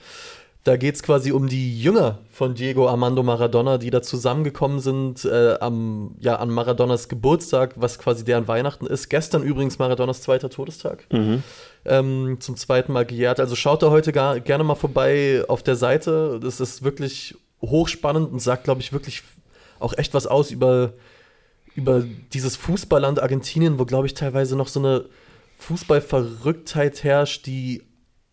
Da 0.63 0.75
geht 0.75 0.95
es 0.95 1.03
quasi 1.03 1.31
um 1.31 1.47
die 1.47 1.81
Jünger 1.81 2.19
von 2.29 2.53
Diego 2.53 2.89
Armando 2.89 3.23
Maradona, 3.23 3.77
die 3.77 3.89
da 3.89 4.01
zusammengekommen 4.01 4.81
sind 4.81 5.23
äh, 5.23 5.55
am, 5.61 6.15
ja, 6.19 6.35
an 6.35 6.49
Maradonas 6.49 7.07
Geburtstag, 7.07 7.75
was 7.77 7.99
quasi 7.99 8.25
deren 8.25 8.49
Weihnachten 8.49 8.85
ist. 8.85 9.07
Gestern 9.09 9.43
übrigens 9.43 9.79
Maradonas 9.79 10.21
zweiter 10.21 10.49
Todestag. 10.49 11.05
Mhm. 11.11 11.41
Ähm, 11.85 12.37
zum 12.41 12.57
zweiten 12.57 12.91
Mal 12.91 13.05
gejährt. 13.05 13.39
Also 13.39 13.55
schaut 13.55 13.81
da 13.81 13.91
heute 13.91 14.11
gar, 14.11 14.41
gerne 14.41 14.65
mal 14.65 14.75
vorbei 14.75 15.45
auf 15.47 15.63
der 15.63 15.77
Seite. 15.77 16.37
Das 16.41 16.59
ist 16.59 16.83
wirklich 16.83 17.35
hochspannend 17.61 18.31
und 18.31 18.39
sagt, 18.41 18.65
glaube 18.65 18.81
ich, 18.81 18.91
wirklich 18.91 19.23
auch 19.79 19.97
echt 19.97 20.13
was 20.13 20.27
aus 20.27 20.51
über, 20.51 20.93
über 21.75 22.03
dieses 22.33 22.55
Fußballland 22.57 23.21
Argentinien, 23.21 23.79
wo, 23.79 23.85
glaube 23.85 24.07
ich, 24.07 24.15
teilweise 24.15 24.55
noch 24.55 24.67
so 24.67 24.79
eine 24.79 25.05
Fußballverrücktheit 25.59 27.03
herrscht, 27.03 27.45
die 27.45 27.83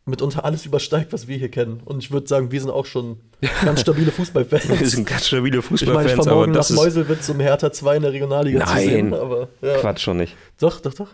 mitunter 0.07 0.45
alles 0.45 0.67
übersteigt, 0.67 1.13
was 1.13 1.29
wir 1.29 1.37
hier 1.37 1.51
kennen. 1.51 1.81
Und 1.85 1.99
ich 2.03 2.11
würde 2.11 2.27
sagen, 2.27 2.51
wir 2.51 2.61
sind 2.61 2.71
auch 2.71 2.87
schon 2.87 3.19
ganz 3.65 3.81
stabile 3.81 4.11
Fußballfans. 4.11 4.69
wir 4.81 4.89
sind 4.89 5.07
ganz 5.07 5.27
stabile 5.27 5.63
Fußballfans. 5.63 6.11
Ich 6.11 6.17
meine, 6.17 6.23
ich 6.23 6.29
morgen 6.29 6.53
nach 6.53 6.71
Meuselwitz 6.71 7.29
um 7.31 7.41
Hertha 7.41 7.73
2 7.73 7.97
in 7.97 8.03
der 8.03 8.13
Regionalliga 8.13 8.59
Nein, 8.59 8.83
zu 8.83 8.91
sehen. 8.91 9.15
Aber, 9.15 9.49
ja. 9.63 9.79
Quatsch 9.79 10.01
schon 10.03 10.19
nicht. 10.19 10.37
Doch, 10.61 10.81
doch, 10.81 10.95
doch. 10.95 11.09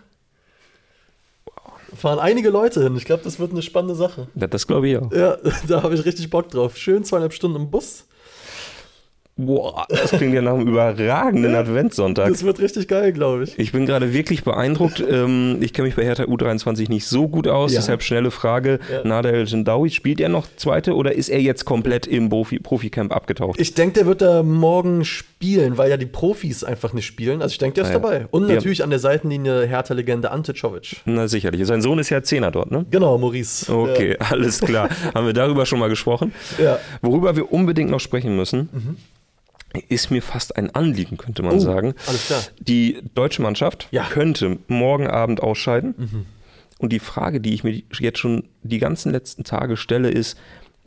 Fahren 1.95 2.19
einige 2.19 2.49
Leute 2.49 2.83
hin. 2.83 2.95
Ich 2.95 3.05
glaube, 3.05 3.23
das 3.23 3.39
wird 3.39 3.51
eine 3.51 3.61
spannende 3.61 3.95
Sache. 3.95 4.27
Ja, 4.35 4.47
das 4.47 4.65
glaube 4.65 4.89
ich 4.89 4.97
auch. 4.97 5.11
Ja, 5.11 5.37
da 5.67 5.83
habe 5.83 5.95
ich 5.95 6.05
richtig 6.05 6.29
Bock 6.29 6.49
drauf. 6.49 6.77
Schön 6.77 7.03
zweieinhalb 7.03 7.33
Stunden 7.33 7.57
im 7.57 7.71
Bus. 7.71 8.05
Boah, 9.37 9.85
das 9.89 10.11
klingt 10.11 10.33
ja 10.33 10.41
nach 10.41 10.53
einem 10.53 10.67
überragenden 10.67 11.55
Adventssonntag. 11.55 12.29
Das 12.29 12.43
wird 12.43 12.59
richtig 12.59 12.87
geil, 12.87 13.13
glaube 13.13 13.45
ich. 13.45 13.57
Ich 13.57 13.71
bin 13.71 13.85
gerade 13.85 14.13
wirklich 14.13 14.43
beeindruckt. 14.43 15.03
Ähm, 15.09 15.57
ich 15.61 15.73
kenne 15.73 15.87
mich 15.87 15.95
bei 15.95 16.03
Hertha 16.03 16.23
U23 16.23 16.89
nicht 16.89 17.07
so 17.07 17.27
gut 17.27 17.47
aus, 17.47 17.71
ja. 17.71 17.79
deshalb 17.79 18.03
schnelle 18.03 18.29
Frage. 18.29 18.79
Ja. 18.91 19.07
Nader 19.07 19.41
Jindawi, 19.43 19.89
spielt 19.89 20.19
er 20.19 20.29
noch 20.29 20.47
zweite 20.57 20.95
oder 20.95 21.15
ist 21.15 21.29
er 21.29 21.41
jetzt 21.41 21.65
komplett 21.65 22.07
im 22.07 22.29
Profi 22.29 22.59
Profikamp 22.59 23.13
abgetaucht? 23.13 23.59
Ich 23.59 23.73
denke, 23.73 23.93
der 23.93 24.05
wird 24.05 24.21
da 24.21 24.43
morgen 24.43 25.05
spielen, 25.05 25.77
weil 25.77 25.89
ja 25.89 25.97
die 25.97 26.05
Profis 26.05 26.63
einfach 26.63 26.93
nicht 26.93 27.05
spielen. 27.05 27.41
Also 27.41 27.53
ich 27.53 27.57
denke, 27.57 27.75
der 27.75 27.85
ist 27.85 27.93
ja. 27.93 27.99
dabei. 27.99 28.27
Und 28.31 28.47
natürlich 28.47 28.79
ja. 28.79 28.83
an 28.83 28.89
der 28.89 28.99
Seitenlinie 28.99 29.65
Hertha-Legende 29.65 30.29
Ante 30.29 30.53
Czovic. 30.53 30.97
Na 31.05 31.27
sicherlich. 31.27 31.65
Sein 31.65 31.81
Sohn 31.81 31.99
ist 31.99 32.09
ja 32.09 32.21
Zehner 32.21 32.51
dort, 32.51 32.69
ne? 32.69 32.85
Genau, 32.91 33.17
Maurice. 33.17 33.73
Okay, 33.73 34.17
alles 34.19 34.59
klar. 34.59 34.89
Haben 35.15 35.25
wir 35.25 35.33
darüber 35.33 35.65
schon 35.65 35.79
mal 35.79 35.89
gesprochen. 35.89 36.33
Worüber 37.01 37.35
wir 37.35 37.51
unbedingt 37.51 37.89
noch 37.89 37.99
sprechen 37.99 38.35
müssen. 38.35 38.69
Mhm 38.71 38.97
ist 39.87 40.11
mir 40.11 40.21
fast 40.21 40.55
ein 40.57 40.73
Anliegen, 40.75 41.17
könnte 41.17 41.43
man 41.43 41.55
Oh, 41.55 41.59
sagen. 41.59 41.93
Die 42.59 43.01
deutsche 43.13 43.41
Mannschaft 43.41 43.87
Ja. 43.91 44.03
könnte 44.05 44.57
morgen 44.67 45.07
Abend 45.07 45.41
ausscheiden. 45.41 46.25
Und 46.77 46.91
die 46.91 46.99
Frage, 46.99 47.39
die 47.41 47.53
ich 47.53 47.63
mir 47.63 47.81
jetzt 47.99 48.19
schon 48.19 48.49
die 48.63 48.79
ganzen 48.79 49.11
letzten 49.11 49.43
Tage 49.43 49.77
stelle, 49.77 50.09
ist, 50.09 50.37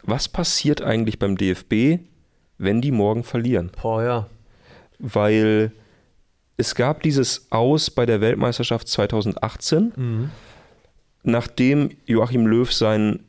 was 0.03 0.29
passiert 0.29 0.83
eigentlich 0.83 1.19
beim 1.19 1.37
DFB, 1.37 2.01
wenn 2.59 2.81
die 2.83 2.91
morgen 2.91 3.25
verlieren? 3.25 3.71
Boah, 3.81 4.03
ja. 4.03 4.27
Weil 4.99 5.73
es 6.57 6.75
gab 6.75 7.03
dieses 7.03 7.47
Aus 7.51 7.91
bei 7.91 8.07
der 8.07 8.21
Weltmeisterschaft 8.21 8.87
2018, 8.89 10.31
nachdem 11.23 11.91
Joachim 12.07 12.47
Löw 12.47 12.71
seinen 12.73 13.25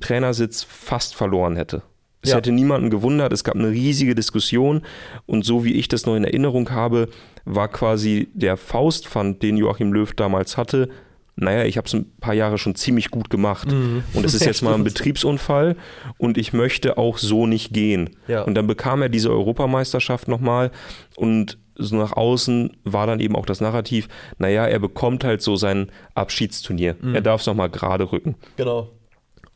Trainersitz 0.00 0.62
fast 0.62 1.14
verloren 1.14 1.56
hätte. 1.56 1.82
Es 2.24 2.30
Ja. 2.30 2.36
hätte 2.38 2.50
niemanden 2.50 2.90
gewundert, 2.90 3.32
es 3.32 3.44
gab 3.44 3.54
eine 3.54 3.70
riesige 3.70 4.14
Diskussion 4.16 4.82
und 5.26 5.44
so 5.44 5.64
wie 5.64 5.74
ich 5.74 5.86
das 5.86 6.06
noch 6.06 6.16
in 6.16 6.24
Erinnerung 6.24 6.70
habe, 6.72 7.08
war 7.44 7.68
quasi 7.68 8.28
der 8.34 8.56
Faustpfand, 8.56 9.42
den 9.42 9.56
Joachim 9.56 9.92
Löw 9.92 10.12
damals 10.12 10.56
hatte, 10.56 10.88
naja, 11.36 11.64
ich 11.64 11.76
habe 11.76 11.86
es 11.88 11.92
ein 11.94 12.12
paar 12.20 12.34
Jahre 12.34 12.58
schon 12.58 12.76
ziemlich 12.76 13.10
gut 13.10 13.28
gemacht 13.28 13.68
und 14.14 14.24
es 14.24 14.34
ist 14.34 14.44
jetzt 14.46 14.62
mal 14.62 14.72
ein. 14.74 14.84
Betriebsunfall 14.84 15.76
und 16.16 16.38
ich 16.38 16.52
möchte 16.52 16.96
auch 16.96 17.18
so 17.18 17.46
nicht 17.46 17.72
gehen. 17.72 18.10
Ja. 18.28 18.42
Und 18.42 18.54
dann 18.54 18.66
bekam 18.68 19.02
er 19.02 19.08
diese 19.08 19.30
Europameisterschaft 19.30 20.28
nochmal 20.28 20.70
und 21.16 21.58
so 21.76 21.96
nach 21.96 22.12
außen 22.12 22.76
war 22.84 23.08
dann 23.08 23.18
eben 23.18 23.34
auch 23.34 23.46
das 23.46 23.60
Narrativ, 23.60 24.06
naja, 24.38 24.64
er 24.64 24.78
bekommt 24.78 25.24
halt 25.24 25.42
so 25.42 25.56
sein 25.56 25.88
Abschiedsturnier. 26.14 26.94
Er 27.12 27.20
darf 27.20 27.40
es 27.40 27.46
nochmal 27.48 27.68
gerade 27.68 28.12
rücken. 28.12 28.36
Genau. 28.56 28.90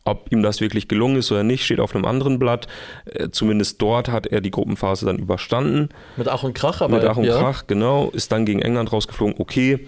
Ob 0.08 0.32
ihm 0.32 0.42
das 0.42 0.60
wirklich 0.62 0.88
gelungen 0.88 1.16
ist 1.16 1.30
oder 1.30 1.42
nicht, 1.42 1.64
steht 1.64 1.80
auf 1.80 1.94
einem 1.94 2.06
anderen 2.06 2.38
Blatt. 2.38 2.66
Äh, 3.04 3.28
Zumindest 3.30 3.82
dort 3.82 4.08
hat 4.08 4.26
er 4.26 4.40
die 4.40 4.50
Gruppenphase 4.50 5.04
dann 5.04 5.18
überstanden. 5.18 5.90
Mit 6.16 6.28
Ach 6.28 6.42
und 6.42 6.54
Krach, 6.54 6.80
aber 6.80 6.96
Mit 6.96 7.04
Ach 7.04 7.16
und 7.16 7.24
ja. 7.24 7.38
Krach, 7.38 7.66
genau. 7.66 8.08
Ist 8.10 8.32
dann 8.32 8.46
gegen 8.46 8.62
England 8.62 8.90
rausgeflogen. 8.90 9.34
Okay, 9.38 9.86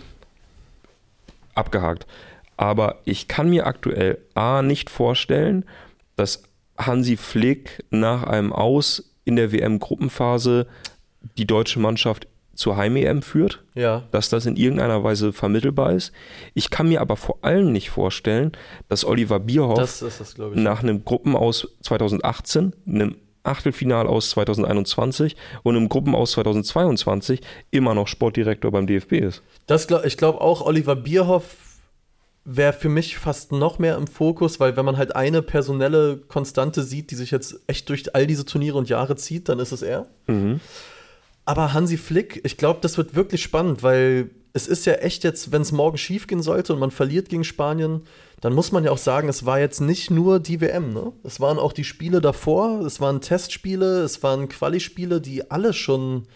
abgehakt. 1.54 2.06
Aber 2.58 2.96
ich 3.04 3.28
kann 3.28 3.48
mir 3.48 3.66
aktuell 3.66 4.18
A 4.34 4.60
nicht 4.60 4.90
vorstellen, 4.90 5.64
dass 6.16 6.42
Hansi 6.76 7.16
Flick 7.16 7.82
nach 7.90 8.24
einem 8.24 8.52
Aus 8.52 9.14
in 9.24 9.36
der 9.36 9.52
WM-Gruppenphase 9.52 10.66
die 11.38 11.46
deutsche 11.46 11.80
Mannschaft 11.80 12.26
zur 12.60 12.76
Heim-EM 12.76 13.22
führt 13.22 13.62
Ja. 13.74 14.04
dass 14.12 14.28
das 14.28 14.46
in 14.46 14.56
irgendeiner 14.56 15.02
Weise 15.02 15.32
vermittelbar 15.32 15.92
ist. 15.94 16.12
Ich 16.54 16.70
kann 16.70 16.88
mir 16.88 17.00
aber 17.00 17.16
vor 17.16 17.38
allem 17.42 17.72
nicht 17.72 17.90
vorstellen, 17.90 18.52
dass 18.88 19.04
Oliver 19.04 19.40
Bierhoff 19.40 19.78
Das 19.78 20.02
ich. 20.02 20.36
nach 20.62 20.82
einem 20.82 21.04
Gruppenaus 21.04 21.66
2018, 21.82 22.74
einem 22.86 23.16
Achtelfinalaus 23.42 24.30
2021 24.30 25.34
und 25.62 25.74
einem 25.76 25.88
Gruppenaus 25.88 26.32
2022 26.32 27.40
immer 27.70 27.94
noch 27.94 28.06
Sportdirektor 28.06 28.70
beim 28.70 28.86
DFB 28.86 29.12
ist. 29.14 29.42
Das 29.66 29.86
glaub, 29.86 30.04
ich 30.04 30.18
glaube 30.18 30.40
auch, 30.42 30.60
Oliver 30.60 30.94
Bierhoff 30.94 31.56
wäre 32.44 32.72
für 32.74 32.88
mich 32.90 33.16
fast 33.16 33.52
noch 33.52 33.78
mehr 33.78 33.96
im 33.96 34.06
Fokus, 34.06 34.60
weil 34.60 34.76
wenn 34.76 34.84
man 34.84 34.96
halt 34.98 35.16
eine 35.16 35.40
personelle 35.40 36.18
Konstante 36.18 36.82
sieht, 36.82 37.10
die 37.10 37.14
sich 37.14 37.30
jetzt 37.30 37.60
echt 37.66 37.88
durch 37.88 38.14
all 38.14 38.26
diese 38.26 38.44
Turniere 38.44 38.76
und 38.76 38.88
Jahre 38.90 39.16
zieht, 39.16 39.48
dann 39.48 39.58
ist 39.58 39.72
es 39.72 39.80
er. 39.82 40.06
Aber 41.50 41.72
Hansi 41.72 41.96
Flick, 41.96 42.40
ich 42.44 42.58
glaube, 42.58 42.78
das 42.80 42.96
wird 42.96 43.16
wirklich 43.16 43.42
spannend, 43.42 43.82
weil 43.82 44.30
es 44.52 44.68
ist 44.68 44.86
ja 44.86 44.92
echt 44.92 45.24
jetzt, 45.24 45.50
wenn 45.50 45.62
es 45.62 45.72
morgen 45.72 45.98
schief 45.98 46.28
gehen 46.28 46.42
sollte 46.42 46.72
und 46.72 46.78
man 46.78 46.92
verliert 46.92 47.28
gegen 47.28 47.42
Spanien, 47.42 48.02
dann 48.40 48.52
muss 48.52 48.70
man 48.70 48.84
ja 48.84 48.92
auch 48.92 48.98
sagen, 48.98 49.28
es 49.28 49.44
war 49.46 49.58
jetzt 49.58 49.80
nicht 49.80 50.12
nur 50.12 50.38
die 50.38 50.60
WM, 50.60 50.92
ne? 50.92 51.12
Es 51.24 51.40
waren 51.40 51.58
auch 51.58 51.72
die 51.72 51.82
Spiele 51.82 52.20
davor, 52.20 52.82
es 52.82 53.00
waren 53.00 53.20
Testspiele, 53.20 54.04
es 54.04 54.22
waren 54.22 54.48
Quali-Spiele, 54.48 55.20
die 55.20 55.50
alle 55.50 55.72
schon 55.72 56.28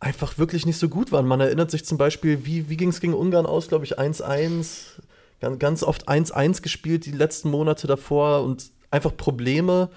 einfach 0.00 0.36
wirklich 0.36 0.66
nicht 0.66 0.78
so 0.78 0.90
gut 0.90 1.10
waren. 1.10 1.26
Man 1.26 1.40
erinnert 1.40 1.70
sich 1.70 1.86
zum 1.86 1.96
Beispiel, 1.96 2.44
wie, 2.44 2.68
wie 2.68 2.76
ging 2.76 2.90
es 2.90 3.00
gegen 3.00 3.14
Ungarn 3.14 3.46
aus, 3.46 3.68
glaube 3.68 3.86
ich, 3.86 3.98
1-1, 3.98 4.98
ganz, 5.40 5.58
ganz 5.58 5.82
oft 5.82 6.10
1-1 6.10 6.60
gespielt 6.60 7.06
die 7.06 7.12
letzten 7.12 7.48
Monate 7.48 7.86
davor 7.86 8.42
und 8.42 8.66
einfach 8.90 9.16
Probleme 9.16 9.88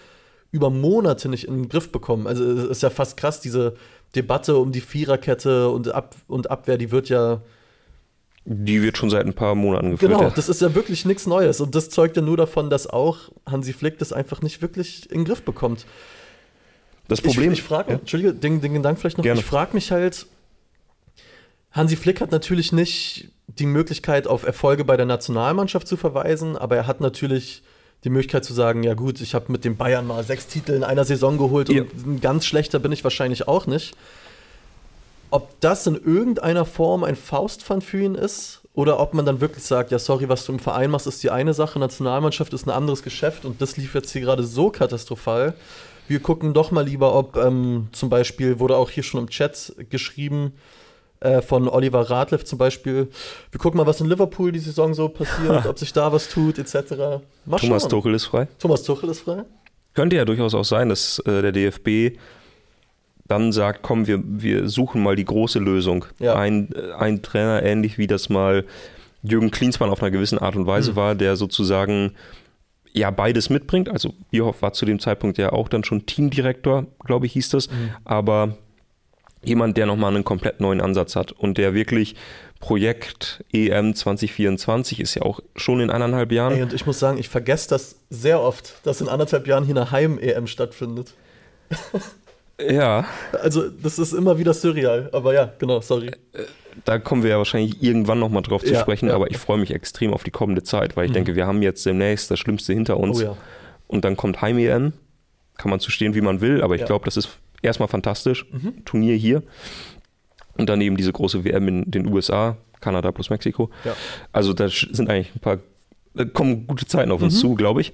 über 0.52 0.70
Monate 0.70 1.30
nicht 1.30 1.48
in 1.48 1.56
den 1.56 1.70
Griff 1.70 1.92
bekommen. 1.92 2.28
Also 2.28 2.44
es 2.44 2.66
ist 2.66 2.84
ja 2.84 2.90
fast 2.90 3.18
krass, 3.18 3.40
diese 3.40 3.76
Debatte 4.16 4.58
um 4.58 4.72
die 4.72 4.82
Viererkette 4.82 5.70
und, 5.70 5.94
Ab 5.94 6.16
und 6.28 6.52
Abwehr, 6.52 6.78
die 6.78 6.92
wird 6.92 7.10
ja 7.10 7.42
Die 8.46 8.82
wird 8.82 8.98
schon 8.98 9.10
seit 9.10 9.26
ein 9.26 9.34
paar 9.34 9.56
Monaten 9.56 9.92
geführt. 9.92 10.12
Genau, 10.12 10.24
ja. 10.24 10.30
das 10.30 10.50
ist 10.50 10.62
ja 10.62 10.76
wirklich 10.76 11.06
nichts 11.06 11.26
Neues. 11.28 11.62
Und 11.62 11.76
das 11.76 11.90
zeugt 11.90 12.18
ja 12.18 12.22
nur 12.22 12.38
davon, 12.38 12.70
dass 12.70 12.88
auch 12.88 13.30
Hansi 13.46 13.72
Flick 13.72 13.98
das 14.00 14.12
einfach 14.12 14.42
nicht 14.42 14.62
wirklich 14.62 15.10
in 15.10 15.20
den 15.20 15.26
Griff 15.26 15.44
bekommt. 15.44 15.86
das 17.08 17.22
Problem 17.22 17.54
ich, 17.54 17.60
ich 17.60 17.64
frage, 17.64 17.92
ja. 17.92 18.00
Entschuldige, 18.00 18.34
den, 18.34 18.60
den 18.60 18.74
Gedanken 18.74 19.00
vielleicht 19.00 19.18
noch. 19.18 19.24
Gerne. 19.24 19.40
Ich 19.40 19.46
frage 19.46 19.74
mich 19.74 19.92
halt, 19.92 20.26
Hansi 21.72 21.96
Flick 21.96 22.20
hat 22.20 22.32
natürlich 22.32 22.74
nicht 22.74 23.30
die 23.48 23.66
Möglichkeit, 23.66 24.28
auf 24.28 24.44
Erfolge 24.44 24.84
bei 24.84 24.98
der 24.98 25.06
Nationalmannschaft 25.06 25.88
zu 25.88 25.96
verweisen, 25.96 26.58
aber 26.58 26.76
er 26.76 26.88
hat 26.88 27.00
natürlich 27.00 27.64
die 28.04 28.10
Möglichkeit 28.10 28.44
zu 28.46 28.54
sagen, 28.54 28.84
ja 28.84 28.94
gut, 28.96 29.22
ich 29.22 29.36
habe 29.36 29.52
mit 29.52 29.64
den 29.64 29.78
Bayern 29.78 30.08
mal 30.08 30.24
sechs 30.24 30.48
Titel 30.48 30.72
in 30.74 30.84
einer 30.84 31.06
Saison 31.06 31.38
geholt 31.38 31.70
Ja. 31.70 31.82
und 31.84 32.08
ein 32.08 32.22
ganz 32.22 32.46
schlechter 32.46 32.80
bin 32.80 32.92
ich 32.92 33.04
wahrscheinlich 33.04 33.48
auch 33.48 33.68
nicht. 33.68 33.96
Ob 35.30 35.60
das 35.62 35.88
in 35.88 35.96
irgendeiner 35.96 36.66
Form 36.66 37.04
ein 37.04 37.16
Faustpfand 37.16 37.84
für 37.84 38.02
ihn 38.04 38.16
ist 38.16 38.62
oder 38.74 39.00
ob 39.00 39.14
man 39.14 39.26
dann 39.26 39.40
wirklich 39.40 39.64
sagt, 39.64 39.92
ja 39.92 40.00
sorry, 40.00 40.28
was 40.30 40.46
du 40.46 40.52
im 40.54 40.60
Verein 40.60 40.90
machst, 40.90 41.08
ist 41.08 41.24
die 41.24 41.30
eine 41.30 41.54
Sache, 41.54 41.80
Nationalmannschaft 41.80 42.54
ist 42.54 42.66
ein 42.66 42.72
anderes 42.72 43.04
Geschäft 43.04 43.46
und 43.46 43.62
das 43.62 43.78
lief 43.78 43.94
jetzt 43.94 44.12
hier 44.12 44.22
gerade 44.22 44.44
so 44.44 44.70
katastrophal. 44.72 45.54
Wir 46.08 46.20
gucken 46.20 46.54
doch 46.54 46.72
mal 46.72 46.84
lieber, 46.86 47.16
ob 47.16 47.38
ähm, 47.38 47.88
zum 47.94 48.10
Beispiel, 48.10 48.60
wurde 48.60 48.76
auch 48.76 48.90
hier 48.90 49.04
schon 49.04 49.22
im 49.22 49.30
Chat 49.30 49.74
geschrieben, 49.90 50.54
äh, 51.22 51.42
von 51.42 51.70
Oliver 51.70 52.10
Radliff 52.10 52.44
zum 52.46 52.58
Beispiel, 52.58 53.08
wir 53.52 53.60
gucken 53.60 53.78
mal, 53.78 53.86
was 53.86 54.02
in 54.02 54.08
Liverpool 54.08 54.52
die 54.52 54.60
Saison 54.60 54.94
so 54.94 55.08
passiert, 55.08 55.66
ob 55.68 55.80
sich 55.80 55.94
da 55.94 56.12
was 56.12 56.28
tut, 56.28 56.58
etc. 56.60 56.74
Mal 57.46 57.58
Thomas 57.58 57.84
schauen. 57.84 57.90
Tuchel 57.90 58.14
ist 58.16 58.26
frei. 58.26 58.48
Thomas 58.60 58.84
Tuchel 58.84 59.10
ist 59.10 59.22
frei. 59.22 59.44
Könnte 59.94 60.16
ja 60.16 60.26
durchaus 60.26 60.56
auch 60.56 60.66
sein, 60.66 60.90
dass 60.90 61.20
äh, 61.20 61.42
der 61.42 61.52
DFB 61.52 62.18
dann 63.28 63.52
sagt, 63.52 63.82
komm, 63.82 64.08
wir, 64.08 64.22
wir 64.26 64.68
suchen 64.68 65.04
mal 65.04 65.16
die 65.16 65.26
große 65.26 65.60
Lösung. 65.60 66.06
Ja. 66.20 66.36
Ein, 66.36 66.70
äh, 66.74 66.94
ein 66.94 67.22
Trainer, 67.22 67.64
ähnlich 67.64 67.98
wie 67.98 68.08
das 68.08 68.30
mal 68.30 68.66
Jürgen 69.24 69.52
Klinsmann 69.52 69.90
auf 69.92 70.02
einer 70.02 70.12
gewissen 70.12 70.40
Art 70.40 70.56
und. 70.56 70.66
Weise 70.66 70.96
war, 70.96 71.14
der 71.14 71.36
sozusagen 71.36 72.14
ja 72.94 73.12
beides 73.12 73.50
mitbringt. 73.50 73.90
Also 73.90 74.14
Bierhoff 74.32 74.62
war 74.62 74.74
zu 74.74 74.86
dem 74.86 75.00
Zeitpunkt 75.00 75.38
ja 75.38 75.52
auch 75.54 75.70
dann 75.70 75.84
schon 75.84 76.06
Teamdirektor, 76.06 76.88
glaube 77.06 77.28
ich, 77.28 77.34
hieß 77.34 77.50
das. 77.50 77.68
Hm. 77.68 77.92
Aber 78.06 78.58
jemand, 79.44 79.78
der 79.78 79.86
nochmal 79.86 80.14
einen 80.14 80.24
komplett 80.24 80.60
neuen 80.60 80.82
Ansatz 80.82 81.16
hat 81.16 81.32
und 81.32 81.58
der 81.58 81.74
wirklich 81.74 82.16
Projekt 82.60 83.44
EM 83.52 83.96
2024 83.96 85.00
ist 85.00 85.16
ja 85.16 85.24
auch 85.24 85.40
schon 85.56 85.80
in 85.80 85.90
eineinhalb 85.90 86.32
Jahren. 86.32 86.54
Ey, 86.54 86.62
und 86.62 86.74
ich 86.74 86.86
muss 86.86 87.00
sagen, 87.00 87.18
ich 87.18 87.28
vergesse 87.28 87.70
das 87.70 87.96
sehr 88.12 88.40
oft, 88.40 88.76
dass 88.84 89.02
in 89.02 89.10
anderthalb 89.10 89.48
Jahren 89.48 89.64
hier 89.66 89.76
eine 89.76 89.92
Heim-EM 89.92 90.48
stattfindet. 90.48 91.14
Ja, 92.70 93.06
Also, 93.42 93.70
das 93.70 93.98
ist 93.98 94.14
immer 94.14 94.38
wieder 94.38 94.54
surreal. 94.54 95.10
Aber 95.14 95.34
ja, 95.34 95.52
genau, 95.58 95.82
sorry. 95.82 96.12
da 96.86 97.00
kommen 97.00 97.24
wir 97.24 97.32
ja 97.32 97.38
wahrscheinlich 97.40 97.82
irgendwann 97.82 98.20
nochmal 98.20 98.44
drauf 98.44 98.64
zu 98.64 98.72
Ja, 98.74 98.80
sprechen, 98.82 99.08
ja. 99.10 99.16
aber 99.16 99.32
ich 99.32 99.38
freue 99.38 99.58
mich 99.58 99.72
extrem 99.72 100.14
auf 100.14 100.24
die 100.24 100.30
kommende 100.30 100.62
Zeit, 100.62 100.96
weil 100.96 101.08
ich 101.08 101.12
denke, 101.12 101.36
wir 101.36 101.48
haben 101.48 101.64
jetzt 101.64 101.84
demnächst 101.88 102.30
das 102.30 102.38
Schlimmste 102.40 102.74
hinter 102.74 102.98
uns 102.98 103.18
Oh 103.20 103.24
ja. 103.24 103.38
und 103.88 104.06
dann 104.06 104.16
kommt 104.16 104.42
Heim-EM, 104.44 104.94
kann 105.58 105.70
man 105.72 105.80
zu 105.80 105.90
stehen, 105.90 106.14
wie 106.14 106.22
man 106.22 106.40
will, 106.40 106.62
aber 106.62 106.76
ich 106.76 106.86
glaube, 106.86 107.06
das 107.06 107.18
ist 107.18 107.30
erstmal 107.62 107.88
fantastisch, 107.90 108.46
Turnier 108.86 109.16
hier 109.16 109.44
und 110.58 110.70
dann 110.70 110.82
eben 110.82 110.98
diese 110.98 111.12
große 111.14 111.44
WM 111.44 111.68
in 111.68 111.92
den 111.92 112.08
USA, 112.08 112.58
Kanada 112.80 113.12
plus 113.12 113.30
Mexiko. 113.30 113.70
Ja. 113.86 113.96
Also 114.32 114.54
da 114.54 114.68
sind 114.70 115.10
eigentlich 115.10 115.34
ein 115.36 115.40
paar, 115.40 115.60
da 116.14 116.26
kommen 116.26 116.68
gute 116.68 116.86
Zeiten 116.86 117.12
auf 117.12 117.22
uns 117.22 117.36
Mhm. 117.36 117.40
zu, 117.40 117.56
glaube 117.56 117.82
ich. 117.82 117.94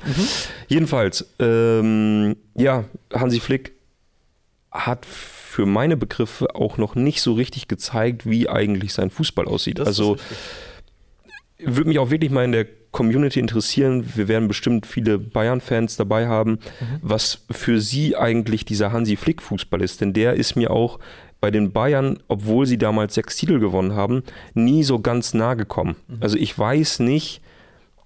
Jedenfalls, 0.67 1.33
ähm, 1.39 2.35
ja, 2.55 2.85
Hansi 3.13 3.39
Flick 3.39 3.73
hat 4.71 5.05
für 5.05 5.65
meine 5.65 5.97
Begriffe 5.97 6.55
auch 6.55 6.77
noch 6.77 6.95
nicht 6.95 7.21
so 7.21 7.33
richtig 7.33 7.67
gezeigt, 7.67 8.29
wie 8.29 8.47
eigentlich 8.49 8.93
sein 8.93 9.09
Fußball 9.09 9.45
aussieht. 9.47 9.79
Das 9.79 9.87
also 9.87 10.17
würde 11.59 11.89
mich 11.89 11.99
auch 11.99 12.11
wirklich 12.11 12.31
mal 12.31 12.45
in 12.45 12.51
der 12.51 12.67
Community 12.97 13.39
interessieren. 13.39 14.03
Wir 14.15 14.27
werden 14.27 14.47
bestimmt 14.47 14.85
viele 14.87 15.19
Bayern-Fans 15.19 15.95
dabei 15.97 16.27
haben, 16.27 16.53
Mhm. 16.53 16.85
was 17.03 17.45
für 17.51 17.79
sie 17.79 18.15
eigentlich 18.17 18.65
dieser 18.65 18.91
Hansi 18.91 19.15
Flick-Fußball 19.15 19.81
ist. 19.81 20.01
Denn 20.01 20.13
der 20.13 20.33
ist 20.33 20.55
mir 20.55 20.71
auch 20.71 20.97
bei 21.39 21.51
den 21.51 21.71
Bayern, 21.71 22.17
obwohl 22.27 22.65
sie 22.65 22.79
damals 22.79 23.13
sechs 23.13 23.35
Titel 23.37 23.59
gewonnen 23.59 23.93
haben, 23.93 24.23
nie 24.55 24.83
so 24.83 24.99
ganz 24.99 25.35
nah 25.35 25.53
gekommen. 25.53 25.95
Mhm. 26.07 26.17
Also 26.21 26.37
ich 26.37 26.57
weiß 26.57 26.99
nicht, 27.01 27.41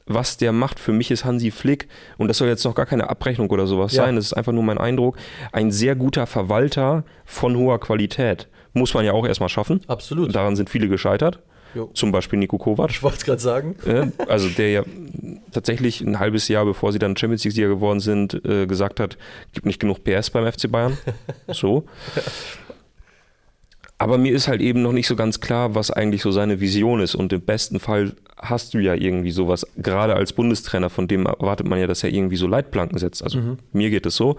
was 0.06 0.36
der 0.36 0.51
macht. 0.51 0.80
Für 0.80 0.91
mich 0.91 1.10
ist 1.12 1.23
Hansi 1.23 1.51
Flick, 1.51 1.88
und 2.17 2.27
das 2.27 2.38
soll 2.39 2.49
jetzt 2.49 2.65
noch 2.65 2.75
gar 2.75 2.86
keine 2.86 3.10
Abrechnung 3.10 3.49
oder 3.49 3.67
sowas 3.67 3.93
Ja. 3.93 4.04
sein, 4.04 4.17
das 4.17 4.25
ist 4.25 4.34
einfach 4.34 4.51
nur 4.51 4.63
mein 4.63 4.77
Eindruck, 4.77 5.15
ein 5.54 5.71
sehr 5.71 5.95
guter 5.95 6.27
Verwalter 6.27 7.06
von 7.23 7.56
hoher 7.56 7.80
Qualität. 7.80 8.49
Muss 8.73 8.93
man 8.93 9.06
ja 9.06 9.13
auch 9.13 9.25
erstmal 9.25 9.47
schaffen. 9.49 9.80
Absolut. 9.88 10.36
Daran 10.36 10.56
sind 10.58 10.69
viele 10.69 10.89
gescheitert. 10.89 11.39
Jo. 11.73 11.89
Zum 11.93 12.12
Beispiel 12.12 12.39
Nico 12.39 12.57
Kovac. 12.57 12.89
Ich 12.89 13.01
wollte 13.01 13.17
es 13.17 13.25
gerade 13.25 13.41
sagen. 13.41 13.75
Also 14.27 14.49
der 14.49 14.71
ja 14.71 14.84
tatsächlich 15.51 16.01
ein 16.01 16.19
halbes 16.19 16.47
Jahr, 16.47 16.65
bevor 16.65 16.91
sie 16.91 16.99
dann 16.99 17.15
Champions 17.15 17.43
League-Sieger 17.43 17.69
geworden 17.69 17.99
sind, 17.99 18.43
äh, 18.45 18.65
gesagt 18.65 18.99
hat, 18.99 19.17
gibt 19.53 19.65
nicht 19.65 19.79
genug 19.79 20.03
PS 20.03 20.29
beim 20.29 20.51
FC 20.51 20.69
Bayern. 20.71 20.97
So. 21.51 21.86
Aber 23.97 24.17
mir 24.17 24.34
ist 24.34 24.47
halt 24.47 24.62
eben 24.62 24.81
noch 24.81 24.93
nicht 24.93 25.07
so 25.07 25.15
ganz 25.15 25.41
klar, 25.41 25.75
was 25.75 25.91
eigentlich 25.91 26.23
so 26.23 26.31
seine 26.31 26.60
Vision 26.60 27.01
ist. 27.01 27.13
Und 27.13 27.31
im 27.34 27.41
besten 27.41 27.79
Fall 27.79 28.13
hast 28.38 28.73
du 28.73 28.79
ja 28.79 28.95
irgendwie 28.95 29.31
sowas, 29.31 29.67
gerade 29.77 30.15
als 30.15 30.34
Bundestrainer, 30.34 30.89
von 30.89 31.07
dem 31.07 31.27
erwartet 31.27 31.67
man 31.67 31.79
ja, 31.79 31.86
dass 31.86 32.03
er 32.03 32.10
irgendwie 32.10 32.36
so 32.38 32.47
Leitplanken 32.47 32.97
setzt. 32.97 33.23
Also 33.23 33.57
mir 33.73 33.89
geht 33.91 34.05
es 34.07 34.15
so. 34.15 34.38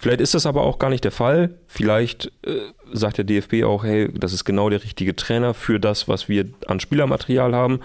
Vielleicht 0.00 0.22
ist 0.22 0.32
das 0.32 0.46
aber 0.46 0.62
auch 0.62 0.78
gar 0.78 0.88
nicht 0.88 1.04
der 1.04 1.10
Fall. 1.10 1.58
Vielleicht 1.66 2.32
äh, 2.46 2.56
sagt 2.90 3.18
der 3.18 3.24
DFB 3.26 3.64
auch, 3.64 3.84
hey, 3.84 4.10
das 4.14 4.32
ist 4.32 4.46
genau 4.46 4.70
der 4.70 4.82
richtige 4.82 5.14
Trainer 5.14 5.52
für 5.52 5.78
das, 5.78 6.08
was 6.08 6.26
wir 6.26 6.46
an 6.66 6.80
Spielermaterial 6.80 7.54
haben. 7.54 7.80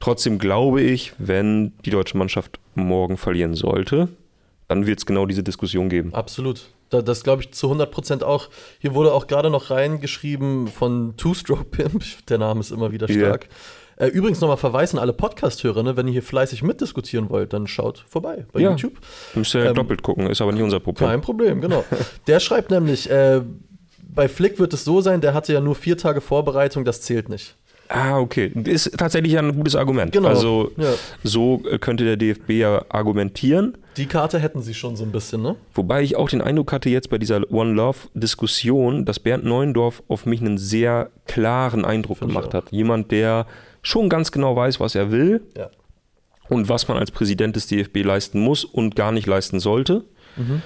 Trotzdem 0.00 0.40
glaube 0.40 0.82
ich, 0.82 1.12
wenn 1.18 1.72
die 1.84 1.90
deutsche 1.90 2.18
Mannschaft 2.18 2.58
morgen 2.74 3.16
verlieren 3.16 3.54
sollte, 3.54 4.08
dann 4.66 4.88
wird 4.88 4.98
es 4.98 5.06
genau 5.06 5.26
diese 5.26 5.44
Diskussion 5.44 5.88
geben. 5.88 6.12
Absolut. 6.12 6.70
Da, 6.90 7.02
das 7.02 7.22
glaube 7.22 7.42
ich 7.42 7.52
zu 7.52 7.70
100% 7.70 8.24
auch. 8.24 8.50
Hier 8.80 8.94
wurde 8.94 9.12
auch 9.12 9.28
gerade 9.28 9.48
noch 9.48 9.70
reingeschrieben 9.70 10.66
von 10.66 11.16
Two-Stroke 11.16 11.66
Pimp. 11.66 12.02
Der 12.26 12.38
Name 12.38 12.58
ist 12.58 12.72
immer 12.72 12.90
wieder 12.90 13.06
stark. 13.06 13.48
Äh, 13.96 14.06
übrigens 14.08 14.40
nochmal 14.40 14.56
verweisen 14.56 14.98
alle 14.98 15.12
Podcast-Hörer, 15.12 15.82
ne, 15.82 15.96
wenn 15.96 16.06
ihr 16.06 16.12
hier 16.14 16.22
fleißig 16.22 16.62
mitdiskutieren 16.62 17.30
wollt, 17.30 17.52
dann 17.52 17.66
schaut 17.66 18.04
vorbei 18.08 18.46
bei 18.52 18.60
Ja. 18.60 18.70
YouTube. 18.70 18.94
Müsst 19.34 19.54
ihr 19.54 19.64
Ähm, 19.66 19.74
doppelt 19.74 20.02
gucken, 20.02 20.26
ist 20.28 20.40
aber 20.40 20.52
nicht 20.52 20.62
unser 20.62 20.80
Problem. 20.80 21.08
Kein 21.10 21.20
Problem, 21.20 21.60
genau. 21.60 21.84
Der 22.26 22.40
schreibt 22.40 22.70
nämlich, 22.70 23.08
äh, 23.10 23.40
bei 24.02 24.28
Flick 24.28 24.58
wird 24.58 24.72
es 24.74 24.84
so 24.84 25.00
sein, 25.00 25.20
der 25.20 25.34
hatte 25.34 25.52
ja 25.52 25.60
nur 25.60 25.74
vier 25.74 25.96
Tage 25.96 26.20
Vorbereitung, 26.20 26.84
das 26.84 27.00
zählt 27.02 27.28
nicht. 27.28 27.56
Ah, 27.88 28.18
okay. 28.18 28.50
Ist 28.64 28.96
tatsächlich 28.96 29.36
ein 29.38 29.54
gutes 29.54 29.76
Argument. 29.76 30.10
Genau. 30.10 30.28
Also 30.28 30.70
Ja. 30.78 30.88
so 31.22 31.62
äh, 31.70 31.78
könnte 31.78 32.04
der 32.04 32.16
DFB 32.16 32.50
ja 32.52 32.82
argumentieren. 32.88 33.76
Die 33.98 34.06
Karte 34.06 34.38
hätten 34.38 34.62
sie 34.62 34.72
schon 34.74 34.96
so 34.96 35.04
ein 35.04 35.12
bisschen, 35.12 35.42
ne? 35.42 35.56
Wobei 35.74 36.02
ich 36.02 36.16
auch 36.16 36.28
den 36.30 36.40
Eindruck 36.40 36.72
hatte 36.72 36.88
jetzt 36.88 37.10
bei 37.10 37.18
dieser 37.18 37.42
One 37.52 37.74
Love-Diskussion, 37.74 39.04
dass 39.04 39.20
Bernd 39.20 39.44
Neuendorf 39.44 40.02
auf 40.08 40.24
mich 40.26 40.40
einen 40.40 40.58
sehr 40.58 41.10
klaren 41.26 41.84
Eindruck 41.84 42.18
Find 42.18 42.30
gemacht 42.30 42.54
hat. 42.54 42.64
Jemand, 42.70 43.10
der 43.12 43.46
schon 43.84 44.08
ganz 44.08 44.32
genau 44.32 44.56
weiß, 44.56 44.80
was 44.80 44.96
er 44.96 45.12
will 45.12 45.42
Ja. 45.56 45.70
und 46.48 46.68
was 46.68 46.88
man 46.88 46.96
als 46.98 47.12
Präsident 47.12 47.54
des 47.54 47.68
DFB 47.68 47.98
leisten 48.02 48.40
muss 48.40 48.64
und 48.64 48.96
gar 48.96 49.12
nicht 49.12 49.26
leisten 49.28 49.60
sollte. 49.60 50.04
Mhm. 50.36 50.62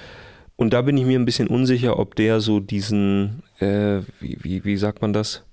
Und 0.55 0.73
da 0.73 0.81
bin 0.81 0.97
ich 0.97 1.05
mir 1.05 1.19
ein 1.19 1.25
bisschen 1.25 1.47
unsicher, 1.47 1.99
ob 1.99 2.15
der 2.15 2.41
so 2.41 2.59
diesen, 2.59 3.43
äh, 3.59 3.99
wie, 4.19 4.37
wie, 4.41 4.65
wie 4.65 4.77
sagt 4.77 5.01
man 5.01 5.13
das? 5.13 5.43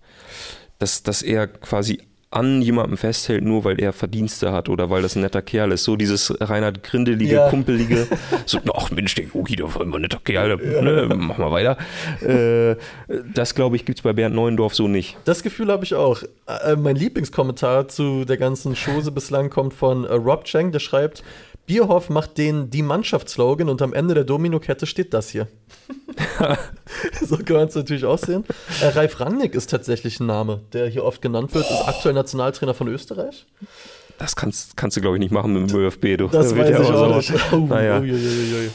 Dass, 0.78 1.02
dass 1.02 1.22
er 1.22 1.46
quasi 1.46 2.00
an 2.30 2.60
jemandem 2.60 2.96
festhält, 2.96 3.44
nur 3.44 3.64
weil 3.64 3.80
er 3.80 3.92
Verdienste 3.92 4.52
hat 4.52 4.68
oder 4.68 4.90
weil 4.90 5.00
das 5.02 5.14
ein 5.16 5.22
netter 5.22 5.42
Kerl 5.42 5.72
ist. 5.72 5.84
So 5.84 5.96
dieses 5.96 6.34
Reinhard 6.40 6.82
Grindelige, 6.82 7.34
Ja. 7.36 7.48
Kumpelige. 7.48 8.06
So, 8.46 8.58
ach 8.74 8.90
Mensch, 8.90 9.14
der 9.14 9.24
Yogi, 9.26 9.56
der 9.56 9.74
war 9.74 9.80
immer 9.82 9.96
ein 9.96 10.02
netter 10.02 10.20
Kerl, 10.22 10.56
ne, 10.56 11.08
mach 11.16 11.38
mal 11.38 11.50
weiter. 11.50 11.76
Äh, 12.22 12.76
das, 13.34 13.54
glaube 13.54 13.76
ich, 13.76 13.84
gibt 13.84 13.98
es 13.98 14.02
bei 14.02 14.12
Bernd 14.12 14.34
Neuendorf 14.34 14.74
so 14.74 14.86
nicht. 14.88 15.16
Das 15.24 15.42
Gefühl 15.42 15.68
habe 15.72 15.84
ich 15.84 15.94
auch. 15.94 16.22
Äh, 16.46 16.76
mein 16.76 16.94
Lieblingskommentar 16.96 17.88
zu 17.88 18.24
der 18.24 18.36
ganzen 18.36 18.74
Chose 18.76 19.10
bislang 19.10 19.50
kommt 19.50 19.74
von 19.74 20.04
äh, 20.04 20.12
Rob 20.12 20.44
Chang, 20.44 20.70
der 20.72 20.78
schreibt, 20.80 21.24
Bierhoff 21.66 22.10
macht 22.10 22.38
den 22.38 22.70
die 22.70 22.82
Mannschaftsslogan 22.82 23.68
und 23.68 23.82
am 23.82 23.92
Ende 23.92 24.14
der 24.14 24.24
Domino-Kette 24.24 24.86
steht 24.86 25.12
das 25.12 25.30
hier. 25.30 25.48
so 27.26 27.36
kann 27.38 27.56
man 27.56 27.68
es 27.68 27.74
natürlich 27.74 28.04
auch 28.04 28.18
sehen. 28.18 28.44
Äh, 28.80 28.86
Ralf 28.88 29.20
Rangnick 29.20 29.54
ist 29.54 29.70
tatsächlich 29.70 30.20
ein 30.20 30.26
Name, 30.26 30.60
der 30.72 30.86
hier 30.88 31.04
oft 31.04 31.20
genannt 31.22 31.54
wird, 31.54 31.64
ist 31.70 31.86
aktuell 31.88 32.14
Nationaltrainer 32.14 32.74
von 32.74 32.88
Österreich. 32.88 33.46
Das 34.18 34.34
kannst, 34.36 34.76
kannst 34.76 34.96
du, 34.96 35.00
glaube 35.00 35.16
ich, 35.16 35.20
nicht 35.20 35.32
machen 35.32 35.52
mit 35.52 35.70
dem 35.70 35.76
ÖFB. 35.78 36.16
Du. 36.18 36.28
Das 36.28 36.50
Da 36.50 36.56
wird 36.56 36.68
weiß 36.68 36.78
ja 36.78 36.82
ich 36.82 36.90
auch 36.90 37.16
nicht. 37.16 37.52
Oh, 37.52 37.56
Naja. 37.66 37.98
uiuiuiui. 38.00 38.70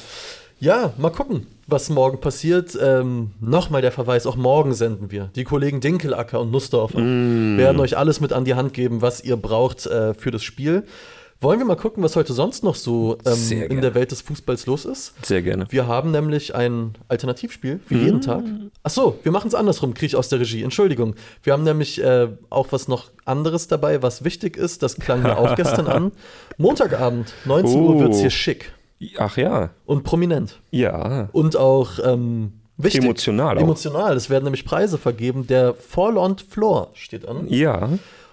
Ja, 0.60 0.93
mal 0.99 1.10
gucken, 1.10 1.47
was 1.65 1.89
morgen 1.89 2.19
passiert. 2.19 2.77
Ähm, 2.80 3.32
Nochmal 3.39 3.82
der 3.82 3.91
Verweis, 3.91 4.27
auch 4.27 4.36
morgen 4.36 4.73
senden 4.75 5.10
wir. 5.10 5.32
Die 5.36 5.43
Kollegen 5.43 5.80
Dinkelacker 5.82 6.39
und 6.39 6.51
Nussdorfer 6.51 6.99
Mm. 6.99 7.58
werden 7.58 7.80
euch 7.80 7.97
alles 7.97 8.19
mit 8.21 8.32
an 8.34 8.45
die 8.45 8.54
Hand 8.54 8.73
geben, 8.75 9.01
was 9.01 9.23
ihr 9.23 9.38
braucht 9.38 9.88
äh, 9.88 10.13
für 10.13 10.30
das 10.30 10.43
Spiel. 10.43 10.84
Wollen 11.43 11.58
wir 11.58 11.65
mal 11.65 11.75
gucken, 11.75 12.04
was 12.04 12.15
heute 12.15 12.34
sonst 12.34 12.63
noch 12.63 12.75
so 12.75 13.17
ähm, 13.25 13.62
in 13.71 13.82
der 13.82 13.95
Welt 13.95 14.12
des 14.12 14.21
Fußballs 14.21 14.67
los 14.67 14.86
ist? 14.86 15.13
Sehr 15.25 15.41
gerne. 15.41 15.65
Wir 15.69 15.88
haben 15.88 16.12
nämlich 16.12 16.54
ein 16.54 16.93
Alternativspiel, 17.08 17.80
wie 17.88 17.95
Mm. 17.95 18.06
jeden 18.06 18.21
Tag. 18.21 18.43
Ach 18.84 18.91
so, 18.91 19.17
wir 19.23 19.32
machen 19.32 19.47
es 19.47 19.56
andersrum, 19.56 19.95
kriege 19.95 20.06
ich 20.06 20.15
aus 20.15 20.30
der 20.30 20.39
Regie. 20.39 20.62
Entschuldigung. 20.62 21.15
Wir 21.41 21.54
haben 21.54 21.63
nämlich 21.63 21.99
äh, 22.04 22.27
auch 22.51 22.67
was 22.71 22.88
noch 22.88 23.10
anderes 23.25 23.67
dabei, 23.67 24.04
was 24.04 24.23
wichtig 24.23 24.56
ist. 24.56 24.84
Das 24.84 24.97
klang 24.97 25.23
mir 25.23 25.36
auch 25.39 25.56
gestern 25.56 25.88
an. 25.88 26.12
Montagabend, 26.60 27.34
19 27.45 27.80
Uhr, 27.82 27.95
Oh. 27.95 27.99
wird 27.99 28.13
es 28.13 28.19
hier 28.21 28.30
schick 28.30 28.71
Ach 29.17 29.36
ja, 29.36 29.71
und 29.88 30.04
prominent. 30.04 30.60
ja. 30.69 31.27
Und 31.32 31.58
auch 31.58 31.93
ähm, 32.06 32.54
wichtig. 32.77 33.01
Emotional 33.04 33.58
auch. 33.58 33.62
Emotional. 33.63 34.15
Es 34.15 34.30
werden 34.30 34.43
nämlich 34.43 34.63
Preise 34.63 34.99
vergeben. 34.99 35.47
Der 35.47 35.73
Fall 35.73 36.17
on 36.17 36.38
Floor 36.38 36.91
steht 36.93 37.27
an. 37.27 37.47
Ja, 37.49 37.89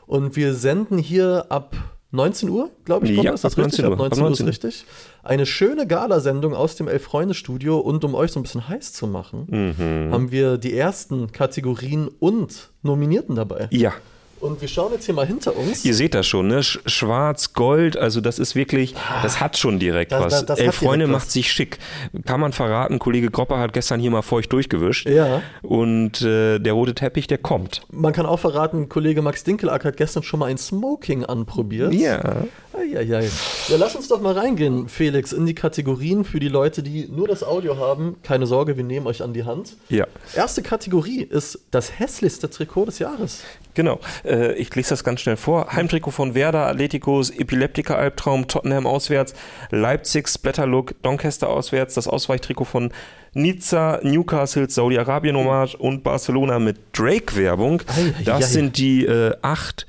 Und 0.06 0.36
wir 0.36 0.52
senden 0.52 0.98
hier 0.98 1.46
ab 1.48 1.74
19 2.10 2.48
Uhr, 2.48 2.70
glaube 2.84 3.06
ich. 3.06 3.16
Ja, 3.16 3.22
Ron, 3.30 3.34
ist 3.34 3.44
das 3.44 3.56
richtig? 3.58 3.80
19 3.80 3.84
Uhr. 3.86 3.92
Ab 3.92 3.98
19 3.98 4.18
Ab 4.18 4.24
Uhr 4.28 4.32
ist 4.32 4.40
19. 4.40 4.46
richtig. 4.48 4.84
Eine 5.22 5.44
schöne 5.46 5.86
Galasendung 5.86 6.54
aus 6.54 6.74
dem 6.76 6.88
Elf-Freunde-Studio. 6.88 7.78
Und 7.78 8.02
um 8.04 8.14
euch 8.14 8.32
so 8.32 8.40
ein 8.40 8.42
bisschen 8.44 8.66
heiß 8.68 8.92
zu 8.94 9.06
machen, 9.06 9.46
Mhm. 9.48 10.12
haben 10.12 10.30
wir 10.30 10.56
die 10.58 10.74
ersten 10.76 11.30
Kategorien 11.32 12.08
und 12.18 12.70
Nominierten 12.82 13.34
dabei. 13.36 13.68
ja. 13.70 13.92
Und 14.40 14.60
wir 14.60 14.68
schauen 14.68 14.92
jetzt 14.92 15.04
hier 15.06 15.14
mal 15.14 15.26
hinter 15.26 15.56
uns. 15.56 15.84
Ihr 15.84 15.94
seht 15.94 16.14
das 16.14 16.26
schon, 16.26 16.46
ne? 16.48 16.60
Sch- 16.60 16.78
Schwarz, 16.86 17.52
Gold, 17.52 17.96
also 17.96 18.20
das 18.20 18.38
ist 18.38 18.54
wirklich, 18.54 18.94
das 19.22 19.40
hat 19.40 19.56
schon 19.58 19.78
direkt 19.78 20.12
Das- 20.12 20.24
was. 20.24 20.32
das- 20.32 20.46
das 20.46 20.58
Elf 20.60 20.76
Freunde 20.76 21.06
was. 21.06 21.12
macht 21.12 21.30
sich 21.30 21.50
schick. 21.52 21.78
Kann 22.24 22.40
man 22.40 22.52
verraten, 22.52 22.98
Kollege 22.98 23.30
Gropper 23.30 23.58
hat 23.58 23.72
gestern 23.72 24.00
hier 24.00 24.10
mal 24.10 24.22
feucht 24.22 24.52
durchgewischt. 24.52 25.08
Ja. 25.08 25.42
Und 25.62 26.22
äh, 26.22 26.58
der 26.58 26.72
rote 26.72 26.94
Teppich, 26.94 27.26
der 27.26 27.38
kommt. 27.38 27.82
Man 27.90 28.12
kann 28.12 28.26
auch 28.26 28.38
verraten, 28.38 28.88
Kollege 28.88 29.22
Max 29.22 29.44
Dinkelacker 29.44 29.88
hat 29.88 29.96
gestern 29.96 30.22
schon 30.22 30.40
mal 30.40 30.46
ein 30.46 30.58
Smoking 30.58 31.24
anprobiert. 31.24 31.92
Ja. 31.94 32.44
Eieiei. 32.72 33.24
Ja, 33.68 33.76
lass 33.76 33.96
uns 33.96 34.06
doch 34.08 34.20
mal 34.20 34.34
reingehen, 34.38 34.88
Felix, 34.88 35.32
in 35.32 35.46
die 35.46 35.54
Kategorien 35.54 36.24
für 36.24 36.38
die 36.38 36.48
Leute, 36.48 36.82
die 36.82 37.08
nur 37.10 37.26
das 37.26 37.42
Audio 37.42 37.76
haben. 37.76 38.16
Keine 38.22 38.46
Sorge, 38.46 38.76
wir 38.76 38.84
nehmen 38.84 39.06
euch 39.08 39.22
an 39.22 39.32
die 39.32 39.44
Hand. 39.44 39.76
Ja. 39.88 40.06
Erste 40.36 40.62
Kategorie 40.62 41.22
ist 41.22 41.58
das 41.72 41.98
hässlichste 41.98 42.48
Trikot 42.50 42.84
des 42.86 43.00
Jahres. 43.00 43.42
Genau, 43.78 44.00
äh, 44.24 44.54
ich 44.54 44.74
lese 44.74 44.88
das 44.90 45.04
ganz 45.04 45.20
schnell 45.20 45.36
vor. 45.36 45.72
Heimtrikot 45.72 46.10
von 46.10 46.34
Werder, 46.34 46.66
Atleticos, 46.66 47.30
Epileptiker-Albtraum, 47.30 48.48
Tottenham 48.48 48.88
auswärts, 48.88 49.34
Leipzig, 49.70 50.26
Splatterlook, 50.26 51.00
Doncaster 51.02 51.48
auswärts, 51.48 51.94
das 51.94 52.08
Ausweichtrikot 52.08 52.64
von 52.64 52.90
Nizza, 53.34 54.00
Newcastle, 54.02 54.68
Saudi-Arabien-Hommage 54.68 55.76
und 55.76 56.02
Barcelona 56.02 56.58
mit 56.58 56.78
Drake-Werbung. 56.92 57.82
Das 58.24 58.52
sind 58.52 58.78
die 58.78 59.06
äh, 59.06 59.36
acht 59.42 59.86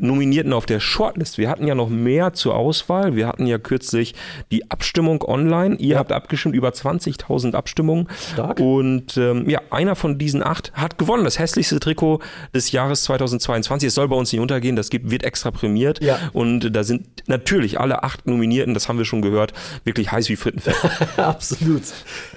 Nominierten 0.00 0.52
auf 0.52 0.66
der 0.66 0.80
Shortlist. 0.80 1.38
Wir 1.38 1.48
hatten 1.50 1.66
ja 1.66 1.74
noch 1.74 1.88
mehr 1.88 2.32
zur 2.32 2.54
Auswahl. 2.54 3.16
Wir 3.16 3.26
hatten 3.26 3.46
ja 3.46 3.58
kürzlich 3.58 4.14
die 4.50 4.70
Abstimmung 4.70 5.22
online. 5.22 5.76
Ihr 5.76 5.98
habt 5.98 6.12
abgestimmt, 6.12 6.54
über 6.54 6.70
20.000 6.70 7.54
Abstimmungen. 7.54 8.08
Stark. 8.32 8.60
Und 8.60 9.16
ähm, 9.16 9.48
ja, 9.48 9.60
einer 9.70 9.96
von 9.96 10.18
diesen 10.18 10.42
acht 10.42 10.72
hat 10.72 10.98
gewonnen. 10.98 11.24
Das 11.24 11.38
hässlichste 11.38 11.80
Trikot 11.80 12.20
des 12.54 12.72
Jahres 12.72 13.04
2022. 13.04 13.88
Es 13.88 13.94
soll 13.94 14.08
bei 14.08 14.16
uns 14.16 14.32
nicht 14.32 14.40
untergehen, 14.40 14.76
das 14.76 14.90
gibt, 14.90 15.10
wird 15.10 15.22
extra 15.22 15.50
prämiert. 15.50 16.02
Ja. 16.02 16.18
Und 16.32 16.74
da 16.74 16.82
sind 16.82 17.06
natürlich 17.26 17.78
alle 17.78 18.02
acht 18.02 18.26
Nominierten, 18.26 18.74
das 18.74 18.88
haben 18.88 18.98
wir 18.98 19.04
schon 19.04 19.22
gehört, 19.22 19.52
wirklich 19.84 20.10
heiß 20.10 20.28
wie 20.28 20.36
Frittenfett. 20.36 20.76
Absolut. 21.18 21.82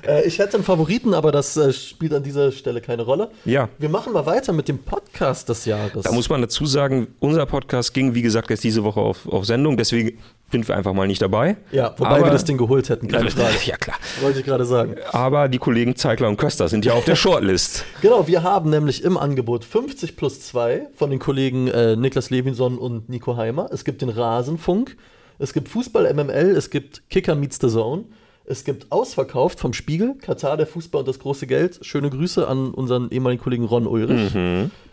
Äh, 0.05 0.27
ich 0.27 0.39
hätte 0.39 0.55
einen 0.55 0.63
Favoriten, 0.63 1.13
aber 1.13 1.31
das 1.31 1.55
äh, 1.55 1.71
spielt 1.71 2.13
an 2.13 2.23
dieser 2.23 2.51
Stelle 2.51 2.81
keine 2.81 3.03
Rolle. 3.03 3.31
Ja. 3.45 3.69
Wir 3.77 3.89
machen 3.89 4.13
mal 4.13 4.25
weiter 4.25 4.53
mit 4.53 4.67
dem 4.67 4.79
Podcast 4.79 5.47
des 5.49 5.65
Jahres. 5.65 6.03
Da 6.03 6.11
muss 6.11 6.29
man 6.29 6.41
dazu 6.41 6.65
sagen, 6.65 7.07
unser 7.19 7.45
Podcast 7.45 7.52
ging, 7.93 8.13
wie 8.15 8.21
gesagt, 8.21 8.49
erst 8.51 8.63
diese 8.63 8.83
Woche 8.83 8.99
auf, 8.99 9.27
auf 9.27 9.45
Sendung, 9.45 9.77
deswegen 9.77 10.17
sind 10.51 10.67
wir 10.67 10.75
einfach 10.77 10.93
mal 10.93 11.07
nicht 11.07 11.21
dabei. 11.21 11.57
ja, 11.71 11.93
wobei 11.97 12.09
Aber- 12.17 12.25
wir 12.25 12.31
das 12.31 12.45
Ding 12.45 12.57
geholt 12.57 12.89
hätten, 12.89 13.07
keine 13.07 13.29
Frage. 13.31 13.55
Ja, 13.65 13.77
klar. 13.77 13.97
Wollte 14.21 14.39
ich 14.39 14.45
gerade 14.45 14.65
sagen. 14.65 14.95
Aber 15.11 15.47
die 15.47 15.57
Kollegen 15.57 15.95
Zeigler 15.95 16.27
und 16.29 16.37
Köster 16.37 16.67
sind 16.69 16.85
ja 16.85 16.93
auf 16.93 17.05
der 17.05 17.15
Shortlist. 17.23 17.85
Genau, 18.01 18.27
wir 18.27 18.43
haben 18.43 18.69
nämlich 18.69 19.03
im 19.03 19.17
Angebot 19.17 19.65
50 19.65 20.15
plus 20.15 20.41
2 20.41 20.87
von 20.95 21.09
den 21.09 21.19
Kollegen 21.19 21.67
äh, 21.69 21.95
Niklas 21.95 22.29
Levinson 22.29 22.77
und 22.77 23.09
Nico 23.09 23.35
Heimer. 23.37 23.69
Es 23.71 23.83
gibt 23.85 24.01
den 24.01 24.09
Rasenfunk, 24.09 24.95
es 25.39 25.53
gibt 25.53 25.69
Fußball 25.69 26.13
MML, 26.13 26.55
es 26.55 26.69
gibt 26.69 27.09
Kicker 27.09 27.35
Meets 27.35 27.57
the 27.61 27.67
Zone, 27.69 28.03
es 28.45 28.63
gibt 28.63 28.91
Ausverkauft 28.91 29.59
vom 29.59 29.73
Spiegel, 29.73 30.15
Katar, 30.15 30.57
der 30.57 30.67
Fußball 30.67 30.99
und 30.99 31.07
das 31.07 31.19
große 31.19 31.47
Geld. 31.47 31.79
Schöne 31.81 32.09
Grüße 32.09 32.47
an 32.47 32.73
unseren 32.73 33.09
ehemaligen 33.09 33.41
Kollegen 33.41 33.65
Ron 33.65 33.87
Ulrich. 33.87 34.35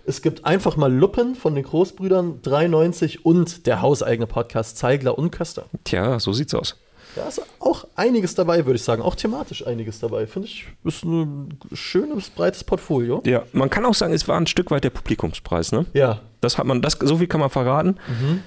Es 0.07 0.23
gibt 0.23 0.45
einfach 0.45 0.77
mal 0.77 0.93
Luppen 0.93 1.35
von 1.35 1.55
den 1.55 1.65
Großbrüdern 1.65 2.41
93 2.43 3.25
und 3.25 3.67
der 3.67 3.83
hauseigene 3.83 4.27
Podcast 4.27 4.77
Zeigler 4.77 5.19
und 5.19 5.31
Köster. 5.31 5.65
Tja, 5.85 6.19
so 6.21 6.33
sieht's 6.33 6.55
aus. 6.55 6.77
Da 7.17 7.27
ist 7.27 7.43
auch 7.59 7.87
einiges 7.97 8.37
dabei, 8.37 8.67
würde 8.67 8.77
ich 8.77 8.85
sagen. 8.85 9.03
Auch 9.03 9.17
thematisch 9.17 9.67
einiges 9.67 9.99
dabei. 9.99 10.29
Finde 10.29 10.47
ich, 10.47 10.67
ist 10.85 11.05
ein 11.05 11.59
schönes, 11.73 12.31
breites 12.31 12.63
Portfolio. 12.63 13.21
Ja, 13.27 13.43
man 13.53 13.69
kann 13.69 13.85
auch 13.85 13.95
sagen, 13.95 14.13
es 14.15 14.29
war 14.29 14.37
ein 14.37 14.47
Stück 14.47 14.71
weit 14.71 14.85
der 14.85 14.91
Publikumspreis, 14.91 15.73
ne? 15.73 15.87
Ja. 15.93 16.21
Das 16.41 16.57
hat 16.57 16.67
man, 16.67 16.83
das, 16.83 16.97
so 17.01 17.17
viel 17.17 17.27
kann 17.27 17.41
man 17.41 17.51
verraten. 17.51 17.97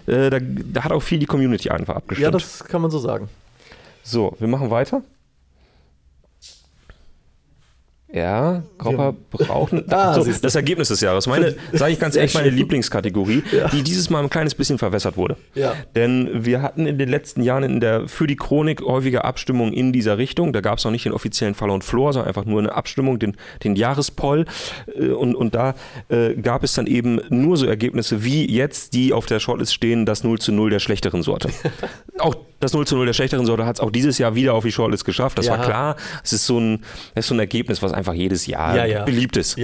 Äh, 0.07 0.29
da, 0.29 0.39
da 0.39 0.83
hat 0.85 0.93
auch 0.93 1.01
viel 1.01 1.19
die 1.19 1.25
Community 1.25 1.69
einfach 1.69 1.97
abgestimmt. 1.97 2.19
Mhm. 2.19 2.23
Ja, 2.23 2.31
das 2.31 2.63
kann 2.63 2.81
man 2.81 2.89
so 2.89 2.99
sagen. 2.99 3.27
So, 4.03 4.35
wir 4.39 4.47
machen 4.47 4.69
weiter. 4.69 5.01
Ja, 8.15 8.61
Cropper 8.77 9.15
braucht 9.31 9.73
ein, 9.73 9.85
Ah, 9.91 10.13
so, 10.21 10.23
das 10.31 10.53
Ergebnis 10.53 10.89
des 10.89 11.01
Jahres. 11.01 11.25
Meine, 11.25 11.55
sage 11.73 11.93
ich 11.93 11.99
ganz 11.99 12.15
ehrlich, 12.15 12.35
meine. 12.35 12.49
Lieblingskategorie, 12.51 13.41
Ja. 13.51 13.69
die 13.69 13.81
dieses 13.81 14.11
Mal 14.11 14.21
ein 14.21 14.29
kleines 14.29 14.53
bisschen 14.53 14.77
verwässert 14.77 15.17
wurde. 15.17 15.35
Ja. 15.55 15.73
Denn 15.95 16.45
wir 16.45 16.61
hatten 16.61 16.85
in 16.85 16.99
den 16.99 17.09
letzten 17.09 17.41
Jahren 17.41 17.63
in 17.63 17.79
der, 17.79 18.07
für 18.07 18.27
die 18.27 18.35
Chronik 18.35 18.81
häufige 18.83 19.23
Abstimmungen 19.23 19.73
in 19.73 19.91
dieser 19.93 20.19
Richtung. 20.19 20.53
Da 20.53 20.61
gab 20.61 20.77
es 20.77 20.83
noch 20.85 20.91
nicht 20.91 21.05
den 21.05 21.11
offiziellen 21.11 21.55
Fall 21.55 21.71
und 21.71 21.83
Flor, 21.83 22.13
sondern 22.13 22.27
einfach 22.27 22.45
nur 22.45 22.59
eine 22.59 22.75
Abstimmung, 22.75 23.17
den, 23.17 23.35
den 23.63 23.75
Jahrespoll. 23.75 24.45
Äh, 24.95 25.07
Und, 25.07 25.33
und 25.33 25.55
da 25.55 25.73
äh, 26.09 26.35
gab 26.35 26.63
es 26.63 26.73
dann 26.73 26.85
eben 26.85 27.19
nur 27.29 27.57
so 27.57 27.65
Ergebnisse 27.65 28.23
wie 28.23 28.47
jetzt, 28.47 28.93
die 28.93 29.11
auf 29.11 29.25
der 29.25 29.39
Shortlist 29.39 29.73
stehen, 29.73 30.05
das 30.05 30.23
0 30.23 30.37
zu 30.37 30.51
0 30.51 30.69
der 30.69 30.77
schlechteren 30.79 31.23
Sorte. 31.23 31.49
auch 32.19 32.35
das 32.63 32.73
0 32.73 32.87
zu 32.87 32.95
0 32.95 33.05
der 33.05 33.13
schlechteren 33.13 33.45
Sorte 33.45 33.65
hat 33.65 33.75
es 33.75 33.79
auch 33.81 33.91
dieses 33.91 34.17
Jahr 34.17 34.35
wieder 34.35 34.53
auf 34.53 34.63
die 34.63 34.71
Shortlist 34.71 35.05
geschafft. 35.05 35.37
Das 35.37 35.45
Ja. 35.47 35.57
war 35.57 35.65
klar. 35.65 35.95
Es 36.23 36.33
ist 36.33 36.45
so 36.45 36.59
ein, 36.59 36.83
das 37.15 37.25
ist 37.25 37.29
so 37.29 37.35
ein 37.35 37.39
Ergebnis, 37.39 37.81
was 37.81 37.93
einfach 37.93 38.13
jedes 38.13 38.47
Jahr 38.47 38.75
Ja, 38.75 38.85
ja. 38.85 39.03
beliebt 39.03 39.37
ist. 39.37 39.57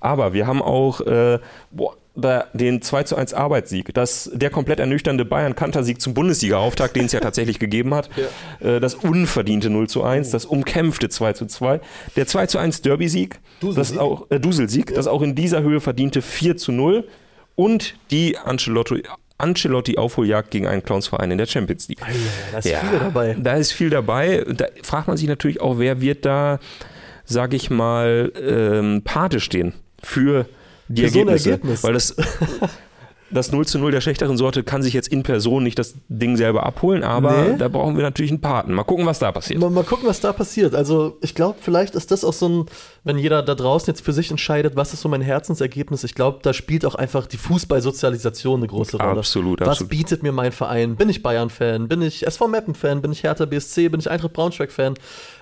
Aber 0.00 0.32
wir 0.32 0.46
haben 0.46 0.62
auch 0.62 1.00
äh, 1.02 1.38
boah, 1.70 1.94
da 2.20 2.46
den 2.52 2.82
2 2.82 3.04
zu 3.04 3.14
1 3.14 3.32
Arbeitssieg, 3.32 3.94
das, 3.94 4.28
der 4.34 4.50
komplett 4.50 4.80
ernüchternde 4.80 5.24
Bayern-Kanter-Sieg 5.24 6.00
zum 6.00 6.14
Bundesliga-Auftakt, 6.14 6.96
den 6.96 7.04
es 7.04 7.12
ja 7.12 7.20
tatsächlich 7.20 7.58
gegeben 7.60 7.94
hat, 7.94 8.10
äh, 8.58 8.80
das 8.80 8.96
unverdiente 8.96 9.70
0 9.70 9.88
zu 9.88 10.02
1, 10.02 10.30
das 10.30 10.44
umkämpfte 10.44 11.08
2 11.10 11.34
zu 11.34 11.46
2, 11.46 11.80
der 12.16 12.26
2 12.26 12.46
zu 12.46 12.58
1 12.58 12.82
Derby-Sieg, 12.82 13.38
das 13.74 13.96
auch, 13.96 14.26
äh, 14.30 14.40
Duselsieg, 14.40 14.92
das 14.94 15.06
auch 15.06 15.22
in 15.22 15.36
dieser 15.36 15.62
Höhe 15.62 15.80
verdiente 15.80 16.20
4 16.22 16.56
zu 16.56 16.72
0 16.72 17.06
und 17.54 17.94
die 18.10 18.36
Ancelotti, 18.36 19.04
Ancelotti-Aufholjagd 19.38 20.50
gegen 20.50 20.66
einen 20.66 20.82
Clownsverein 20.82 21.30
in 21.30 21.38
der 21.38 21.46
Champions 21.46 21.88
League. 21.88 22.00
Ja, 22.00 22.06
da 22.52 22.58
ist 22.58 22.68
viel 22.68 22.98
dabei. 22.98 23.36
Da 23.38 23.54
ist 23.54 23.72
viel 23.72 23.90
dabei. 23.90 24.44
Da 24.48 24.66
fragt 24.82 25.08
man 25.08 25.16
sich 25.16 25.28
natürlich 25.28 25.60
auch, 25.60 25.78
wer 25.78 26.00
wird 26.00 26.26
da, 26.26 26.58
sage 27.24 27.56
ich 27.56 27.70
mal, 27.70 28.32
ähm, 28.40 29.02
Pate 29.04 29.40
stehen 29.40 29.74
für 30.02 30.46
die 30.88 31.02
Für 31.02 31.08
so 31.08 31.18
Ergebnisse. 31.20 31.50
Ergebnis. 31.50 31.84
Weil 31.84 31.92
das, 31.92 32.16
das 33.30 33.52
0 33.52 33.66
zu 33.66 33.78
0 33.78 33.90
der 33.92 34.00
schlechteren 34.00 34.36
Sorte 34.36 34.62
kann 34.62 34.82
sich 34.82 34.94
jetzt 34.94 35.08
in 35.08 35.22
Person 35.22 35.62
nicht 35.62 35.78
das 35.78 35.94
Ding 36.08 36.36
selber 36.36 36.64
abholen, 36.64 37.02
aber 37.04 37.42
Nee. 37.42 37.56
da 37.58 37.68
brauchen 37.68 37.96
wir 37.96 38.02
natürlich 38.02 38.30
einen 38.30 38.40
Paten. 38.40 38.72
Mal 38.72 38.84
gucken, 38.84 39.04
was 39.06 39.18
da 39.18 39.32
passiert. 39.32 39.60
Mal, 39.60 39.70
mal 39.70 39.84
gucken, 39.84 40.08
was 40.08 40.20
da 40.20 40.32
passiert. 40.32 40.74
Also, 40.74 41.18
ich 41.20 41.34
glaube, 41.34 41.58
vielleicht 41.60 41.94
ist 41.94 42.10
das 42.10 42.24
auch 42.24 42.32
so 42.32 42.48
ein, 42.48 42.66
wenn 43.04 43.18
jeder 43.18 43.42
da 43.42 43.54
draußen 43.54 43.86
jetzt 43.92 44.04
für 44.04 44.12
sich 44.12 44.30
entscheidet, 44.30 44.76
was 44.76 44.92
ist 44.92 45.02
so 45.02 45.08
mein 45.08 45.20
Herzensergebnis. 45.20 46.04
Ich 46.04 46.14
glaube, 46.14 46.38
da 46.42 46.52
spielt 46.52 46.84
auch 46.86 46.94
einfach 46.94 47.26
die 47.26 47.36
Fußballsozialisation 47.36 48.60
eine 48.60 48.66
große 48.66 48.96
Rolle. 48.96 49.18
Absolut, 49.18 49.60
Was 49.60 49.68
absolut. 49.68 49.90
bietet 49.90 50.22
mir 50.22 50.32
mein 50.32 50.52
Verein? 50.52 50.96
Bin 50.96 51.08
ich 51.08 51.22
Bayern-Fan? 51.22 51.88
Bin 51.88 52.02
ich 52.02 52.26
SV 52.26 52.48
Meppen-Fan? 52.48 53.02
Bin 53.02 53.12
ich 53.12 53.22
Hertha 53.22 53.44
BSC? 53.46 53.88
Bin 53.88 54.00
ich 54.00 54.10
Eintracht 54.10 54.32
Braunschweig-Fan? 54.32 54.94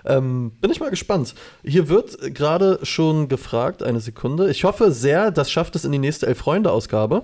Ähm, 0.05 0.53
bin 0.61 0.70
ich 0.70 0.81
mal 0.81 0.90
gespannt. 0.90 1.35
Hier 1.64 1.88
wird 1.88 2.35
gerade 2.35 2.79
schon 2.83 3.29
gefragt, 3.29 3.83
eine 3.83 4.01
Sekunde. 4.01 4.51
Ich 4.51 4.64
hoffe 4.64 4.90
sehr, 4.92 5.31
das 5.31 5.51
schafft 5.51 5.77
es 5.77 5.85
in 5.85 5.92
die 5.92 5.99
nächste 5.99 6.27
Elf-Freunde-Ausgabe. 6.27 7.22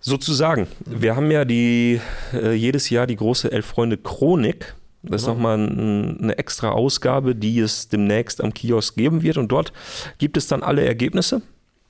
Sozusagen. 0.00 0.68
Wir 0.86 1.16
haben 1.16 1.30
ja 1.30 1.44
die, 1.44 2.00
äh, 2.32 2.52
jedes 2.52 2.88
Jahr 2.90 3.06
die 3.06 3.16
große 3.16 3.50
Elf-Freunde-Chronik. 3.50 4.74
Das 5.02 5.22
ist 5.22 5.28
nochmal 5.28 5.58
ein, 5.58 6.18
eine 6.20 6.38
extra 6.38 6.70
Ausgabe, 6.70 7.34
die 7.34 7.60
es 7.60 7.88
demnächst 7.88 8.42
am 8.42 8.52
Kiosk 8.52 8.96
geben 8.96 9.22
wird. 9.22 9.38
Und 9.38 9.48
dort 9.48 9.72
gibt 10.18 10.36
es 10.36 10.48
dann 10.48 10.62
alle 10.62 10.84
Ergebnisse. 10.84 11.42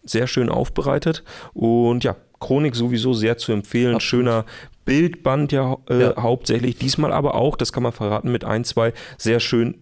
Sehr 0.05 0.27
schön 0.27 0.49
aufbereitet. 0.49 1.25
Und 1.55 2.05
ja, 2.05 2.17
Chronik 2.41 2.77
sowieso 2.77 3.15
sehr 3.15 3.37
zu 3.39 3.53
empfehlen. 3.53 3.95
Absolut. 3.97 4.03
Schöner 4.03 4.45
Bildband 4.85 5.53
ja, 5.53 5.77
äh, 5.91 6.01
Ja. 6.01 6.17
hauptsächlich. 6.17 6.77
Diesmal 6.79 7.13
aber 7.13 7.35
auch, 7.35 7.57
das 7.57 7.73
kann 7.73 7.83
man 7.83 7.93
verraten, 7.93 8.31
mit 8.33 8.45
ein, 8.45 8.65
zwei 8.65 8.93
sehr 9.17 9.41
schön 9.41 9.77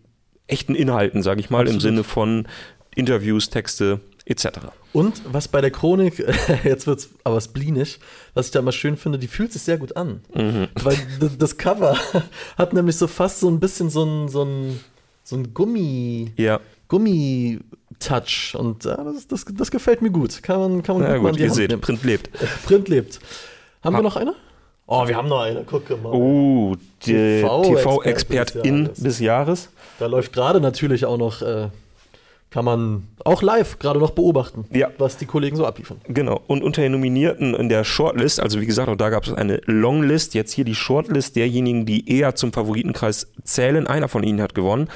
echten 0.47 0.75
Inhalten, 0.75 1.23
sage 1.23 1.41
ich 1.41 1.51
mal, 1.51 1.63
im 1.63 1.77
Absolut. 1.77 1.83
Sinne 1.83 2.05
von 2.05 2.49
Interviews, 2.95 3.51
Texte 3.51 4.01
etc. 4.27 4.49
Und 4.93 5.23
was 5.33 5.49
bei 5.49 5.61
der 5.61 5.71
Chronik, 5.71 6.19
jetzt 6.65 6.87
wird's 6.87 7.09
aber 7.25 7.41
spleenig, 7.41 7.99
was 8.35 8.47
ich 8.47 8.53
da 8.53 8.59
immer 8.59 8.73
schön 8.73 8.97
finde, 8.97 9.19
die 9.19 9.29
fühlt 9.29 9.53
sich 9.53 9.63
sehr 9.63 9.79
gut 9.79 9.97
an. 9.97 10.21
Weil 10.35 10.97
d- 11.21 11.31
das 11.39 11.57
Cover 11.57 11.97
hat 12.59 12.73
nämlich 12.75 12.97
so 12.97 13.07
fast 13.07 13.41
so 13.41 13.49
ein 13.49 13.61
bisschen 13.61 13.89
so 13.89 14.05
ein, 14.05 14.29
so 14.29 14.43
ein, 14.45 14.81
so 15.25 15.37
ein 15.37 15.55
Gummi, 15.55 16.33
Ja, 16.37 16.61
Gummi-Touch. 16.89 18.55
Und 18.59 18.85
ja, 18.85 18.97
das, 19.03 19.27
das, 19.29 19.45
das 19.53 19.71
gefällt 19.71 20.03
mir 20.03 20.11
gut. 20.11 20.43
Kann 20.43 20.61
man, 20.61 20.83
kann 20.83 20.99
man 20.99 21.05
na 21.09 21.15
gut 21.15 21.23
mal 21.23 21.31
gut, 21.31 21.39
die 21.39 21.43
ihr 21.45 21.49
Hand 21.49 21.57
seht, 21.57 21.71
nehmen. 21.71 21.81
Print 21.83 22.05
lebt. 22.05 22.31
Print 22.67 22.89
lebt. 22.89 23.21
Haben 23.83 23.95
Ha- 23.95 23.99
wir 24.01 24.03
noch 24.03 24.17
eine? 24.17 24.35
Oh, 24.89 25.07
wir 25.09 25.17
haben 25.17 25.29
noch 25.29 25.41
eine, 25.41 25.65
guck 25.65 25.89
mal. 26.03 26.13
Oh, 26.13 26.77
TV-Expertin 27.01 28.85
des 28.87 28.99
des 29.01 29.19
Jahres. 29.21 29.69
Da 29.99 30.07
läuft 30.07 30.33
gerade 30.33 30.61
natürlich 30.61 31.05
auch 31.05 31.17
noch, 31.19 31.43
äh, 31.43 31.69
kann 32.57 32.65
man 32.65 33.03
auch 33.23 33.43
live 33.43 33.79
gerade 33.79 33.99
noch 33.99 34.13
beobachten, 34.13 34.65
Ja. 34.73 34.89
was 34.97 35.19
die 35.19 35.27
Kollegen 35.27 35.57
so 35.57 35.67
abliefern. 35.67 35.99
Genau. 36.09 36.41
Und 36.47 36.63
unter 36.65 36.81
den 36.81 36.93
Nominierten 36.93 37.53
in 37.53 37.69
der 37.69 37.85
Shortlist, 37.85 38.41
also 38.41 38.63
wie 38.63 38.67
gesagt, 38.67 38.89
auch 38.89 38.97
da 38.97 39.11
gab 39.11 39.27
es 39.27 39.35
eine 39.35 39.61
Longlist, 39.67 40.33
jetzt 40.33 40.53
hier 40.53 40.65
die 40.65 40.75
Shortlist 40.75 41.37
derjenigen, 41.37 41.85
die 41.85 42.11
eher 42.11 42.35
zum 42.35 42.55
Favoritenkreis 42.55 43.31
zählen. 43.45 43.87
Einer 43.87 44.09
von 44.09 44.23
ihnen 44.23 44.41
hat 44.41 44.55
gewonnen. 44.55 44.89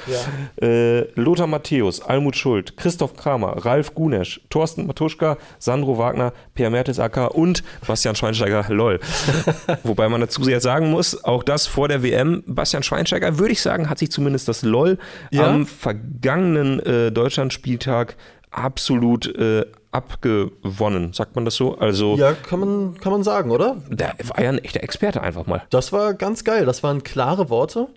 Äh, 0.59 1.01
Lothar 1.13 1.45
Matthäus, 1.45 2.01
Almut 2.01 2.35
Schuld, 2.35 2.77
Christoph 2.77 3.15
Kramer, 3.15 3.63
Ralf 3.63 3.93
Gunesch, 3.93 4.41
Thorsten 4.49 4.87
Matuschka, 4.87 5.37
Sandro 5.59 5.99
Wagner, 5.99 6.33
Per 6.55 6.71
Mertesacker 6.71 7.35
und 7.35 7.63
Bastian 7.85 8.15
Schweinsteiger, 8.15 8.65
lol. 8.69 8.99
Wobei 9.83 10.09
man 10.09 10.19
dazu 10.21 10.41
jetzt 10.49 10.63
sagen 10.63 10.89
muss, 10.89 11.23
auch 11.23 11.43
das 11.43 11.67
vor 11.67 11.87
der 11.89 12.01
WM, 12.01 12.43
Bastian 12.47 12.81
Schweinsteiger, 12.81 13.37
würde 13.37 13.51
ich 13.51 13.61
sagen, 13.61 13.87
hat 13.87 13.99
sich 13.99 14.09
zumindest 14.11 14.47
das 14.47 14.63
LOL 14.63 14.97
Ja. 15.29 15.45
am 15.47 15.67
vergangenen 15.67 16.79
äh, 16.79 17.11
Deutschlandspieltag 17.51 18.15
absolut 18.51 19.33
äh, 19.35 19.65
abgewonnen. 19.91 21.13
Sagt 21.13 21.35
man 21.35 21.45
das 21.45 21.55
so? 21.55 21.77
Also, 21.77 22.15
Ja, 22.15 22.33
kann 22.33 22.59
man, 22.59 22.97
kann 22.97 23.11
man 23.11 23.23
sagen, 23.23 23.51
oder? 23.51 23.77
der 23.89 24.15
war 24.25 24.41
ja 24.41 24.49
ein 24.49 24.59
echter 24.59 24.83
Experte 24.83 25.21
einfach 25.21 25.47
mal. 25.47 25.63
Das 25.69 25.91
war 25.91 26.13
ganz 26.13 26.43
geil. 26.43 26.65
Das 26.65 26.83
waren 26.83 27.03
klare 27.03 27.49
Worte. 27.49 27.87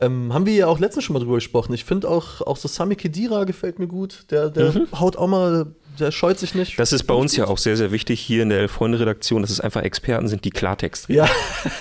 Ähm, 0.00 0.32
haben 0.34 0.44
wir 0.46 0.54
ja 0.54 0.66
auch 0.66 0.78
letztens 0.78 1.04
schon 1.04 1.14
mal 1.14 1.20
drüber 1.20 1.36
gesprochen. 1.36 1.72
Ich 1.72 1.84
finde 1.84 2.08
auch, 2.08 2.42
auch 2.42 2.56
so 2.56 2.68
Sami 2.68 2.96
Kedira 2.96 3.44
gefällt 3.44 3.78
mir 3.78 3.86
gut. 3.86 4.24
Der, 4.30 4.50
der 4.50 4.74
haut 4.98 5.16
auch 5.16 5.26
mal, 5.26 5.74
der 5.98 6.10
scheut 6.10 6.38
sich 6.38 6.54
nicht. 6.54 6.74
Mhm. 6.74 6.76
Das 6.82 6.92
ist 6.92 7.04
bei 7.04 7.14
uns 7.14 7.34
ja 7.36 7.46
auch 7.46 7.56
sehr, 7.56 7.76
sehr 7.78 7.92
wichtig 7.92 8.20
hier 8.20 8.42
in 8.42 8.50
der 8.50 8.58
Elf-Freunde-Redaktion, 8.60 9.40
dass 9.42 9.50
es 9.50 9.60
einfach 9.60 9.82
Experten 9.82 10.28
sind, 10.28 10.44
die 10.44 10.50
Klartext 10.50 11.08
reden. 11.08 11.20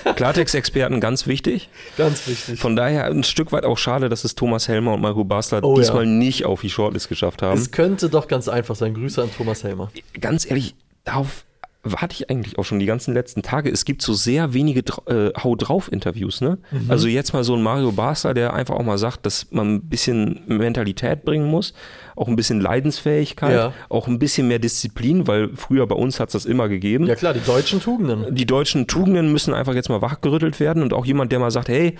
Ja, 0.06 0.14
Klartext-Experten, 0.14 1.00
ganz 1.00 1.28
wichtig. 1.28 1.70
ganz 1.98 2.28
wichtig. 2.28 2.60
Von 2.60 2.76
daher 2.76 3.06
ein 3.06 3.24
Stück 3.24 3.52
weit 3.52 3.66
auch 3.66 3.78
schade, 3.78 4.10
dass 4.10 4.24
es 4.24 4.36
Thomas 4.36 4.68
Helmer 4.68 4.94
und 4.94 5.02
Marco 5.02 5.24
Basler 5.24 5.64
Oh 5.64 5.76
ja. 5.76 5.82
diesmal 5.82 6.06
nicht 6.06 6.46
auf 6.46 6.62
die 6.62 6.70
Shortlist 6.70 7.10
geschafft 7.10 7.42
haben. 7.42 7.58
es 7.60 7.72
könnte 7.72 8.10
doch 8.10 8.28
ganz 8.28 8.48
einfach 8.48 8.76
sein. 8.76 8.94
Grüße 8.94 9.22
an 9.22 9.30
Thomas 9.36 9.64
Helmer. 9.64 9.92
ganz 10.20 10.46
ehrlich, 10.50 10.76
darauf 11.04 11.45
warte 11.88 12.14
ich 12.14 12.30
eigentlich 12.30 12.58
auch 12.58 12.64
schon 12.66 12.80
die 12.80 12.88
ganzen 12.88 13.14
letzten 13.14 13.44
Tage. 13.44 13.70
Es 13.70 13.86
gibt 13.86 14.02
so 14.02 14.14
sehr 14.14 14.54
wenige 14.54 14.80
äh, 15.08 15.32
Hau 15.42 15.56
drauf 15.56 15.92
Interviews, 15.92 16.42
ne? 16.42 16.58
Mhm. 16.72 16.90
Also 16.90 17.08
jetzt 17.08 17.32
mal 17.34 17.44
so 17.44 17.56
ein 17.56 17.62
Mario 17.62 17.92
Basler, 17.92 18.34
der 18.34 18.54
einfach 18.54 18.74
auch 18.76 18.84
mal 18.84 18.98
sagt, 18.98 19.26
dass 19.28 19.52
man 19.52 19.76
ein 19.76 19.82
bisschen 19.88 20.42
Mentalität 20.48 21.24
bringen 21.24 21.48
muss, 21.48 21.74
auch 22.16 22.28
ein 22.28 22.36
bisschen 22.36 22.60
Leidensfähigkeit, 22.60 23.54
Ja. 23.56 23.74
auch 23.90 24.08
ein 24.08 24.18
bisschen 24.20 24.48
mehr 24.48 24.60
Disziplin, 24.60 25.28
weil 25.28 25.52
früher 25.56 25.86
bei 25.88 25.96
uns 25.96 26.20
hat 26.20 26.30
es 26.30 26.34
das 26.34 26.46
immer 26.46 26.68
gegeben. 26.70 27.06
Ja 27.06 27.16
klar, 27.16 27.34
die 27.34 27.40
deutschen 27.46 27.80
Tugenden. 27.80 28.34
Die 28.34 28.46
deutschen 28.48 28.88
Tugenden 28.88 29.32
müssen 29.32 29.54
einfach 29.54 29.76
jetzt 29.76 29.90
mal 29.90 30.02
wachgerüttelt 30.02 30.60
werden 30.60 30.82
und 30.82 30.92
auch 30.94 31.06
jemand, 31.06 31.32
der 31.32 31.40
mal 31.40 31.52
sagt, 31.52 31.70
hey, 31.70 31.96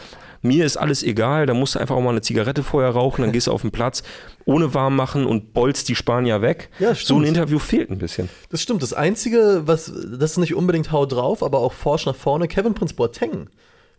mir 0.46 0.66
ist 0.66 0.78
alles 0.78 1.04
egal, 1.04 1.46
da 1.46 1.54
musst 1.54 1.76
du 1.76 1.80
einfach 1.80 1.96
auch 1.96 2.02
mal 2.02 2.12
eine 2.12 2.22
Zigarette 2.22 2.64
vorher 2.64 2.92
rauchen, 2.92 3.22
dann 3.24 3.32
gehst 3.32 3.48
du 3.48 3.52
auf 3.52 3.62
den 3.62 3.72
Platz, 3.72 4.04
ohne 4.46 4.74
warm 4.74 4.96
machen 4.96 5.26
und 5.26 5.54
bolzt 5.54 5.90
die 5.90 5.96
Spanier 5.96 6.42
weg. 6.42 6.70
Ja, 6.80 6.96
so 6.96 7.18
ein. 7.18 7.24
Interview 7.26 7.60
fehlt 7.60 7.90
ein 7.92 7.98
bisschen. 7.98 8.30
Das 8.50 8.62
stimmt. 8.62 8.82
Das 8.84 8.94
Einzige, 8.94 9.64
was, 9.66 9.92
das 10.18 10.32
ist 10.32 10.38
nicht 10.38 10.56
unbedingt 10.56 10.92
Hau 10.92 11.06
drauf, 11.06 11.44
aber 11.44 11.60
auch 11.60 11.74
Forsch 11.74 12.06
nach 12.06 12.16
vorne. 12.16 12.48
Kevin 12.48 12.74
Prinz 12.74 12.94
Boateng 12.94 13.50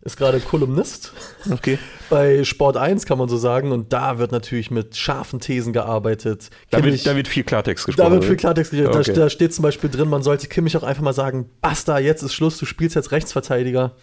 ist 0.02 0.16
gerade 0.16 0.38
Kolumnist 0.38 1.12
Okay. 1.50 1.80
bei 2.10 2.44
Sport 2.44 2.76
1, 2.76 3.06
kann 3.06 3.18
man 3.18 3.28
so 3.28 3.36
sagen. 3.36 3.72
Und 3.72 3.92
da 3.92 4.18
wird 4.18 4.30
natürlich 4.30 4.70
mit 4.70 4.96
scharfen 4.96 5.40
Thesen 5.40 5.72
gearbeitet. 5.72 6.50
Da 6.70 6.78
Kimmich- 6.78 6.92
wird, 6.98 7.06
da 7.08 7.16
wird 7.16 7.26
viel 7.26 7.42
Klartext 7.42 7.86
gesprochen. 7.86 8.06
Da 8.06 8.10
wird 8.12 8.20
oder? 8.20 8.28
viel 8.28 8.36
Klartext 8.36 8.70
geredet. 8.70 8.94
Okay. 8.94 9.12
Da, 9.12 9.22
da 9.22 9.30
steht 9.30 9.52
zum 9.52 9.64
Beispiel 9.64 9.90
drin, 9.90 10.08
man 10.08 10.22
sollte 10.22 10.46
Kimmich 10.46 10.76
auch 10.76 10.84
einfach 10.84 11.02
mal 11.02 11.12
sagen, 11.12 11.50
basta, 11.60 11.98
jetzt 11.98 12.22
ist 12.22 12.34
Schluss, 12.34 12.56
du 12.58 12.66
spielst 12.66 12.94
jetzt 12.94 13.10
Rechtsverteidiger. 13.10 13.96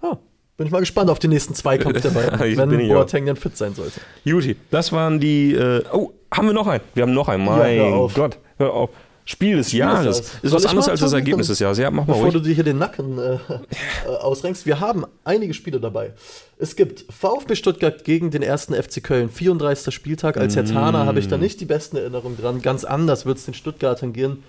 Ah, 0.00 0.16
bin 0.56 0.66
ich 0.66 0.72
mal 0.72 0.80
gespannt 0.80 1.10
auf 1.10 1.18
den 1.18 1.30
nächsten 1.30 1.54
Zweikampf 1.54 2.00
der 2.00 2.10
beiden, 2.10 2.38
wenn. 2.70 2.88
Boateng 2.88 3.26
dann 3.26 3.36
fit 3.36 3.56
sein 3.56 3.74
sollte. 3.74 4.00
Juti, 4.24 4.56
das 4.70 4.92
waren 4.92 5.20
die. 5.20 5.52
Äh, 5.54 5.82
oh, 5.92 6.12
haben 6.30 6.46
wir 6.46 6.54
noch 6.54 6.66
einen? 6.66 6.82
Wir 6.94 7.02
haben 7.02 7.14
noch 7.14 7.28
einen. 7.28 7.44
Ja, 7.46 7.56
Mein 7.56 7.76
hör 7.78 7.94
auf. 7.94 8.14
Gott, 8.14 8.38
hör 8.58 8.72
auf. 8.72 8.90
Spiel 9.26 9.56
des 9.56 9.72
Jahres. 9.72 10.04
Jahres. 10.04 10.18
Ist 10.20 10.42
Soll 10.42 10.52
was 10.52 10.66
anderes 10.66 10.88
als 10.88 11.00
das? 11.00 11.12
Ergebnis 11.14 11.46
des 11.46 11.58
Jahres. 11.58 11.78
Ja, 11.78 11.90
mach 11.90 12.06
mal 12.06 12.12
Bevor 12.12 12.30
du 12.30 12.38
ruhig. 12.38 12.48
dir 12.48 12.54
hier 12.56 12.64
den 12.64 12.76
Nacken 12.78 13.18
äh, 13.18 13.34
äh, 14.06 14.16
ausrenkst, 14.20 14.66
wir 14.66 14.80
haben 14.80 15.06
einige 15.24 15.54
Spiele 15.54 15.80
dabei. 15.80 16.12
Es 16.58 16.76
gibt 16.76 17.06
VfB 17.10 17.56
Stuttgart 17.56 18.04
gegen 18.04 18.30
den 18.30 18.42
ersten 18.42 18.74
FC 18.74 19.02
Köln, 19.02 19.30
34. 19.30 19.94
Spieltag. 19.94 20.36
Als 20.36 20.56
Herr 20.56 20.66
Tana 20.66 21.06
habe 21.06 21.20
ich 21.20 21.28
da 21.28 21.38
nicht 21.38 21.60
die 21.60 21.64
besten 21.64 21.96
Erinnerungen 21.96 22.36
dran. 22.36 22.60
Ganz 22.60 22.84
anders 22.84 23.24
wird 23.24 23.38
es 23.38 23.46
den 23.46 23.54
Stuttgartern 23.54 24.12
gehen. 24.12 24.42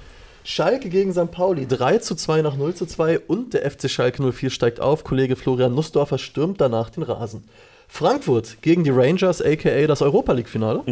Schalke 0.47 0.89
gegen 0.89 1.11
St. 1.11 1.31
Pauli, 1.31 1.65
3 1.65 1.97
zu 1.97 2.13
2 2.13 2.43
nach 2.43 2.55
0 2.55 2.75
zu 2.75 2.85
2 2.85 3.19
und 3.21 3.55
der 3.55 3.69
FC 3.69 3.89
Schalke 3.89 4.21
04 4.31 4.51
steigt 4.51 4.79
auf. 4.79 5.03
Kollege 5.03 5.35
Florian 5.35 5.73
Nussdorfer 5.73 6.19
stürmt 6.19 6.61
danach 6.61 6.91
den 6.91 7.01
Rasen. 7.01 7.45
Frankfurt 7.87 8.61
gegen 8.61 8.83
die 8.83 8.91
Rangers, 8.91 9.41
aka 9.41 9.87
das 9.87 10.03
Europa 10.03 10.33
League-Finale. 10.33 10.83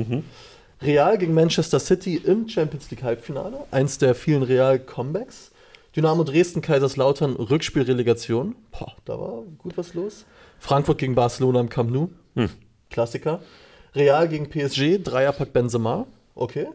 Real 0.82 1.18
gegen 1.20 1.36
Manchester 1.36 1.80
City 1.80 2.16
im 2.16 2.50
Champions 2.50 2.90
League 2.90 3.04
Halbfinale, 3.04 3.60
eins 3.70 4.00
der 4.00 4.16
vielen 4.16 4.42
Real-Comebacks. 4.42 5.52
Dynamo 5.96 6.24
Dresden, 6.24 6.64
Kaiserslautern, 6.64 7.36
Rückspielrelegation. 7.36 8.56
Boah, 8.72 8.94
da 9.06 9.20
war 9.20 9.44
gut 9.60 9.78
was 9.78 9.94
los. 9.94 10.26
Frankfurt 10.58 10.98
gegen 10.98 11.14
Barcelona 11.14 11.60
im 11.60 11.70
Camp 11.70 11.92
Nou. 11.92 12.10
Klassiker. 12.90 13.40
Real 13.94 14.28
gegen 14.28 14.50
PSG, 14.50 14.98
Dreierpack 14.98 15.54
Benzema. 15.54 16.08
Okay. 16.34 16.68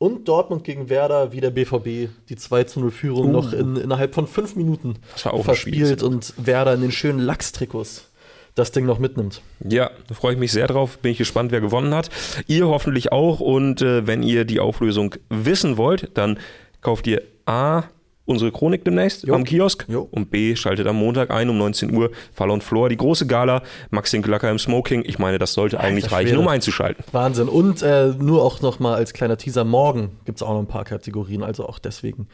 Und 0.00 0.28
Dortmund 0.28 0.64
gegen 0.64 0.88
Werder, 0.88 1.30
wie 1.32 1.42
der 1.42 1.50
BVB, 1.50 2.08
die 2.30 2.36
2 2.36 2.64
zu 2.64 2.80
0 2.80 2.90
Führung 2.90 3.32
noch 3.32 3.52
in, 3.52 3.76
innerhalb 3.76 4.14
von 4.14 4.26
fünf 4.26 4.56
Minuten 4.56 4.94
verspielt 5.14 6.02
und 6.02 6.32
Werder 6.38 6.72
in 6.72 6.80
den 6.80 6.90
schönen 6.90 7.18
Lachstrikots 7.18 8.06
das 8.54 8.72
Ding 8.72 8.86
noch 8.86 8.98
mitnimmt. 8.98 9.42
Ja, 9.62 9.90
da 10.08 10.14
freue 10.14 10.32
ich 10.32 10.38
mich 10.38 10.52
sehr 10.52 10.66
drauf. 10.66 10.98
Bin 11.00 11.12
ich 11.12 11.18
gespannt, 11.18 11.52
wer 11.52 11.60
gewonnen 11.60 11.94
hat. 11.94 12.08
Ihr 12.46 12.66
hoffentlich 12.66 13.12
auch. 13.12 13.40
Und 13.40 13.82
äh, 13.82 14.06
wenn 14.06 14.22
ihr 14.22 14.46
die 14.46 14.58
Auflösung 14.58 15.16
wissen 15.28 15.76
wollt, 15.76 16.10
dann 16.14 16.38
kauft 16.80 17.06
ihr 17.06 17.22
A. 17.44 17.82
Unsere 18.26 18.52
Chronik 18.52 18.84
demnächst 18.84 19.24
Jo. 19.24 19.34
am 19.34 19.44
Kiosk 19.44 19.86
Jo. 19.88 20.06
und 20.10 20.30
B. 20.30 20.54
schaltet 20.54 20.86
am 20.86 20.96
Montag 20.96 21.30
ein 21.30 21.48
um 21.48 21.58
19 21.58 21.92
Uhr 21.92 22.10
Fall 22.32 22.50
und 22.50 22.62
Flor, 22.62 22.88
die 22.88 22.96
große 22.96 23.26
Gala, 23.26 23.62
Maxim 23.90 24.22
Glacker 24.22 24.50
im 24.50 24.58
Smoking. 24.58 25.02
Ich 25.04 25.18
meine, 25.18 25.38
das 25.38 25.52
sollte 25.52 25.80
eigentlich 25.80 26.04
Alter 26.04 26.16
reichen, 26.16 26.38
um 26.38 26.46
einzuschalten. 26.46 27.04
Wahnsinn. 27.12 27.48
Und 27.48 27.82
äh, 27.82 28.08
nur 28.18 28.44
auch 28.44 28.60
noch 28.60 28.78
mal 28.78 28.94
als 28.94 29.12
kleiner 29.14 29.36
Teaser, 29.36 29.64
morgen 29.64 30.10
gibt 30.26 30.38
es 30.38 30.42
auch 30.42 30.52
noch 30.52 30.60
ein 30.60 30.68
paar 30.68 30.84
Kategorien, 30.84 31.42
also 31.42 31.66
auch 31.66 31.78
deswegen 31.80 32.28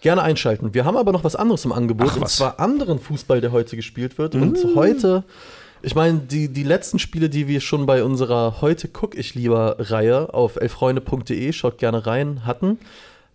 gerne 0.00 0.22
einschalten. 0.22 0.74
Wir 0.74 0.84
haben 0.84 0.96
aber 0.96 1.12
noch 1.12 1.24
was 1.24 1.34
anderes 1.34 1.64
im 1.64 1.72
Angebot, 1.72 2.08
Ach, 2.10 2.16
und 2.18 2.28
zwar 2.28 2.60
anderen 2.60 2.98
Fußball, 2.98 3.40
der 3.40 3.52
heute 3.52 3.74
gespielt 3.76 4.18
wird. 4.18 4.34
Und 4.34 4.58
heute, 4.74 5.24
ich 5.82 5.94
meine, 5.94 6.18
die, 6.18 6.52
die 6.52 6.62
letzten 6.62 6.98
Spiele, 6.98 7.28
die 7.28 7.48
wir 7.48 7.60
schon 7.60 7.86
bei 7.86 8.04
unserer 8.04 8.60
Heute 8.60 8.88
guck 8.88 9.16
ich 9.16 9.34
lieber 9.34 9.76
Reihe 9.78 10.32
auf 10.34 10.56
elfreunde.de, 10.56 11.52
schaut 11.52 11.78
gerne 11.78 12.06
rein, 12.06 12.44
hatten, 12.44 12.78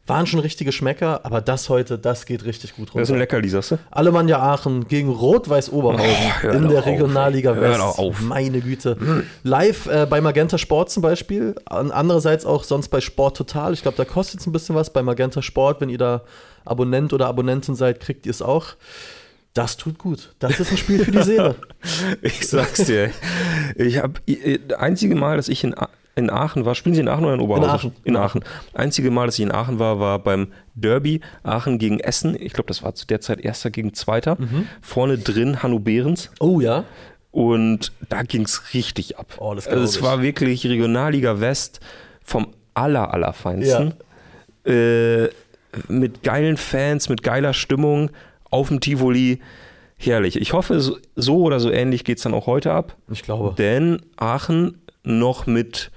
waren 0.06 0.28
schon 0.28 0.40
richtige 0.42 0.72
Schmecker, 0.74 1.22
aber 1.24 1.40
das 1.40 1.70
heute, 1.70 1.98
das 1.98 2.26
geht 2.26 2.44
richtig 2.44 2.76
gut 2.76 2.90
Das 2.94 3.04
ist 3.04 3.12
ein. 3.12 3.20
Leckerli, 3.20 3.48
sagst 3.48 3.72
du? 3.72 3.80
Alemannia 3.90 4.40
Aachen 4.40 4.88
gegen 4.88 5.10
Rot-Weiß 5.10 5.72
Oberhausen 5.72 6.08
Oh, 6.44 6.48
in 6.50 6.68
der 6.68 6.80
auf, 6.80 6.86
Regionalliga. 6.86 7.52
West. 7.56 7.62
Hör 7.62 7.78
doch 7.78 7.98
auf. 7.98 8.20
Meine 8.22 8.60
Güte. 8.60 8.98
Live 9.44 9.86
äh, 9.86 10.06
bei 10.10 10.20
Magenta 10.20 10.58
Sport 10.58 10.90
zum 10.90 11.04
Beispiel. 11.04 11.56
An, 11.66 11.92
andererseits 11.92 12.46
auch 12.46 12.66
sonst 12.66 12.90
bei 12.90 13.00
Sport 13.00 13.38
Total. 13.38 13.72
Ich 13.74 13.82
glaube, 13.82 13.96
da 13.96 14.04
kostet 14.04 14.42
es 14.42 14.46
ein 14.48 14.52
bisschen 14.52 14.76
was. 14.76 14.92
Bei 14.92 15.02
Magenta 15.02 15.42
Sport, 15.42 15.80
wenn 15.80 15.90
ihr 15.90 15.98
da 15.98 16.22
Abonnent 16.66 17.14
oder 17.14 17.28
Abonnentin 17.28 17.76
seid, 17.76 18.00
kriegt 18.02 18.26
ihr 18.26 18.32
es 18.32 18.42
auch. 18.42 18.68
Das 19.54 19.78
tut 19.78 20.00
gut. 20.00 20.34
Das 20.40 20.60
ist 20.60 20.72
ein 20.72 20.78
Spiel 20.78 21.04
für 21.06 21.12
die 21.12 21.24
Seele. 21.24 21.56
Ich 22.22 22.48
sag's 22.48 22.86
dir. 22.86 23.12
Ich 23.76 23.98
habe 24.00 24.14
das 24.68 24.80
einzige 24.80 25.16
Mal, 25.16 25.36
dass 25.38 25.48
ich 25.50 25.64
in, 25.64 25.76
in 26.16 26.30
Aachen 26.30 26.66
war, 26.66 26.76
spielen 26.76 26.96
Sie 26.96 27.02
in 27.02 27.08
Aachen 27.08 27.26
oder 27.26 27.34
in 27.34 27.40
Oberhausen? 27.40 27.70
Aachen. 27.70 27.92
In 28.04 28.16
Aachen. 28.16 28.44
Einzige 28.74 29.10
Mal, 29.10 29.26
dass 29.26 29.36
ich 29.36 29.44
in 29.44 29.52
Aachen 29.52 29.80
war, 29.80 30.00
war 30.00 30.20
beim 30.20 30.50
Derby 30.76 31.22
Aachen 31.42 31.80
gegen 31.80 32.00
Essen. 32.00 32.36
Ich 32.40 32.54
glaube, 32.54 32.68
das 32.68 32.84
war 32.84 32.94
zu 32.94 33.08
der 33.08 33.20
Zeit 33.20 33.40
Erster 33.40 33.72
gegen 33.72 33.94
Zweiter. 33.94 34.38
Mhm. 34.40 34.68
Vorne 34.82 35.18
drin 35.18 35.64
Hanno 35.64 35.80
Behrens. 35.80 36.30
Oh 36.40 36.60
ja. 36.60 36.84
Und 37.32 37.92
da 38.10 38.22
ging's 38.22 38.74
richtig 38.76 39.18
ab. 39.18 39.26
Oh, 39.40 39.56
das 39.56 39.68
also 39.68 39.84
es 39.84 40.04
war 40.04 40.22
wirklich 40.22 40.66
Regionalliga 40.68 41.40
West 41.40 41.80
vom 42.22 42.50
aller, 42.76 43.12
allerfeinsten. 43.12 43.96
Äh, 44.66 45.30
mit 45.88 46.22
geilen 46.22 46.58
Fans, 46.58 47.10
mit 47.10 47.24
geiler 47.24 47.54
Stimmung 47.54 48.12
auf 48.50 48.68
dem 48.68 48.80
Tivoli. 48.80 49.40
Herrlich. 49.98 50.40
Ich 50.40 50.54
hoffe, 50.54 50.80
so, 51.16 51.38
oder 51.38 51.60
so 51.60 51.72
ähnlich 51.72 52.04
geht's 52.04 52.24
dann 52.24 52.34
auch 52.34 52.46
heute 52.46 52.74
ab. 52.74 52.98
Ich 53.10 53.24
glaube. 53.24 53.56
Denn 53.58 54.02
Aachen 54.18 54.82
noch 55.04 55.48
mit 55.48 55.92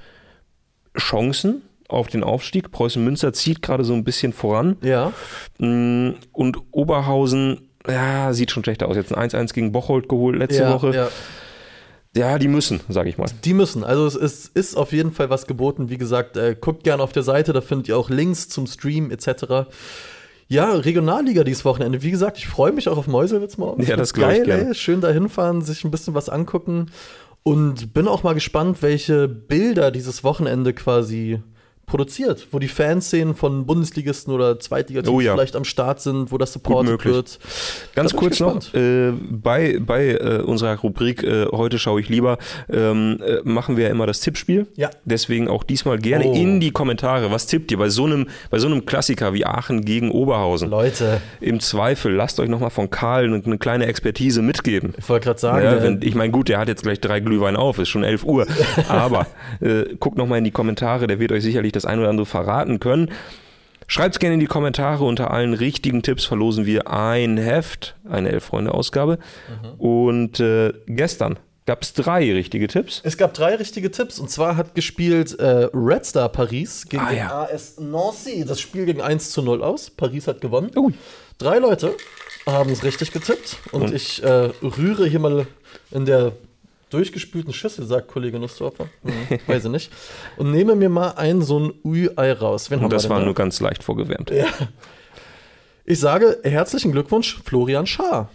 Chancen 0.97 1.63
auf 1.89 2.09
den 2.09 2.25
Aufstieg. 2.25 2.71
Preußen 2.71 3.03
Münster 3.03 3.33
zieht 3.33 3.63
gerade 3.63 3.85
so 3.85 3.95
ein 3.95 4.05
bisschen 4.05 4.33
voran. 4.33 4.77
Ja. 4.83 5.13
Mm, 5.59 6.15
Und 6.33 6.59
Oberhausen, 6.73 7.69
ja, 7.89 8.33
sieht 8.33 8.51
schon 8.51 8.65
schlechter 8.65 8.89
aus. 8.89 8.97
Jetzt 8.97 9.15
ein 9.15 9.31
1-1 9.31 9.53
gegen 9.55 9.73
Bocholt 9.73 10.09
geholt 10.09 10.37
letzte 10.37 10.63
ja, 10.63 10.73
Woche. 10.73 10.95
Ja. 10.95 11.09
Ja, 12.17 12.39
die 12.39 12.49
müssen, 12.49 12.81
sage 12.89 13.11
ich 13.11 13.19
mal. 13.19 13.29
Die 13.45 13.53
müssen. 13.53 13.85
Also 13.85 14.07
es 14.07 14.15
ist, 14.17 14.57
ist 14.57 14.75
auf 14.75 14.93
jeden 14.93 15.13
Fall 15.13 15.29
was 15.29 15.47
geboten. 15.47 15.91
Wie 15.91 15.99
gesagt, 15.99 16.39
äh, 16.39 16.57
guckt 16.59 16.83
gerne 16.83 17.03
auf 17.03 17.13
der 17.13 17.23
Seite, 17.23 17.53
da 17.53 17.61
findet 17.61 17.89
ihr 17.89 17.99
auch 17.99 18.09
Links 18.09 18.49
zum 18.49 18.67
Stream 18.67 19.11
etc. 19.11 19.69
Ja, 20.49 20.73
Regionalliga 20.73 21.45
dieses 21.45 21.65
Wochenende. 21.67 22.03
Wie 22.03 22.11
gesagt, 22.11 22.39
ich 22.39 22.47
freue 22.47 22.73
mich 22.73 22.89
auch 22.89 22.97
auf 22.97 23.07
Meuselwitz 23.07 23.59
morgen. 23.59 23.83
Ja, 23.83 23.97
das 23.97 24.15
glaub 24.15 24.31
ich 24.31 24.45
Geil, 24.45 24.69
ey. 24.69 24.75
Schön 24.75 25.03
da 25.03 25.11
hinfahren, 25.11 25.61
sich 25.61 25.85
ein 25.85 25.91
bisschen 25.91 26.15
was 26.15 26.31
angucken. 26.31 26.87
Und 27.47 27.95
bin 27.95 28.09
auch 28.09 28.25
mal 28.25 28.35
gespannt, 28.35 28.79
welche 28.83 29.29
Bilder 29.29 29.93
dieses 29.93 30.25
Wochenende 30.25 30.75
quasi 30.75 31.41
produziert, 31.87 32.49
wo 32.51 32.59
die 32.59 32.69
Fanszenen 32.69 33.35
von 33.35 33.65
Bundesligisten 33.65 34.33
oder 34.35 34.59
Zweitligateams 34.59 35.15
Oh 35.17 35.21
ja. 35.21 35.35
vielleicht 35.35 35.55
am 35.57 35.65
Start 35.65 36.01
sind, 36.01 36.33
wo 36.33 36.39
das 36.39 36.53
supportet 36.53 37.05
wird. 37.05 37.39
Ganz 37.95 38.11
Da 38.13 38.17
kurz 38.19 38.41
noch, 38.41 38.75
äh, 38.75 39.13
bei, 39.31 39.79
bei 39.81 40.09
äh, 40.15 40.43
unserer 40.45 40.77
Rubrik 40.79 41.23
äh, 41.23 41.47
Heute 41.53 41.79
schaue 41.79 42.01
ich 42.01 42.09
lieber, 42.09 42.39
ähm, 42.69 43.19
äh, 43.25 43.39
machen 43.45 43.77
wir 43.77 43.85
ja 43.85 43.91
immer 43.91 44.07
das 44.07 44.21
Tippspiel. 44.21 44.67
Ja. 44.77 44.91
Deswegen 45.05 45.49
auch 45.49 45.63
diesmal 45.63 45.99
gerne 45.99 46.27
Oh. 46.27 46.35
in 46.35 46.59
die 46.61 46.73
Kommentare. 46.73 47.31
Was 47.31 47.47
tippt 47.47 47.71
ihr 47.71 47.79
bei 47.79 47.89
so 47.89 48.05
einem, 48.05 48.27
bei 48.51 48.59
so 48.59 48.67
einem 48.67 48.85
Klassiker 48.85 49.33
wie 49.33 49.47
Aachen 49.47 49.85
gegen 49.85 50.11
Oberhausen? 50.11 50.69
Leute, 50.71 51.21
Im 51.41 51.61
Zweifel, 51.61 52.13
lasst 52.13 52.41
euch 52.41 52.49
nochmal 52.49 52.71
von 52.71 52.91
Karl 52.91 53.25
eine, 53.27 53.43
eine 53.45 53.59
kleine 53.59 53.87
Expertise 53.87 54.43
mitgeben. 54.43 54.93
ich 54.99 55.09
wollte 55.09 55.25
gerade 55.27 55.39
sagen, 55.41 55.65
Ja, 55.65 55.83
wenn, 55.83 56.01
ich 56.03 56.15
meine, 56.17 56.33
gut, 56.33 56.49
der 56.49 56.59
hat 56.59 56.67
jetzt 56.69 56.83
gleich 56.83 57.01
drei 57.01 57.21
Glühwein 57.21 57.55
auf, 57.55 57.79
ist 57.79 57.91
schon 57.91 58.03
11 58.03 58.25
Uhr. 58.25 58.47
Aber 58.89 59.27
äh, 59.61 59.95
guckt 60.01 60.19
nochmal 60.19 60.39
in 60.39 60.45
die 60.45 60.51
Kommentare, 60.51 61.07
der 61.07 61.21
wird 61.21 61.31
euch 61.31 61.43
sicherlich 61.45 61.73
das 61.77 61.85
ein 61.87 61.99
oder 61.99 62.09
andere 62.09 62.27
verraten 62.27 62.81
können. 62.81 63.11
Schreibt 63.89 64.17
es 64.17 64.19
gerne 64.19 64.35
in 64.35 64.41
die 64.41 64.47
Kommentare. 64.47 65.05
Unter 65.05 65.31
allen 65.31 65.55
richtigen 65.55 66.03
Tipps 66.03 66.25
verlosen 66.25 66.67
wir 66.67 66.89
ein 66.91 67.37
Heft, 67.37 67.95
eine 68.09 68.31
Elf-Freunde-Ausgabe. 68.31 69.19
Und 69.79 70.41
äh, 70.41 70.73
gestern 70.87 71.39
gab 71.67 71.83
es 71.83 71.93
drei 71.95 72.33
richtige 72.33 72.67
Tipps. 72.69 73.01
Es 73.05 73.17
gab 73.17 73.35
drei 73.35 73.55
richtige 73.57 73.91
Tipps 73.91 74.19
und 74.19 74.31
zwar 74.31 74.57
hat 74.57 74.75
gespielt 74.75 75.39
äh, 75.39 75.69
Red 75.75 76.05
Star 76.07 76.29
Paris 76.29 76.87
gegen 76.89 77.03
Ah, 77.03 77.09
den 77.11 77.19
ja. 77.19 77.43
AS 77.43 77.79
Nancy. 77.79 78.45
Das 78.47 78.61
Spiel 78.61 78.87
ging 78.87 79.01
1 79.01 79.31
zu 79.31 79.43
0 79.43 79.63
aus. 79.63 79.91
Paris 79.91 80.27
hat 80.29 80.41
gewonnen. 80.41 80.71
Ui. 80.77 80.93
Drei 81.39 81.59
Leute 81.59 81.95
haben 82.47 82.71
es 82.71 82.83
richtig 82.85 83.13
getippt 83.13 83.59
und, 83.73 83.83
Und? 83.83 83.95
ich 83.95 84.23
äh, 84.23 84.51
rühre 84.63 85.07
hier 85.07 85.19
mal 85.19 85.47
in 85.91 86.07
der 86.07 86.33
durchgespülten 86.91 87.53
Schüssel, 87.53 87.87
sagt 87.87 88.09
Kollege 88.09 88.39
Nussdorfer. 88.39 88.89
Hm, 89.03 89.39
weiß 89.47 89.65
ich 89.65 89.71
nicht. 89.71 89.93
Und 90.37 90.51
nehme 90.51 90.75
mir 90.75 90.89
mal 90.89 91.11
ein 91.11 91.43
so 91.43 91.59
ein 91.59 91.73
Ü-Ei 91.85 92.33
raus. 92.33 92.71
Wen 92.71 92.81
Und 92.81 92.93
das 92.93 93.09
war 93.09 93.21
nur 93.21 93.35
ganz 93.35 93.61
leicht 93.61 93.83
vorgewärmt. 93.83 94.33
Ich 95.89 96.01
sage 96.01 96.41
herzlichen 96.43 96.91
Glückwunsch, 96.91 97.39
Florian 97.45 97.87
Schaar. 97.87 98.29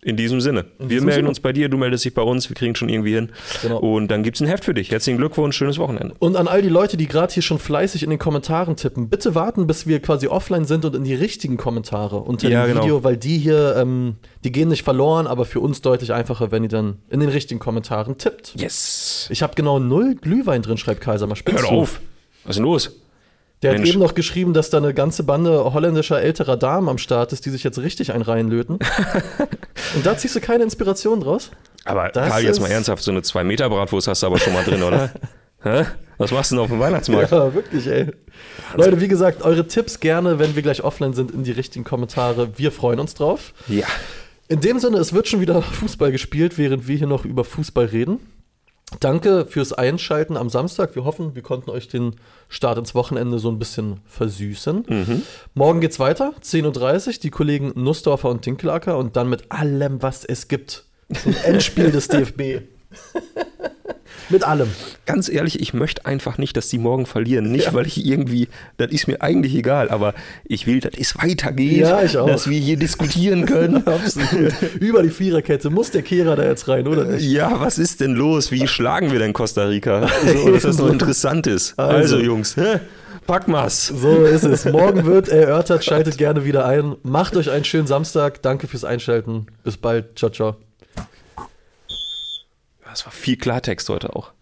In 0.00 0.16
diesem 0.16 0.40
Sinne. 0.40 0.66
wir 0.78 0.86
diesem 0.86 1.06
melden 1.06 1.18
Sinne. 1.18 1.28
uns 1.30 1.40
bei 1.40 1.52
dir, 1.52 1.68
du 1.68 1.76
meldest 1.76 2.04
dich 2.04 2.14
bei 2.14 2.22
uns, 2.22 2.48
wir 2.48 2.54
kriegen 2.54 2.76
schon 2.76 2.88
irgendwie 2.88 3.14
hin. 3.14 3.30
Genau. 3.62 3.78
Und 3.78 4.08
dann 4.08 4.22
gibt 4.22 4.36
es 4.36 4.40
ein 4.40 4.46
Heft 4.46 4.64
für 4.64 4.72
dich. 4.72 4.92
Herzlichen 4.92 5.18
Glückwunsch, 5.18 5.56
schönes 5.56 5.76
Wochenende. 5.78 6.14
Und 6.20 6.36
an 6.36 6.46
all 6.46 6.62
die 6.62 6.68
Leute, 6.68 6.96
die 6.96 7.08
gerade 7.08 7.32
hier 7.34 7.42
schon 7.42 7.58
fleißig 7.58 8.04
in 8.04 8.10
den 8.10 8.20
Kommentaren 8.20 8.76
tippen, 8.76 9.08
bitte 9.08 9.34
warten, 9.34 9.66
bis 9.66 9.88
wir 9.88 10.00
quasi 10.00 10.28
offline 10.28 10.64
sind 10.66 10.84
und 10.84 10.94
in 10.94 11.02
die 11.02 11.14
richtigen 11.14 11.56
Kommentare 11.56 12.18
unter 12.18 12.48
Ja, 12.48 12.64
dem 12.64 12.74
genau. 12.74 12.82
Video, 12.84 13.02
weil 13.02 13.16
die 13.16 13.38
hier, 13.38 13.74
ähm, 13.76 14.16
die 14.44 14.52
gehen 14.52 14.68
nicht 14.68 14.84
verloren, 14.84 15.26
aber 15.26 15.44
für 15.44 15.58
uns 15.58 15.82
deutlich 15.82 16.12
einfacher, 16.12 16.52
wenn 16.52 16.62
ihr 16.62 16.68
dann 16.68 16.98
in 17.10 17.18
den 17.18 17.28
richtigen 17.30 17.58
Kommentaren 17.58 18.18
tippt. 18.18 18.54
Yes. 18.56 19.26
Ich 19.32 19.42
habe 19.42 19.54
genau 19.56 19.80
null 19.80 20.14
Glühwein 20.14 20.62
drin, 20.62 20.76
schreibt 20.78 21.00
Kaiser. 21.00 21.26
Mal 21.26 21.36
Hör 21.44 21.68
auf. 21.72 22.00
Was 22.44 22.50
ist 22.50 22.56
denn 22.58 22.64
los? 22.64 23.00
Der 23.62 23.72
hat 23.72 23.78
Mensch. 23.78 23.90
eben 23.90 23.98
noch 23.98 24.14
geschrieben, 24.14 24.52
dass 24.54 24.70
da 24.70 24.78
eine 24.78 24.94
ganze 24.94 25.24
Bande 25.24 25.72
holländischer 25.72 26.20
älterer 26.20 26.56
Damen 26.56 26.88
am 26.88 26.98
Start 26.98 27.32
ist, 27.32 27.44
die 27.44 27.50
sich 27.50 27.64
jetzt 27.64 27.78
richtig 27.78 28.12
einen 28.12 28.22
reinlöten. 28.22 28.78
und 29.96 30.06
da 30.06 30.16
ziehst 30.16 30.36
du 30.36 30.40
keine 30.40 30.62
Inspiration 30.62 31.20
draus? 31.20 31.50
Aber 31.84 32.08
Das 32.10 32.28
Karl, 32.28 32.44
jetzt 32.44 32.60
mal 32.60 32.70
ernsthaft, 32.70 33.02
so 33.02 33.10
eine 33.10 33.22
2 33.22 33.42
Meter 33.44 33.68
Bratwurst 33.68 34.06
hast 34.06 34.22
du 34.22 34.26
aber 34.28 34.38
schon 34.38 34.52
mal 34.52 34.64
drin, 34.64 34.82
oder? 34.82 35.10
Hä? 35.62 35.86
Was 36.18 36.30
machst 36.30 36.50
du 36.50 36.56
denn 36.56 36.64
auf 36.64 36.70
dem 36.70 36.78
Weihnachtsmarkt? 36.78 37.32
Ja, 37.32 37.52
wirklich, 37.52 37.86
ey. 37.86 38.06
Leute, 38.76 39.00
wie 39.00 39.08
gesagt, 39.08 39.42
eure 39.42 39.66
Tipps 39.66 39.98
gerne, 39.98 40.38
wenn 40.38 40.54
wir 40.54 40.62
gleich 40.62 40.82
offline 40.84 41.14
sind, 41.14 41.30
in 41.32 41.42
die 41.42 41.52
richtigen 41.52 41.84
Kommentare. 41.84 42.58
Wir 42.58 42.70
freuen 42.70 43.00
uns 43.00 43.14
drauf. 43.14 43.54
Ja. 43.66 43.86
In 44.48 44.60
dem 44.60 44.78
Sinne, 44.78 44.98
es 44.98 45.12
wird 45.12 45.28
schon 45.28 45.40
wieder 45.40 45.62
Fußball 45.62 46.12
gespielt, 46.12 46.58
während 46.58 46.86
wir 46.88 46.96
hier 46.96 47.06
noch 47.06 47.24
über 47.24 47.44
Fußball 47.44 47.86
reden. 47.86 48.18
Danke 49.00 49.44
fürs 49.44 49.72
Einschalten 49.72 50.36
am 50.36 50.48
Samstag. 50.48 50.94
Wir 50.94 51.04
hoffen, 51.04 51.34
wir 51.34 51.42
konnten 51.42 51.70
euch 51.70 51.88
den 51.88 52.16
Start 52.48 52.78
ins 52.78 52.94
Wochenende 52.94 53.38
so 53.38 53.50
ein 53.50 53.58
bisschen 53.58 54.00
versüßen. 54.06 54.84
Mhm. 54.88 55.22
Morgen 55.54 55.80
geht's 55.80 55.98
weiter, 55.98 56.32
10.30 56.42 57.06
Uhr, 57.06 57.12
die 57.22 57.30
Kollegen 57.30 57.72
Nussdorfer 57.74 58.30
und 58.30 58.42
Tinkelacker 58.42 58.96
und 58.96 59.16
dann 59.16 59.28
mit 59.28 59.52
allem, 59.52 60.02
was 60.02 60.24
es 60.24 60.48
gibt. 60.48 60.84
Zum 61.22 61.34
Endspiel 61.44 61.90
des 61.90 62.08
DFB. 62.08 62.62
Mit 64.30 64.44
allem. 64.44 64.68
Ganz 65.06 65.28
ehrlich, 65.28 65.60
ich 65.60 65.74
möchte 65.74 66.06
einfach 66.06 66.38
nicht, 66.38 66.56
dass 66.56 66.68
die 66.68 66.78
morgen 66.78 67.06
verlieren. 67.06 67.50
Nicht, 67.50 67.72
weil 67.74 67.86
ich 67.86 68.04
irgendwie, 68.04 68.48
das 68.76 68.90
ist 68.92 69.08
mir 69.08 69.20
eigentlich 69.22 69.54
egal, 69.54 69.90
aber 69.90 70.14
ich 70.44 70.66
will, 70.66 70.80
dass 70.80 70.92
es 70.98 71.16
weitergeht, 71.16 71.78
Ja, 71.78 72.02
ich 72.02 72.16
auch. 72.18 72.26
dass 72.28 72.48
wir 72.48 72.58
hier 72.58 72.76
diskutieren 72.76 73.46
können. 73.46 73.76
Absolut. 73.86 74.52
Über 74.80 75.02
die 75.02 75.10
Viererkette 75.10 75.70
muss 75.70 75.90
der 75.90 76.02
Kehrer 76.02 76.36
da 76.36 76.44
jetzt 76.44 76.68
rein, 76.68 76.86
oder 76.86 77.04
nicht? 77.04 77.24
Ja, 77.24 77.60
was 77.60 77.78
ist 77.78 78.00
denn 78.00 78.12
los? 78.14 78.50
Wie 78.50 78.66
schlagen 78.68 79.12
wir 79.12 79.18
denn 79.18 79.32
Costa 79.32 79.64
Rica? 79.64 80.08
So, 80.28 80.50
dass 80.52 80.62
das 80.62 80.78
noch 80.78 80.90
interessant 80.90 81.46
ist. 81.46 81.78
Also, 81.78 82.16
Also. 82.16 82.18
Jungs, 82.18 82.56
hä? 82.56 82.80
pack 83.26 83.48
mal's. 83.48 83.86
So 83.88 84.24
ist 84.24 84.44
es. 84.44 84.64
Morgen 84.66 85.04
wird 85.06 85.28
erörtert. 85.28 85.84
Schaltet 85.84 86.18
gerne 86.18 86.44
wieder 86.44 86.64
ein. 86.66 86.96
Macht 87.02 87.36
euch 87.36 87.50
einen 87.50 87.64
schönen 87.64 87.86
Samstag. 87.86 88.42
Danke 88.42 88.66
fürs 88.68 88.84
Einschalten. 88.84 89.46
Bis 89.64 89.76
bald. 89.76 90.18
Ciao, 90.18 90.30
ciao. 90.30 90.67
Das 92.98 93.06
war 93.06 93.12
viel 93.12 93.36
Klartext 93.36 93.88
heute 93.90 94.16
auch. 94.16 94.32